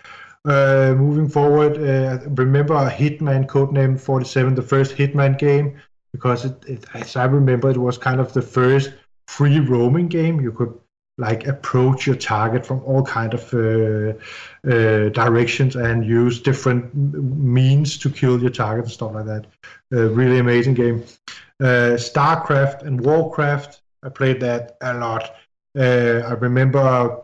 Uh, 0.47 0.94
moving 0.97 1.28
forward, 1.28 1.76
uh, 1.76 2.20
remember 2.30 2.74
Hitman 2.88 3.47
Codename 3.47 3.99
47, 3.99 4.55
the 4.55 4.62
first 4.62 4.94
Hitman 4.94 5.36
game, 5.38 5.76
because 6.12 6.44
it, 6.44 6.64
it, 6.68 6.84
as 6.94 7.16
I 7.16 7.24
remember, 7.24 7.70
it 7.70 7.76
was 7.76 7.99
kind 7.99 8.20
of 8.20 8.32
the 8.32 8.42
first 8.42 8.92
free 9.26 9.59
roaming 9.59 10.07
game. 10.07 10.40
You 10.40 10.53
could 10.53 10.72
like 11.18 11.47
approach 11.47 12.07
your 12.07 12.16
target 12.16 12.64
from 12.64 12.80
all 12.84 13.03
kind 13.03 13.32
of 13.34 13.53
uh, 13.55 14.12
uh, 14.70 15.09
directions 15.09 15.74
and 15.74 16.05
use 16.05 16.40
different 16.40 16.94
means 16.94 17.99
to 17.99 18.11
kill 18.11 18.40
your 18.40 18.51
target 18.51 18.84
and 18.84 18.92
stuff 18.92 19.14
like 19.14 19.26
that. 19.26 19.47
Really 19.90 20.38
amazing 20.38 20.74
game. 20.74 21.05
Uh, 21.59 21.97
Starcraft 21.97 22.82
and 22.82 23.01
Warcraft. 23.01 23.80
I 24.03 24.11
played 24.11 24.40
that 24.40 24.76
a 24.82 24.94
lot. 24.94 25.34
Uh, 25.76 26.22
I 26.26 26.32
remember 26.34 27.22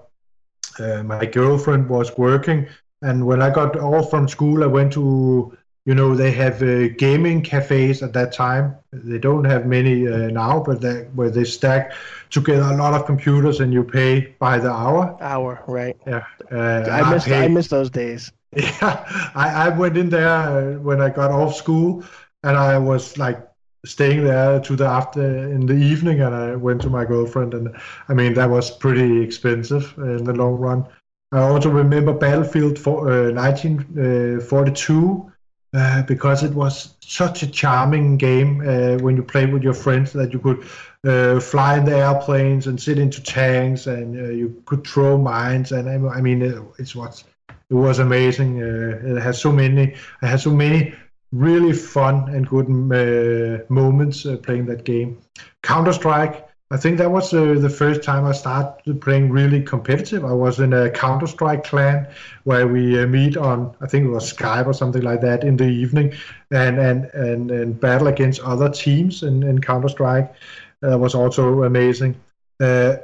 my 0.79 1.27
girlfriend 1.27 1.89
was 1.89 2.17
working, 2.17 2.67
and 3.03 3.27
when 3.27 3.43
I 3.43 3.51
got 3.51 3.77
off 3.77 4.11
from 4.11 4.29
school, 4.29 4.63
I 4.63 4.67
went 4.67 4.93
to 4.95 5.57
you 5.85 5.95
know 5.95 6.15
they 6.15 6.31
have 6.31 6.63
uh, 6.63 6.89
gaming 6.97 7.43
cafes 7.43 8.03
at 8.03 8.13
that 8.13 8.33
time. 8.33 8.77
They 8.93 9.19
don't 9.19 9.45
have 9.45 9.67
many 9.67 10.07
uh, 10.07 10.29
now 10.29 10.61
but 10.61 10.81
they, 10.81 11.03
where 11.15 11.31
they 11.31 11.45
stack 11.45 11.93
together 12.31 12.63
a 12.63 12.77
lot 12.77 12.95
of 12.95 13.05
computers 13.05 13.61
and 13.61 13.73
you 13.73 13.83
pay 13.85 14.35
by 14.39 14.59
the 14.59 14.71
hour. 14.71 15.17
Hour 15.21 15.63
right. 15.67 15.97
Yeah 16.07 16.25
uh, 16.53 16.85
i 16.91 17.13
miss 17.13 17.29
I, 17.29 17.45
I 17.45 17.49
miss 17.49 17.69
those 17.69 17.91
days. 17.91 18.33
Yeah 18.57 19.31
I, 19.35 19.67
I 19.67 19.69
went 19.71 19.97
in 19.97 20.11
there 20.11 20.29
uh, 20.29 20.79
when 20.79 21.01
i 21.01 21.09
got 21.09 21.31
off 21.31 21.55
school 21.55 22.05
and 22.43 22.57
i 22.57 22.77
was 22.77 23.17
like 23.17 23.39
staying 23.87 24.25
there 24.25 24.61
to 24.61 24.77
the 24.77 24.85
after 24.85 25.23
in 25.49 25.67
the 25.67 25.75
evening 25.75 26.21
and 26.21 26.35
i 26.35 26.55
went 26.55 26.83
to 26.83 26.91
my 26.91 27.05
girlfriend 27.05 27.55
and 27.55 27.75
i 28.09 28.15
mean 28.15 28.35
that 28.35 28.51
was 28.51 28.71
pretty 28.71 29.23
expensive 29.23 29.95
in 29.97 30.25
the 30.25 30.35
long 30.35 30.55
run 30.55 30.87
i 31.33 31.41
also 31.41 31.71
remember 31.71 32.13
battlefield 32.13 32.79
for, 32.79 33.05
1942 33.33 35.27
uh, 35.27 35.33
uh, 35.75 36.03
because 36.03 36.43
it 36.43 36.53
was 36.53 36.97
such 37.01 37.43
a 37.43 37.47
charming 37.47 38.19
game 38.19 38.61
uh, 38.61 38.99
when 38.99 39.17
you 39.17 39.23
played 39.23 39.51
with 39.53 39.63
your 39.63 39.73
friends 39.73 40.13
that 40.13 40.31
you 40.31 40.39
could 40.39 40.63
uh, 41.05 41.41
fly 41.41 41.79
in 41.79 41.85
the 41.87 41.97
airplanes 41.97 42.67
and 42.67 42.79
sit 42.79 42.99
into 42.99 43.23
tanks 43.23 43.87
and 43.87 44.15
uh, 44.21 44.29
you 44.29 44.63
could 44.67 44.87
throw 44.87 45.17
mines 45.17 45.73
and 45.73 45.89
I 45.89 46.21
mean 46.21 46.43
it, 46.43 46.63
it 46.79 46.95
was 46.95 47.25
it 47.71 47.75
was 47.75 48.01
amazing. 48.01 48.63
Uh, 48.63 49.17
it 49.17 49.23
has 49.23 49.41
so 49.41 49.51
many 49.51 49.95
it 49.95 50.27
has 50.27 50.43
so 50.43 50.51
many 50.51 50.95
really 51.33 51.73
fun 51.73 52.29
and 52.29 52.47
good 52.47 52.69
moments 52.69 54.27
playing 54.43 54.67
that 54.67 54.85
game. 54.85 55.23
Counter 55.63 55.95
Strike 55.95 56.47
I 56.73 56.79
think 56.79 56.97
that 56.99 57.11
was 57.11 57.35
uh, 57.35 57.55
the 57.59 57.69
first 57.69 58.03
time 58.03 58.25
I 58.25 58.33
started 58.33 59.01
playing 59.01 59.31
really 59.31 59.63
competitive. 59.63 60.25
I 60.25 60.33
was 60.33 60.59
in 60.59 60.73
a 60.73 60.91
Counter 60.91 61.27
Strike 61.27 61.65
clan 61.65 62.09
where 62.45 62.67
we 62.67 62.99
uh, 62.99 63.07
meet 63.07 63.37
on, 63.37 63.77
I 63.83 63.87
think 63.87 64.07
it 64.07 64.09
was 64.09 64.33
Skype 64.33 64.67
or 64.67 64.73
something 64.73 65.03
like 65.03 65.21
that, 65.21 65.45
in 65.45 65.57
the 65.59 65.69
evening, 65.69 66.15
and 66.51 66.79
and 66.79 67.05
and, 67.13 67.51
and 67.51 67.79
battle 67.79 68.07
against 68.09 68.41
other 68.41 68.71
teams 68.71 69.23
in, 69.23 69.43
in 69.43 69.61
Counter 69.61 69.91
Strike. 69.91 70.35
That 70.81 70.99
was 70.99 71.15
also 71.15 71.65
amazing. 71.65 72.19
Uh, 72.59 72.97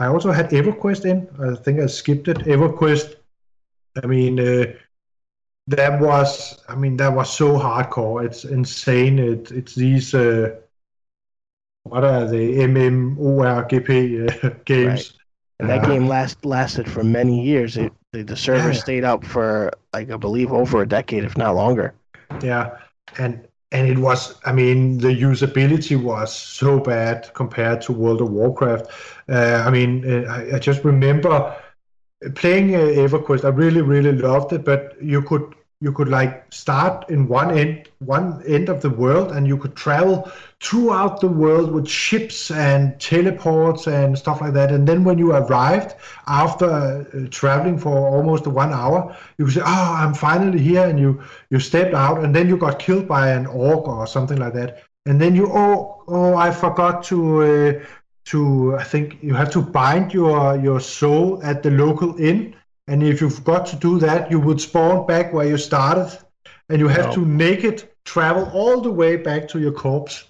I 0.00 0.06
also 0.06 0.32
had 0.32 0.50
EverQuest 0.50 1.04
in. 1.04 1.28
I 1.40 1.54
think 1.54 1.78
I 1.80 1.86
skipped 1.86 2.26
it. 2.26 2.38
EverQuest 2.38 3.14
I 4.02 4.06
mean, 4.06 4.40
uh, 4.40 4.72
that 5.66 6.00
was, 6.00 6.62
I 6.68 6.74
mean, 6.74 6.96
that 6.96 7.12
was 7.12 7.32
so 7.32 7.58
hardcore. 7.58 8.24
It's 8.24 8.44
insane. 8.44 9.18
It, 9.18 9.50
it's 9.50 9.74
these, 9.74 10.14
uh, 10.14 10.56
what 11.84 12.04
are 12.04 12.26
they, 12.26 12.52
MMORPG 12.54 14.44
uh, 14.44 14.50
games. 14.64 14.88
Right. 14.88 15.12
And 15.60 15.70
that 15.70 15.84
uh, 15.84 15.88
game 15.88 16.08
last 16.08 16.44
lasted 16.44 16.90
for 16.90 17.04
many 17.04 17.42
years. 17.42 17.76
It, 17.76 17.92
the, 18.12 18.22
the 18.22 18.36
server 18.36 18.72
yeah. 18.72 18.78
stayed 18.78 19.04
up 19.04 19.24
for, 19.24 19.72
like, 19.92 20.10
I 20.10 20.16
believe, 20.16 20.52
over 20.52 20.82
a 20.82 20.88
decade, 20.88 21.24
if 21.24 21.36
not 21.36 21.54
longer. 21.54 21.94
Yeah, 22.42 22.78
and 23.18 23.46
and 23.72 23.88
it 23.88 23.98
was, 23.98 24.38
I 24.44 24.52
mean, 24.52 24.98
the 24.98 25.08
usability 25.08 26.00
was 26.00 26.34
so 26.34 26.78
bad 26.78 27.30
compared 27.34 27.80
to 27.82 27.92
World 27.92 28.20
of 28.20 28.30
Warcraft. 28.30 28.86
Uh, 29.28 29.62
I 29.66 29.70
mean, 29.70 30.04
uh, 30.04 30.30
I, 30.30 30.56
I, 30.56 30.58
just 30.58 30.84
remember 30.84 31.56
playing 32.34 32.74
uh, 32.74 32.80
EverQuest. 32.80 33.44
I 33.44 33.48
really, 33.48 33.80
really 33.80 34.12
loved 34.12 34.52
it, 34.52 34.66
but 34.66 35.02
you 35.02 35.22
could 35.22 35.54
you 35.82 35.92
could 35.92 36.08
like 36.08 36.32
start 36.52 37.10
in 37.10 37.26
one 37.26 37.50
end 37.58 37.88
one 37.98 38.40
end 38.46 38.68
of 38.68 38.80
the 38.80 38.88
world 38.88 39.32
and 39.32 39.48
you 39.48 39.56
could 39.56 39.74
travel 39.74 40.30
throughout 40.60 41.20
the 41.20 41.26
world 41.26 41.72
with 41.72 41.88
ships 41.88 42.52
and 42.52 43.00
teleports 43.00 43.88
and 43.88 44.16
stuff 44.16 44.40
like 44.40 44.54
that. 44.54 44.70
And 44.70 44.86
then 44.86 45.02
when 45.02 45.18
you 45.18 45.32
arrived 45.32 45.96
after 46.28 46.68
uh, 46.70 47.26
traveling 47.30 47.78
for 47.78 47.96
almost 48.14 48.46
one 48.46 48.72
hour 48.72 49.16
you 49.38 49.44
would 49.44 49.54
say 49.54 49.62
oh 49.64 49.92
i'm 50.02 50.14
finally 50.14 50.60
here 50.60 50.84
and 50.84 51.00
you 51.00 51.20
you 51.50 51.58
stepped 51.58 51.94
out 51.94 52.22
and 52.22 52.34
then 52.34 52.48
you 52.48 52.56
got 52.56 52.78
killed 52.78 53.08
by 53.08 53.30
an 53.30 53.46
orc 53.46 53.88
or 53.88 54.06
something 54.06 54.38
like 54.38 54.54
that. 54.54 54.84
And 55.06 55.20
then 55.20 55.34
you 55.34 55.50
oh 55.52 56.04
oh 56.06 56.36
i 56.36 56.52
forgot 56.52 57.02
to 57.10 57.18
uh, 57.42 57.72
to 58.30 58.76
i 58.76 58.84
think 58.84 59.18
you 59.20 59.34
have 59.34 59.50
to 59.50 59.60
bind 59.60 60.14
your 60.14 60.56
your 60.56 60.78
soul 60.78 61.42
at 61.42 61.64
the 61.64 61.72
local 61.72 62.16
inn 62.20 62.54
and 62.88 63.02
if 63.02 63.20
you've 63.20 63.44
got 63.44 63.66
to 63.66 63.76
do 63.76 63.98
that, 64.00 64.30
you 64.30 64.40
would 64.40 64.60
spawn 64.60 65.06
back 65.06 65.32
where 65.32 65.46
you 65.46 65.56
started, 65.56 66.18
and 66.68 66.78
you 66.78 66.88
have 66.88 67.06
no. 67.06 67.14
to 67.14 67.26
naked 67.26 67.88
travel 68.04 68.50
all 68.52 68.80
the 68.80 68.90
way 68.90 69.16
back 69.16 69.48
to 69.48 69.60
your 69.60 69.72
corpse. 69.72 70.24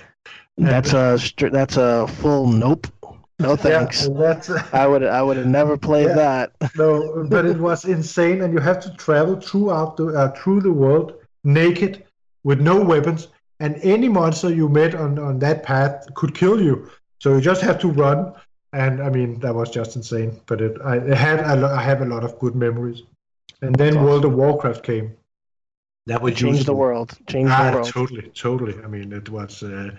that's 0.56 0.92
a 0.92 1.18
that's 1.50 1.76
a 1.76 2.06
full 2.06 2.46
nope. 2.46 2.86
No 3.38 3.56
thanks. 3.56 4.08
Yeah, 4.08 4.66
I 4.72 4.86
would 4.86 5.04
I 5.04 5.22
would 5.22 5.36
have 5.36 5.46
never 5.46 5.76
played 5.76 6.08
yeah, 6.08 6.14
that. 6.14 6.52
no, 6.76 7.26
but 7.28 7.44
it 7.44 7.58
was 7.58 7.84
insane, 7.84 8.42
and 8.42 8.52
you 8.52 8.60
have 8.60 8.80
to 8.80 8.90
travel 8.94 9.40
throughout 9.40 9.96
the 9.96 10.06
uh, 10.08 10.30
through 10.30 10.60
the 10.60 10.72
world 10.72 11.14
naked 11.44 12.04
with 12.44 12.60
no 12.60 12.80
weapons, 12.80 13.28
and 13.60 13.76
any 13.82 14.08
monster 14.08 14.50
you 14.50 14.68
met 14.68 14.94
on 14.94 15.18
on 15.18 15.38
that 15.40 15.62
path 15.62 16.06
could 16.14 16.34
kill 16.34 16.62
you. 16.62 16.88
So 17.18 17.34
you 17.34 17.40
just 17.40 17.62
have 17.62 17.78
to 17.80 17.88
run 17.88 18.32
and 18.72 19.02
I 19.02 19.10
mean 19.10 19.40
that 19.40 19.54
was 19.54 19.70
just 19.70 19.96
insane. 19.96 20.40
But 20.46 20.60
it, 20.60 20.76
I 20.84 20.96
it 20.96 21.16
had 21.16 21.40
a 21.40 21.56
lo- 21.56 21.74
I 21.74 21.82
have 21.82 22.02
a 22.02 22.06
lot 22.06 22.24
of 22.24 22.38
good 22.38 22.54
memories. 22.54 23.02
And 23.60 23.74
then 23.76 23.94
awesome. 23.94 24.04
World 24.04 24.24
of 24.24 24.34
Warcraft 24.34 24.82
came. 24.82 25.16
That 26.06 26.20
would 26.20 26.34
change 26.34 26.64
the 26.64 26.74
world. 26.74 27.16
Change 27.28 27.48
ah, 27.50 27.70
the 27.70 27.76
world. 27.76 27.88
Totally, 27.88 28.28
totally. 28.30 28.74
I 28.82 28.88
mean, 28.88 29.12
it 29.12 29.28
was 29.28 29.62
uh, 29.62 29.90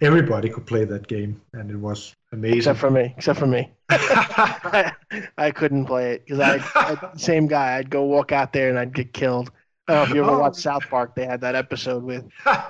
everybody 0.00 0.48
could 0.48 0.66
play 0.66 0.86
that 0.86 1.06
game, 1.06 1.38
and 1.52 1.70
it 1.70 1.76
was 1.76 2.16
amazing. 2.32 2.58
Except 2.58 2.78
for 2.78 2.90
me. 2.90 3.12
Except 3.18 3.38
for 3.38 3.46
me. 3.46 3.70
I, 3.90 4.92
I, 5.36 5.50
couldn't 5.50 5.84
play 5.84 6.12
it 6.12 6.24
because 6.24 6.40
I, 6.40 6.64
I 6.74 7.10
same 7.16 7.46
guy. 7.46 7.76
I'd 7.76 7.90
go 7.90 8.04
walk 8.04 8.32
out 8.32 8.54
there 8.54 8.70
and 8.70 8.78
I'd 8.78 8.94
get 8.94 9.12
killed. 9.12 9.50
I 9.86 9.92
don't 9.92 9.98
know 9.98 10.10
if 10.10 10.14
you 10.14 10.22
ever 10.22 10.36
oh. 10.36 10.40
watched 10.40 10.60
South 10.60 10.88
Park. 10.88 11.14
They 11.14 11.26
had 11.26 11.42
that 11.42 11.56
episode 11.56 12.04
with, 12.04 12.24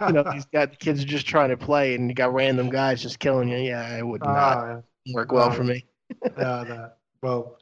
you 0.07 0.13
know, 0.13 0.25
these 0.33 0.47
got 0.47 0.79
kids 0.79 1.05
just 1.05 1.27
trying 1.27 1.51
to 1.51 1.57
play, 1.57 1.95
and 1.95 2.09
you 2.09 2.15
got 2.15 2.35
random 2.35 2.71
guys 2.71 3.03
just 3.03 3.21
killing 3.21 3.49
you. 3.49 3.59
Yeah, 3.59 3.83
I 3.83 4.03
would 4.03 4.23
ah, 4.25 4.35
not 4.35 4.85
work 5.13 5.33
well 5.33 5.51
for 5.51 5.65
me. 5.65 5.85
yeah, 6.25 6.65
that, 6.65 6.97
well, 7.23 7.59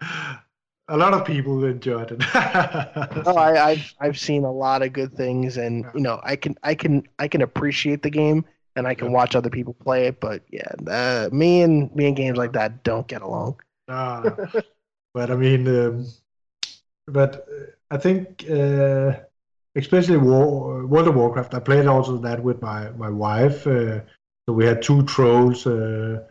a 0.88 0.96
lot 0.96 1.14
of 1.14 1.24
people 1.24 1.64
enjoyed 1.64 2.12
it. 2.12 2.22
oh, 2.34 3.36
I, 3.36 3.70
I've 3.70 3.94
I've 4.00 4.18
seen 4.18 4.44
a 4.44 4.52
lot 4.52 4.82
of 4.82 4.92
good 4.92 5.14
things, 5.14 5.56
and 5.56 5.84
you 5.94 6.00
know, 6.00 6.20
I 6.22 6.36
can 6.36 6.56
I 6.62 6.74
can 6.74 7.06
I 7.18 7.28
can 7.28 7.42
appreciate 7.42 8.02
the 8.02 8.10
game, 8.10 8.44
and 8.76 8.86
I 8.86 8.94
can 8.94 9.12
watch 9.12 9.34
other 9.36 9.50
people 9.50 9.74
play 9.74 10.06
it. 10.06 10.20
But 10.20 10.42
yeah, 10.50 10.72
uh, 10.86 11.28
me 11.32 11.62
and 11.62 11.94
me 11.94 12.06
and 12.06 12.16
games 12.16 12.38
like 12.38 12.52
that 12.52 12.82
don't 12.84 13.06
get 13.06 13.22
along. 13.22 13.60
No, 13.88 14.22
no. 14.22 14.62
but 15.14 15.30
I 15.30 15.36
mean, 15.36 15.68
um, 15.68 16.06
but 17.06 17.46
uh, 17.50 17.64
I 17.90 17.98
think. 17.98 18.44
Uh, 18.50 19.12
especially 19.78 20.16
War, 20.16 20.84
World 20.86 21.08
of 21.08 21.14
Warcraft. 21.14 21.54
I 21.54 21.60
played 21.60 21.86
also 21.86 22.18
that 22.18 22.42
with 22.42 22.60
my 22.60 22.90
my 22.90 23.08
wife. 23.08 23.66
Uh, 23.66 24.00
so 24.44 24.52
we 24.52 24.66
had 24.66 24.82
two 24.82 25.02
trolls. 25.04 25.66
Uh, 25.66 26.24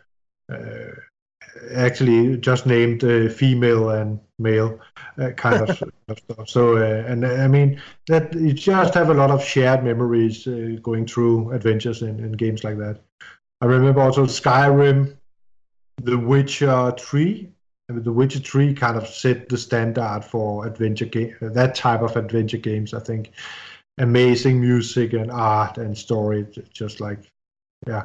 actually 1.74 2.38
just 2.38 2.66
named 2.66 3.04
uh, 3.04 3.30
female 3.30 3.90
and 3.90 4.20
male 4.40 4.80
uh, 5.18 5.32
kind 5.32 5.70
of, 5.70 5.78
stuff. 6.18 6.50
So, 6.50 6.78
uh, 6.78 7.06
and 7.08 7.26
uh, 7.26 7.34
I 7.34 7.48
mean 7.48 7.82
that 8.08 8.34
you 8.34 8.54
just 8.54 8.94
have 8.94 9.10
a 9.10 9.14
lot 9.14 9.32
of 9.32 9.44
shared 9.44 9.84
memories 9.84 10.48
uh, 10.48 10.78
going 10.82 11.06
through 11.06 11.52
adventures 11.52 12.02
in, 12.02 12.32
games 12.34 12.64
like 12.64 12.78
that. 12.78 13.00
I 13.62 13.66
remember 13.66 14.02
also 14.02 14.26
Skyrim, 14.26 15.16
The 16.04 16.18
Witcher 16.18 16.94
Three. 17.00 17.52
I 17.90 17.94
mean, 17.94 18.04
the 18.04 18.14
Witcher 18.14 18.40
Three 18.40 18.74
kind 18.74 18.98
of 18.98 19.08
set 19.08 19.50
the 19.50 19.58
standard 19.58 20.24
for 20.24 20.66
adventure 20.66 21.06
game, 21.06 21.36
that 21.42 21.76
type 21.76 22.02
of 22.02 22.16
adventure 22.16 22.58
games. 22.58 22.94
I 22.94 23.00
think 23.00 23.32
amazing 23.98 24.62
music 24.62 25.14
and 25.14 25.32
art 25.32 25.78
and 25.78 25.98
story, 25.98 26.46
just 26.72 27.02
like 27.02 27.20
yeah. 27.88 28.04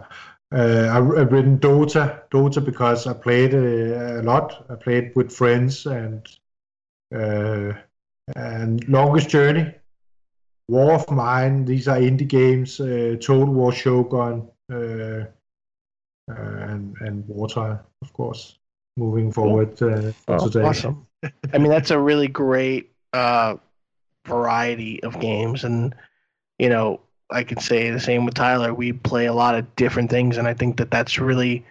Uh, 0.52 0.90
I've 0.92 1.32
written 1.32 1.58
Dota, 1.58 2.22
Dota 2.30 2.62
because 2.62 3.06
I 3.06 3.14
played 3.14 3.54
uh, 3.54 4.20
a 4.20 4.22
lot. 4.22 4.66
I 4.68 4.74
played 4.74 5.12
with 5.16 5.32
friends 5.32 5.86
and 5.86 6.28
uh, 7.14 7.72
and 8.36 8.86
Longest 8.86 9.30
Journey, 9.30 9.74
War 10.68 10.92
of 10.92 11.10
Mine. 11.10 11.64
These 11.64 11.88
are 11.88 11.96
indie 11.96 12.28
games. 12.28 12.78
Uh, 12.78 13.16
Total 13.18 13.46
War 13.46 13.72
Shogun 13.72 14.46
uh, 14.70 15.24
and 16.28 16.96
and 17.00 17.24
Wartile, 17.24 17.80
of 18.02 18.12
course. 18.12 18.58
Moving 18.98 19.32
forward 19.32 19.80
uh, 19.80 20.12
oh, 20.28 20.48
today. 20.48 20.66
Awesome. 20.66 21.06
I 21.54 21.58
mean, 21.58 21.70
that's 21.70 21.90
a 21.90 21.98
really 21.98 22.28
great 22.28 22.92
variety 24.26 25.02
of 25.02 25.18
games, 25.18 25.64
and 25.64 25.94
you 26.58 26.68
know, 26.68 27.00
I 27.32 27.44
could 27.44 27.60
say 27.60 27.90
the 27.90 28.00
same 28.00 28.24
with 28.24 28.34
Tyler. 28.34 28.72
We 28.74 28.92
play 28.92 29.26
a 29.26 29.32
lot 29.32 29.54
of 29.54 29.74
different 29.76 30.10
things, 30.10 30.36
and 30.36 30.46
I 30.46 30.54
think 30.54 30.76
that 30.76 30.90
that's 30.90 31.18
really, 31.18 31.64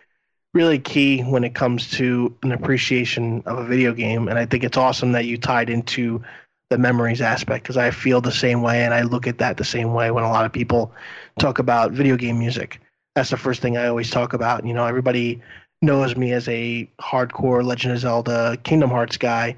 really 0.54 0.80
key 0.80 1.22
when 1.22 1.44
it 1.44 1.56
comes 1.56 1.90
to 1.92 2.36
an 2.44 2.52
appreciation 2.52 3.44
of 3.46 3.60
a 3.60 3.66
video 3.66 3.94
game. 3.94 4.28
And 4.28 4.38
I 4.38 4.46
think 4.46 4.64
it's 4.64 4.78
awesome 4.78 5.12
that 5.14 5.26
you 5.26 5.38
tied 5.38 5.70
into 5.70 6.24
the 6.70 6.78
memories 6.78 7.22
aspect 7.22 7.64
because 7.64 7.78
I 7.78 7.92
feel 7.92 8.22
the 8.22 8.32
same 8.32 8.62
way, 8.62 8.84
and 8.84 8.94
I 8.94 9.04
look 9.04 9.28
at 9.28 9.38
that 9.40 9.58
the 9.58 9.64
same 9.64 9.94
way 9.94 10.12
when 10.12 10.24
a 10.24 10.30
lot 10.32 10.46
of 10.46 10.54
people 10.54 10.92
talk 11.40 11.60
about 11.60 11.92
video 11.92 12.18
game 12.18 12.40
music. 12.40 12.80
That's 13.16 13.30
the 13.30 13.38
first 13.38 13.62
thing 13.62 13.78
I 13.78 13.88
always 13.88 14.10
talk 14.10 14.34
about. 14.34 14.66
You 14.66 14.74
know, 14.74 14.86
everybody 14.86 15.42
knows 15.82 16.16
me 16.16 16.32
as 16.32 16.48
a 16.48 16.90
hardcore 17.00 17.64
Legend 17.64 17.94
of 17.94 18.00
Zelda, 18.00 18.58
Kingdom 18.64 18.90
Hearts 18.90 19.18
guy. 19.18 19.56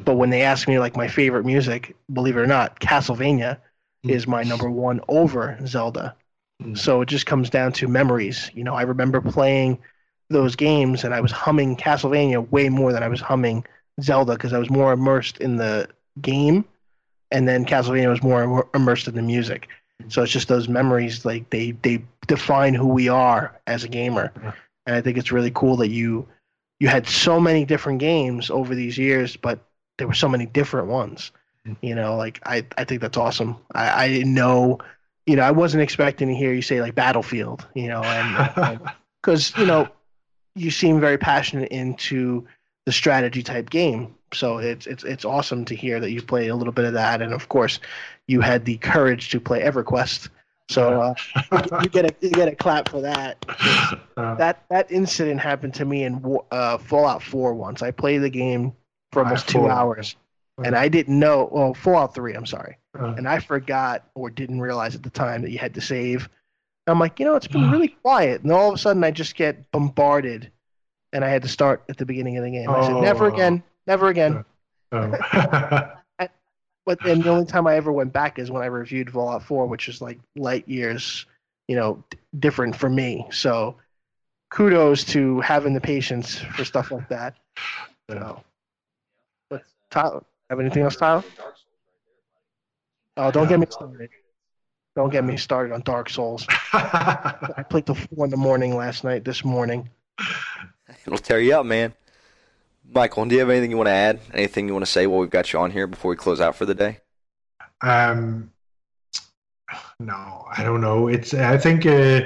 But 0.00 0.14
when 0.14 0.30
they 0.30 0.42
ask 0.42 0.66
me 0.66 0.78
like 0.78 0.96
my 0.96 1.08
favorite 1.08 1.44
music, 1.44 1.94
believe 2.12 2.36
it 2.36 2.40
or 2.40 2.46
not, 2.46 2.80
Castlevania 2.80 3.58
is 4.08 4.26
my 4.26 4.42
number 4.42 4.70
one 4.70 5.00
over 5.08 5.58
Zelda. 5.66 6.14
Mm. 6.62 6.76
So 6.76 7.00
it 7.02 7.06
just 7.06 7.26
comes 7.26 7.50
down 7.50 7.72
to 7.72 7.88
memories. 7.88 8.50
You 8.54 8.64
know, 8.64 8.74
I 8.74 8.82
remember 8.82 9.20
playing 9.20 9.78
those 10.30 10.56
games 10.56 11.04
and 11.04 11.14
I 11.14 11.20
was 11.20 11.32
humming 11.32 11.76
Castlevania 11.76 12.48
way 12.50 12.68
more 12.68 12.92
than 12.92 13.02
I 13.02 13.08
was 13.08 13.20
humming 13.20 13.64
Zelda 14.00 14.32
because 14.32 14.52
I 14.52 14.58
was 14.58 14.70
more 14.70 14.92
immersed 14.92 15.38
in 15.38 15.56
the 15.56 15.88
game, 16.20 16.64
and 17.30 17.46
then 17.46 17.64
Castlevania 17.64 18.08
was 18.08 18.22
more 18.22 18.68
immersed 18.74 19.08
in 19.08 19.14
the 19.14 19.22
music. 19.22 19.68
So 20.08 20.22
it's 20.22 20.32
just 20.32 20.48
those 20.48 20.68
memories, 20.68 21.24
like 21.24 21.48
they 21.50 21.70
they 21.70 22.04
define 22.26 22.74
who 22.74 22.88
we 22.88 23.08
are 23.08 23.58
as 23.66 23.84
a 23.84 23.88
gamer, 23.88 24.32
and 24.86 24.96
I 24.96 25.00
think 25.00 25.16
it's 25.16 25.32
really 25.32 25.52
cool 25.52 25.76
that 25.76 25.88
you 25.88 26.26
you 26.80 26.88
had 26.88 27.06
so 27.06 27.38
many 27.38 27.64
different 27.64 28.00
games 28.00 28.50
over 28.50 28.74
these 28.74 28.98
years, 28.98 29.36
but 29.36 29.60
there 29.98 30.08
were 30.08 30.14
so 30.14 30.28
many 30.28 30.46
different 30.46 30.88
ones. 30.88 31.30
You 31.80 31.94
know, 31.94 32.16
like 32.16 32.40
I, 32.44 32.66
I 32.76 32.84
think 32.84 33.00
that's 33.00 33.16
awesome. 33.16 33.56
I, 33.74 34.04
I 34.04 34.08
didn't 34.08 34.34
know, 34.34 34.78
you 35.26 35.36
know, 35.36 35.42
I 35.42 35.50
wasn't 35.50 35.82
expecting 35.82 36.28
to 36.28 36.34
hear 36.34 36.52
you 36.52 36.60
say 36.60 36.82
like 36.82 36.94
Battlefield, 36.94 37.66
you 37.74 37.88
know, 37.88 38.02
and 38.02 38.80
because 39.22 39.52
you 39.58 39.64
know, 39.64 39.88
you 40.54 40.70
seem 40.70 41.00
very 41.00 41.16
passionate 41.16 41.70
into 41.70 42.46
the 42.84 42.92
strategy 42.92 43.42
type 43.42 43.70
game. 43.70 44.14
So 44.34 44.58
it's 44.58 44.86
it's 44.86 45.04
it's 45.04 45.24
awesome 45.24 45.64
to 45.66 45.74
hear 45.74 46.00
that 46.00 46.10
you 46.10 46.20
played 46.20 46.50
a 46.50 46.54
little 46.54 46.72
bit 46.72 46.84
of 46.84 46.92
that, 46.94 47.22
and 47.22 47.32
of 47.32 47.48
course, 47.48 47.80
you 48.26 48.42
had 48.42 48.66
the 48.66 48.76
courage 48.78 49.30
to 49.30 49.40
play 49.40 49.62
EverQuest. 49.62 50.28
So 50.70 51.00
uh, 51.00 51.80
you 51.82 51.88
get 51.88 52.04
a 52.04 52.14
you 52.20 52.30
get 52.30 52.48
a 52.48 52.56
clap 52.56 52.88
for 52.88 53.00
that. 53.00 53.44
Uh. 54.16 54.36
that 54.36 54.62
that 54.70 54.88
incident 54.92 55.40
happened 55.40 55.74
to 55.74 55.84
me 55.84 56.04
in 56.04 56.38
uh, 56.52 56.78
Fallout 56.78 57.20
4 57.20 57.52
once. 57.52 57.82
I 57.82 57.90
played 57.90 58.18
the 58.18 58.30
game 58.30 58.72
for 59.10 59.24
almost 59.24 59.48
two 59.48 59.66
hours 59.66 60.14
and 60.62 60.76
I 60.76 60.88
didn't 60.88 61.18
know. 61.18 61.48
Well, 61.50 61.74
Fallout 61.74 62.14
Three, 62.14 62.34
I'm 62.34 62.46
sorry, 62.46 62.78
uh, 62.98 63.14
and 63.16 63.28
I 63.28 63.40
forgot 63.40 64.04
or 64.14 64.30
didn't 64.30 64.60
realize 64.60 64.94
at 64.94 65.02
the 65.02 65.10
time 65.10 65.42
that 65.42 65.50
you 65.50 65.58
had 65.58 65.74
to 65.74 65.80
save. 65.80 66.28
I'm 66.86 66.98
like, 66.98 67.18
you 67.18 67.24
know, 67.24 67.34
it's 67.34 67.48
been 67.48 67.70
really 67.72 67.88
quiet, 67.88 68.42
and 68.42 68.52
all 68.52 68.68
of 68.68 68.74
a 68.74 68.78
sudden 68.78 69.02
I 69.02 69.10
just 69.10 69.34
get 69.34 69.70
bombarded, 69.72 70.50
and 71.12 71.24
I 71.24 71.28
had 71.28 71.42
to 71.42 71.48
start 71.48 71.82
at 71.88 71.96
the 71.96 72.06
beginning 72.06 72.36
of 72.36 72.44
the 72.44 72.50
game. 72.50 72.70
I 72.70 72.86
said, 72.86 72.96
never 73.00 73.26
oh. 73.26 73.34
again, 73.34 73.62
never 73.86 74.08
again. 74.08 74.44
Oh. 74.92 75.12
but 76.86 76.98
then 77.02 77.20
the 77.20 77.30
only 77.30 77.46
time 77.46 77.66
I 77.66 77.76
ever 77.76 77.92
went 77.92 78.12
back 78.12 78.38
is 78.38 78.50
when 78.50 78.62
I 78.62 78.66
reviewed 78.66 79.10
Fallout 79.10 79.42
4, 79.42 79.66
which 79.66 79.88
is 79.88 80.00
like 80.00 80.18
light 80.36 80.68
years, 80.68 81.26
you 81.68 81.76
know, 81.76 82.04
d- 82.10 82.18
different 82.38 82.76
for 82.76 82.88
me. 82.88 83.26
So 83.30 83.76
kudos 84.50 85.04
to 85.04 85.40
having 85.40 85.74
the 85.74 85.80
patience 85.80 86.38
for 86.38 86.64
stuff 86.64 86.90
like 86.90 87.08
that. 87.08 87.34
So, 88.10 88.44
but 89.48 89.62
Tyler, 89.88 90.22
have 90.54 90.60
anything 90.60 90.82
else, 90.82 90.96
Tyler? 90.96 91.24
Oh, 93.16 93.30
don't 93.30 93.48
get 93.48 93.60
me 93.60 93.66
started. 93.68 94.10
Don't 94.96 95.10
get 95.10 95.24
me 95.24 95.36
started 95.36 95.72
on 95.72 95.80
Dark 95.80 96.08
Souls. 96.08 96.46
I 96.72 97.64
played 97.68 97.86
till 97.86 97.96
four 97.96 98.24
in 98.24 98.30
the 98.30 98.36
morning 98.36 98.76
last 98.76 99.02
night. 99.02 99.24
This 99.24 99.44
morning. 99.44 99.90
It'll 101.06 101.18
tear 101.18 101.40
you 101.40 101.56
up, 101.56 101.66
man. 101.66 101.94
Michael, 102.92 103.24
do 103.24 103.34
you 103.34 103.40
have 103.40 103.50
anything 103.50 103.70
you 103.70 103.76
want 103.76 103.88
to 103.88 103.92
add? 103.92 104.20
Anything 104.32 104.68
you 104.68 104.74
want 104.74 104.84
to 104.84 104.90
say 104.90 105.06
while 105.06 105.18
we've 105.18 105.30
got 105.30 105.52
you 105.52 105.58
on 105.58 105.72
here 105.72 105.86
before 105.86 106.10
we 106.10 106.16
close 106.16 106.40
out 106.40 106.54
for 106.54 106.66
the 106.66 106.74
day? 106.74 106.98
Um, 107.80 108.52
no, 109.98 110.46
I 110.56 110.62
don't 110.62 110.80
know. 110.80 111.08
It's 111.08 111.34
I 111.34 111.58
think 111.58 111.86
uh, 111.86 112.22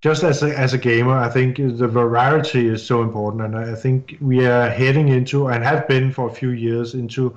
just 0.00 0.22
as 0.22 0.42
a, 0.42 0.58
as 0.58 0.72
a 0.72 0.78
gamer, 0.78 1.16
I 1.16 1.28
think 1.28 1.56
the 1.56 1.88
variety 1.88 2.68
is 2.68 2.86
so 2.86 3.02
important, 3.02 3.42
and 3.42 3.56
I 3.56 3.74
think 3.74 4.16
we 4.20 4.46
are 4.46 4.70
heading 4.70 5.08
into 5.08 5.48
and 5.48 5.62
have 5.64 5.86
been 5.88 6.12
for 6.12 6.28
a 6.28 6.32
few 6.32 6.50
years 6.50 6.94
into 6.94 7.34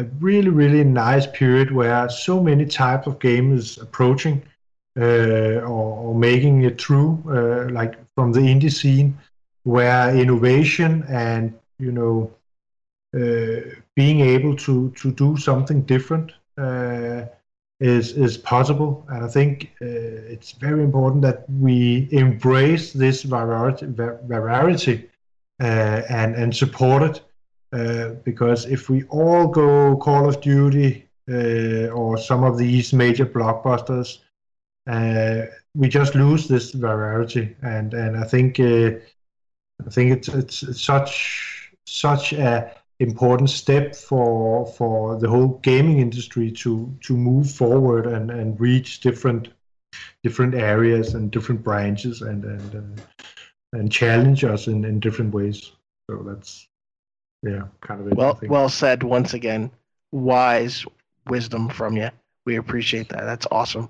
a 0.00 0.04
really 0.18 0.48
really 0.48 0.84
nice 0.84 1.26
period 1.26 1.70
where 1.70 2.08
so 2.08 2.42
many 2.42 2.66
types 2.66 3.06
of 3.06 3.18
games 3.18 3.78
are 3.78 3.82
approaching 3.84 4.42
uh, 4.98 5.60
or, 5.72 5.88
or, 6.04 6.14
making 6.14 6.62
it 6.62 6.80
through, 6.80 7.22
uh, 7.28 7.70
like 7.72 7.94
from 8.14 8.32
the 8.32 8.40
indie 8.40 8.72
scene, 8.72 9.16
where 9.62 10.14
innovation 10.14 11.04
and 11.08 11.54
you 11.78 11.92
know 11.92 12.30
uh, 13.14 13.60
being 13.94 14.20
able 14.20 14.56
to 14.56 14.90
to 14.90 15.12
do 15.12 15.36
something 15.36 15.82
different 15.82 16.32
uh, 16.58 17.24
is 17.78 18.12
is 18.12 18.36
possible, 18.36 19.06
and 19.08 19.24
I 19.24 19.28
think 19.28 19.72
uh, 19.80 20.34
it's 20.34 20.52
very 20.52 20.82
important 20.82 21.22
that 21.22 21.48
we 21.48 22.08
embrace 22.10 22.92
this 22.92 23.22
variety, 23.22 23.86
variety 23.86 25.08
uh, 25.60 26.02
and 26.08 26.34
and 26.34 26.54
support 26.54 27.02
it. 27.02 27.22
Uh, 27.72 28.10
because 28.24 28.66
if 28.66 28.88
we 28.88 29.04
all 29.04 29.46
go 29.46 29.96
Call 29.96 30.28
of 30.28 30.40
Duty 30.40 31.08
uh, 31.30 31.86
or 31.88 32.18
some 32.18 32.42
of 32.42 32.58
these 32.58 32.92
major 32.92 33.24
blockbusters, 33.24 34.18
uh, 34.88 35.46
we 35.76 35.88
just 35.88 36.16
lose 36.16 36.48
this 36.48 36.72
variety, 36.72 37.54
and 37.62 37.94
and 37.94 38.16
I 38.16 38.24
think 38.24 38.58
I 38.58 39.90
think 39.90 40.12
it's 40.12 40.28
it's 40.28 40.80
such 40.80 41.72
such 41.86 42.32
a 42.32 42.74
important 42.98 43.50
step 43.50 43.94
for 43.94 44.66
for 44.66 45.16
the 45.18 45.28
whole 45.28 45.58
gaming 45.62 46.00
industry 46.00 46.50
to 46.50 46.94
to 47.02 47.16
move 47.16 47.50
forward 47.50 48.06
and 48.06 48.30
and 48.30 48.60
reach 48.60 49.00
different 49.00 49.48
different 50.22 50.54
areas 50.54 51.14
and 51.14 51.30
different 51.30 51.62
branches 51.62 52.22
and 52.22 52.44
and 52.44 52.74
uh, 52.74 53.02
and 53.72 53.92
challenge 53.92 54.42
us 54.44 54.66
in 54.66 54.84
in 54.84 54.98
different 54.98 55.32
ways. 55.32 55.72
So 56.10 56.22
that's 56.26 56.66
yeah 57.42 57.62
kind 57.80 58.00
of 58.00 58.16
well 58.16 58.38
well 58.44 58.68
said 58.68 59.02
once 59.02 59.34
again 59.34 59.70
wise 60.12 60.84
wisdom 61.26 61.68
from 61.68 61.96
you 61.96 62.10
we 62.44 62.56
appreciate 62.56 63.08
that 63.08 63.24
that's 63.24 63.46
awesome 63.50 63.88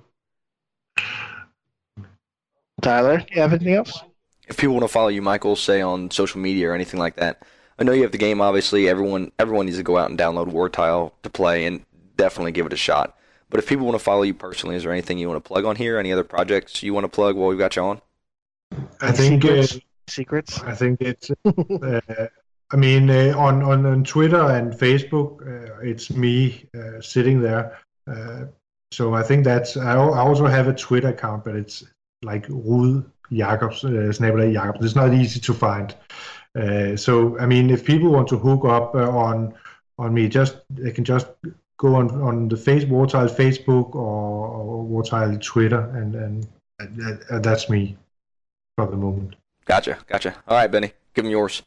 tyler 2.80 3.18
do 3.18 3.34
you 3.34 3.40
have 3.40 3.52
anything 3.52 3.74
else 3.74 4.02
if 4.48 4.56
people 4.56 4.74
want 4.74 4.84
to 4.84 4.88
follow 4.88 5.08
you 5.08 5.22
michael 5.22 5.56
say 5.56 5.80
on 5.80 6.10
social 6.10 6.40
media 6.40 6.70
or 6.70 6.74
anything 6.74 7.00
like 7.00 7.16
that 7.16 7.42
I 7.80 7.82
know 7.82 7.92
you 7.92 8.02
have 8.02 8.12
the 8.12 8.18
game. 8.18 8.42
Obviously, 8.42 8.88
everyone 8.88 9.32
everyone 9.38 9.64
needs 9.64 9.78
to 9.78 9.82
go 9.82 9.96
out 9.96 10.10
and 10.10 10.18
download 10.18 10.52
Wartile 10.52 11.12
to 11.22 11.30
play 11.30 11.64
and 11.64 11.84
definitely 12.16 12.52
give 12.52 12.66
it 12.66 12.74
a 12.74 12.76
shot. 12.76 13.16
But 13.48 13.58
if 13.58 13.66
people 13.66 13.86
want 13.86 13.98
to 13.98 14.04
follow 14.04 14.22
you 14.22 14.34
personally, 14.34 14.76
is 14.76 14.82
there 14.82 14.92
anything 14.92 15.18
you 15.18 15.28
want 15.28 15.42
to 15.42 15.48
plug 15.48 15.64
on 15.64 15.76
here? 15.76 15.98
Any 15.98 16.12
other 16.12 16.22
projects 16.22 16.82
you 16.82 16.92
want 16.92 17.04
to 17.04 17.08
plug 17.08 17.36
while 17.36 17.48
we've 17.48 17.58
got 17.58 17.76
you 17.76 17.82
on? 17.82 18.02
I 19.00 19.12
think 19.12 19.42
secrets. 19.42 19.76
Uh, 19.76 19.78
secrets. 20.08 20.60
I 20.62 20.74
think 20.74 21.00
it's. 21.00 21.30
Uh, 21.46 22.26
I 22.72 22.76
mean, 22.76 23.10
uh, 23.10 23.34
on, 23.36 23.62
on 23.62 23.84
on 23.84 24.04
Twitter 24.04 24.40
and 24.40 24.72
Facebook, 24.72 25.42
uh, 25.42 25.80
it's 25.80 26.10
me 26.10 26.68
uh, 26.74 27.00
sitting 27.00 27.40
there. 27.40 27.78
Uh, 28.06 28.46
so 28.92 29.14
I 29.14 29.22
think 29.22 29.44
that's. 29.44 29.76
I, 29.76 29.92
I 29.94 30.18
also 30.18 30.46
have 30.46 30.68
a 30.68 30.74
Twitter 30.74 31.08
account, 31.08 31.44
but 31.44 31.56
it's 31.56 31.84
like 32.22 32.46
Rud 32.48 33.10
Jacobs, 33.32 33.84
uh, 33.84 34.12
Jacobs. 34.12 34.84
It's 34.84 34.96
not 34.96 35.12
easy 35.14 35.40
to 35.40 35.54
find. 35.54 35.94
Uh, 36.56 36.96
so 36.96 37.38
I 37.38 37.46
mean, 37.46 37.70
if 37.70 37.84
people 37.84 38.10
want 38.10 38.28
to 38.28 38.38
hook 38.38 38.64
up 38.64 38.94
uh, 38.94 39.10
on 39.10 39.54
on 39.98 40.14
me, 40.14 40.28
just 40.28 40.58
they 40.70 40.92
can 40.92 41.04
just 41.04 41.26
go 41.76 41.96
on 41.96 42.10
on 42.22 42.48
the 42.48 42.56
face 42.56 42.84
Wartile 42.84 43.30
Facebook 43.34 43.94
or, 43.94 44.48
or 44.48 44.84
Wartile 44.84 45.40
Twitter, 45.42 45.80
and 45.94 46.14
and 46.14 47.42
that's 47.44 47.68
me 47.68 47.96
for 48.76 48.86
the 48.86 48.96
moment. 48.96 49.34
Gotcha, 49.64 49.98
gotcha. 50.06 50.34
All 50.48 50.56
right, 50.56 50.70
Benny, 50.70 50.92
give 51.14 51.24
them 51.24 51.32
yours. 51.32 51.62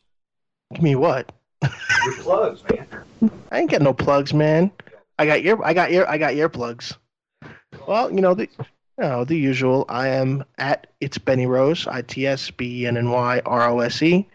Give 0.74 0.84
me 0.84 0.96
what? 0.96 1.32
Your 1.62 2.16
plugs, 2.20 2.64
man. 2.70 2.88
I 3.52 3.60
ain't 3.60 3.72
got 3.72 3.82
no 3.82 3.94
plugs, 3.94 4.34
man. 4.34 4.72
I 5.20 5.26
got 5.26 5.40
ear, 5.40 5.58
I 5.64 5.74
got 5.74 5.92
ear, 5.92 6.06
I 6.08 6.18
got 6.18 6.34
earplugs. 6.34 6.96
Well, 7.88 8.12
you 8.12 8.22
know 8.22 8.34
the, 8.34 8.48
you 8.98 9.04
know 9.04 9.24
the 9.24 9.38
usual. 9.38 9.86
I 9.90 10.10
am 10.10 10.44
at 10.58 10.88
it's 11.00 11.18
Benny 11.18 11.46
Rose, 11.46 11.88
I 11.88 12.02
T 12.02 12.28
S 12.28 12.52
B 12.52 12.86
N 12.86 12.98
N 12.98 13.10
Y 13.10 13.42
R 13.46 13.70
O 13.70 13.80
S 13.80 14.02
E. 14.02 14.28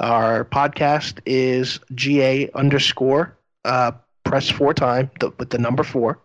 Our 0.00 0.44
podcast 0.44 1.20
is 1.24 1.80
GA 1.94 2.50
underscore 2.54 3.36
uh, 3.64 3.92
press 4.24 4.50
four 4.50 4.74
time 4.74 5.10
the, 5.20 5.30
with 5.38 5.50
the 5.50 5.58
number 5.58 5.82
four. 5.82 6.18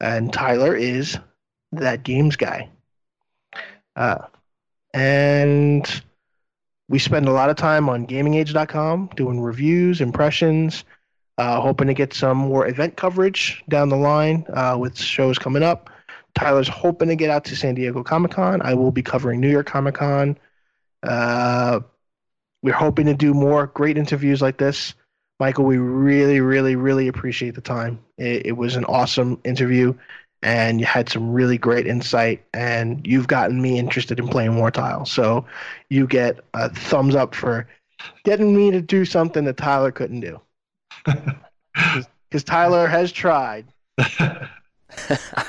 And 0.00 0.32
Tyler 0.32 0.74
is 0.74 1.18
that 1.72 2.02
games 2.02 2.36
guy. 2.36 2.68
Uh, 3.96 4.26
and 4.94 6.02
we 6.88 6.98
spend 6.98 7.28
a 7.28 7.32
lot 7.32 7.50
of 7.50 7.56
time 7.56 7.88
on 7.88 8.06
gamingage.com 8.06 9.10
doing 9.14 9.40
reviews, 9.40 10.00
impressions, 10.00 10.84
uh, 11.36 11.60
hoping 11.60 11.86
to 11.86 11.94
get 11.94 12.14
some 12.14 12.36
more 12.36 12.66
event 12.66 12.96
coverage 12.96 13.62
down 13.68 13.88
the 13.88 13.96
line 13.96 14.44
uh, 14.52 14.76
with 14.78 14.98
shows 14.98 15.38
coming 15.38 15.62
up. 15.62 15.90
Tyler's 16.34 16.68
hoping 16.68 17.08
to 17.08 17.16
get 17.16 17.30
out 17.30 17.44
to 17.46 17.56
San 17.56 17.74
Diego 17.74 18.02
Comic 18.02 18.32
Con. 18.32 18.62
I 18.62 18.74
will 18.74 18.92
be 18.92 19.02
covering 19.02 19.40
New 19.40 19.50
York 19.50 19.66
Comic 19.66 19.96
Con. 19.96 20.38
Uh, 21.02 21.80
we're 22.62 22.72
hoping 22.72 23.06
to 23.06 23.14
do 23.14 23.34
more 23.34 23.66
great 23.66 23.98
interviews 23.98 24.42
like 24.42 24.58
this. 24.58 24.94
Michael, 25.40 25.64
we 25.64 25.78
really, 25.78 26.40
really, 26.40 26.74
really 26.74 27.06
appreciate 27.08 27.54
the 27.54 27.60
time. 27.60 28.00
It, 28.16 28.46
it, 28.46 28.56
was 28.56 28.74
an 28.74 28.84
awesome 28.86 29.40
interview, 29.44 29.94
and 30.42 30.80
you 30.80 30.86
had 30.86 31.08
some 31.08 31.32
really 31.32 31.58
great 31.58 31.86
insight, 31.86 32.44
and 32.54 33.06
you've 33.06 33.26
gotten 33.26 33.60
me 33.60 33.78
interested 33.78 34.18
in 34.18 34.28
playing 34.28 34.52
Wartile. 34.52 35.06
So 35.06 35.44
you 35.90 36.06
get 36.06 36.40
a 36.54 36.68
thumbs 36.70 37.14
up 37.14 37.34
for 37.34 37.68
getting 38.24 38.56
me 38.56 38.70
to 38.70 38.80
do 38.80 39.04
something 39.04 39.44
that 39.44 39.56
Tyler 39.56 39.92
couldn't 39.92 40.20
do. 40.20 40.40
Because 42.28 42.44
Tyler 42.44 42.86
has 42.86 43.10
tried. 43.10 43.66
I 43.98 44.48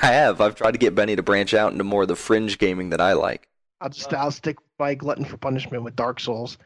have. 0.00 0.40
I've 0.40 0.54
tried 0.54 0.72
to 0.72 0.78
get 0.78 0.94
Benny 0.94 1.16
to 1.16 1.22
branch 1.22 1.52
out 1.54 1.72
into 1.72 1.84
more 1.84 2.02
of 2.02 2.08
the 2.08 2.16
fringe 2.16 2.58
gaming 2.58 2.90
that 2.90 3.00
I 3.00 3.12
like. 3.12 3.48
I'll 3.80 3.90
just 3.90 4.12
I'll 4.12 4.30
stick 4.30 4.56
by 4.78 4.94
glutton 4.94 5.24
for 5.24 5.36
punishment 5.36 5.82
with 5.82 5.96
Dark 5.96 6.20
Souls. 6.20 6.58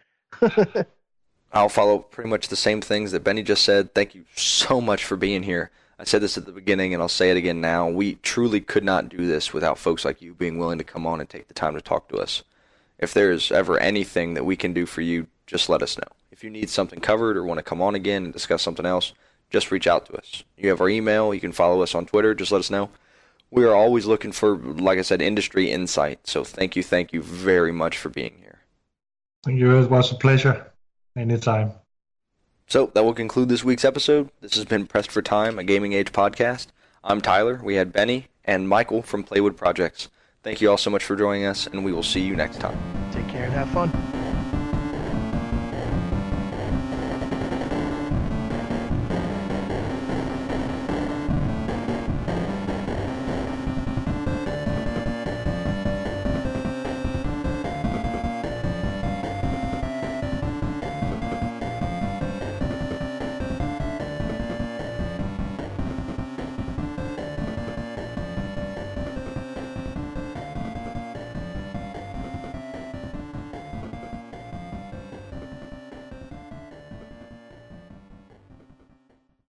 I'll 1.52 1.68
follow 1.68 1.98
pretty 1.98 2.30
much 2.30 2.48
the 2.48 2.56
same 2.56 2.80
things 2.80 3.12
that 3.12 3.22
Benny 3.22 3.42
just 3.42 3.62
said. 3.62 3.94
Thank 3.94 4.14
you 4.14 4.24
so 4.34 4.80
much 4.80 5.04
for 5.04 5.16
being 5.16 5.44
here. 5.44 5.70
I 5.98 6.04
said 6.04 6.22
this 6.22 6.36
at 6.36 6.46
the 6.46 6.52
beginning 6.52 6.92
and 6.92 7.02
I'll 7.02 7.08
say 7.08 7.30
it 7.30 7.36
again 7.36 7.60
now. 7.60 7.88
We 7.88 8.16
truly 8.16 8.60
could 8.60 8.84
not 8.84 9.08
do 9.08 9.26
this 9.26 9.52
without 9.52 9.78
folks 9.78 10.04
like 10.04 10.20
you 10.20 10.34
being 10.34 10.58
willing 10.58 10.78
to 10.78 10.84
come 10.84 11.06
on 11.06 11.20
and 11.20 11.28
take 11.28 11.48
the 11.48 11.54
time 11.54 11.74
to 11.74 11.80
talk 11.80 12.08
to 12.08 12.16
us. 12.16 12.42
If 12.98 13.14
there's 13.14 13.52
ever 13.52 13.78
anything 13.78 14.34
that 14.34 14.44
we 14.44 14.56
can 14.56 14.72
do 14.72 14.86
for 14.86 15.00
you, 15.00 15.26
just 15.46 15.68
let 15.68 15.82
us 15.82 15.98
know. 15.98 16.08
If 16.30 16.42
you 16.42 16.50
need 16.50 16.70
something 16.70 17.00
covered 17.00 17.36
or 17.36 17.44
want 17.44 17.58
to 17.58 17.64
come 17.64 17.80
on 17.80 17.94
again 17.94 18.24
and 18.24 18.32
discuss 18.32 18.62
something 18.62 18.86
else, 18.86 19.12
just 19.50 19.70
reach 19.70 19.86
out 19.86 20.06
to 20.06 20.16
us. 20.16 20.42
You 20.56 20.68
have 20.70 20.80
our 20.80 20.88
email. 20.88 21.32
You 21.32 21.40
can 21.40 21.52
follow 21.52 21.82
us 21.82 21.94
on 21.94 22.06
Twitter. 22.06 22.34
Just 22.34 22.50
let 22.50 22.58
us 22.58 22.70
know. 22.70 22.90
We 23.50 23.64
are 23.64 23.74
always 23.74 24.06
looking 24.06 24.32
for, 24.32 24.56
like 24.56 24.98
I 24.98 25.02
said, 25.02 25.22
industry 25.22 25.70
insight. 25.70 26.26
So 26.26 26.42
thank 26.42 26.74
you, 26.74 26.82
thank 26.82 27.12
you 27.12 27.22
very 27.22 27.70
much 27.70 27.96
for 27.96 28.08
being 28.08 28.34
here. 28.40 28.58
Thank 29.44 29.60
you. 29.60 29.76
It 29.76 29.90
was 29.90 30.10
a 30.10 30.16
pleasure. 30.16 30.72
Anytime. 31.16 31.72
So 32.66 32.90
that 32.94 33.04
will 33.04 33.14
conclude 33.14 33.48
this 33.48 33.64
week's 33.64 33.84
episode. 33.84 34.30
This 34.40 34.54
has 34.54 34.64
been 34.64 34.86
Pressed 34.86 35.10
for 35.10 35.22
Time, 35.22 35.58
a 35.58 35.64
Gaming 35.64 35.92
Age 35.92 36.12
podcast. 36.12 36.68
I'm 37.02 37.20
Tyler. 37.20 37.60
We 37.62 37.76
had 37.76 37.92
Benny 37.92 38.28
and 38.44 38.68
Michael 38.68 39.02
from 39.02 39.22
Playwood 39.22 39.56
Projects. 39.56 40.08
Thank 40.42 40.60
you 40.60 40.70
all 40.70 40.76
so 40.76 40.90
much 40.90 41.04
for 41.04 41.16
joining 41.16 41.44
us, 41.44 41.66
and 41.66 41.84
we 41.84 41.92
will 41.92 42.02
see 42.02 42.20
you 42.20 42.34
next 42.36 42.60
time. 42.60 42.78
Take 43.12 43.28
care 43.28 43.44
and 43.44 43.52
have 43.52 43.68
fun. 43.70 43.90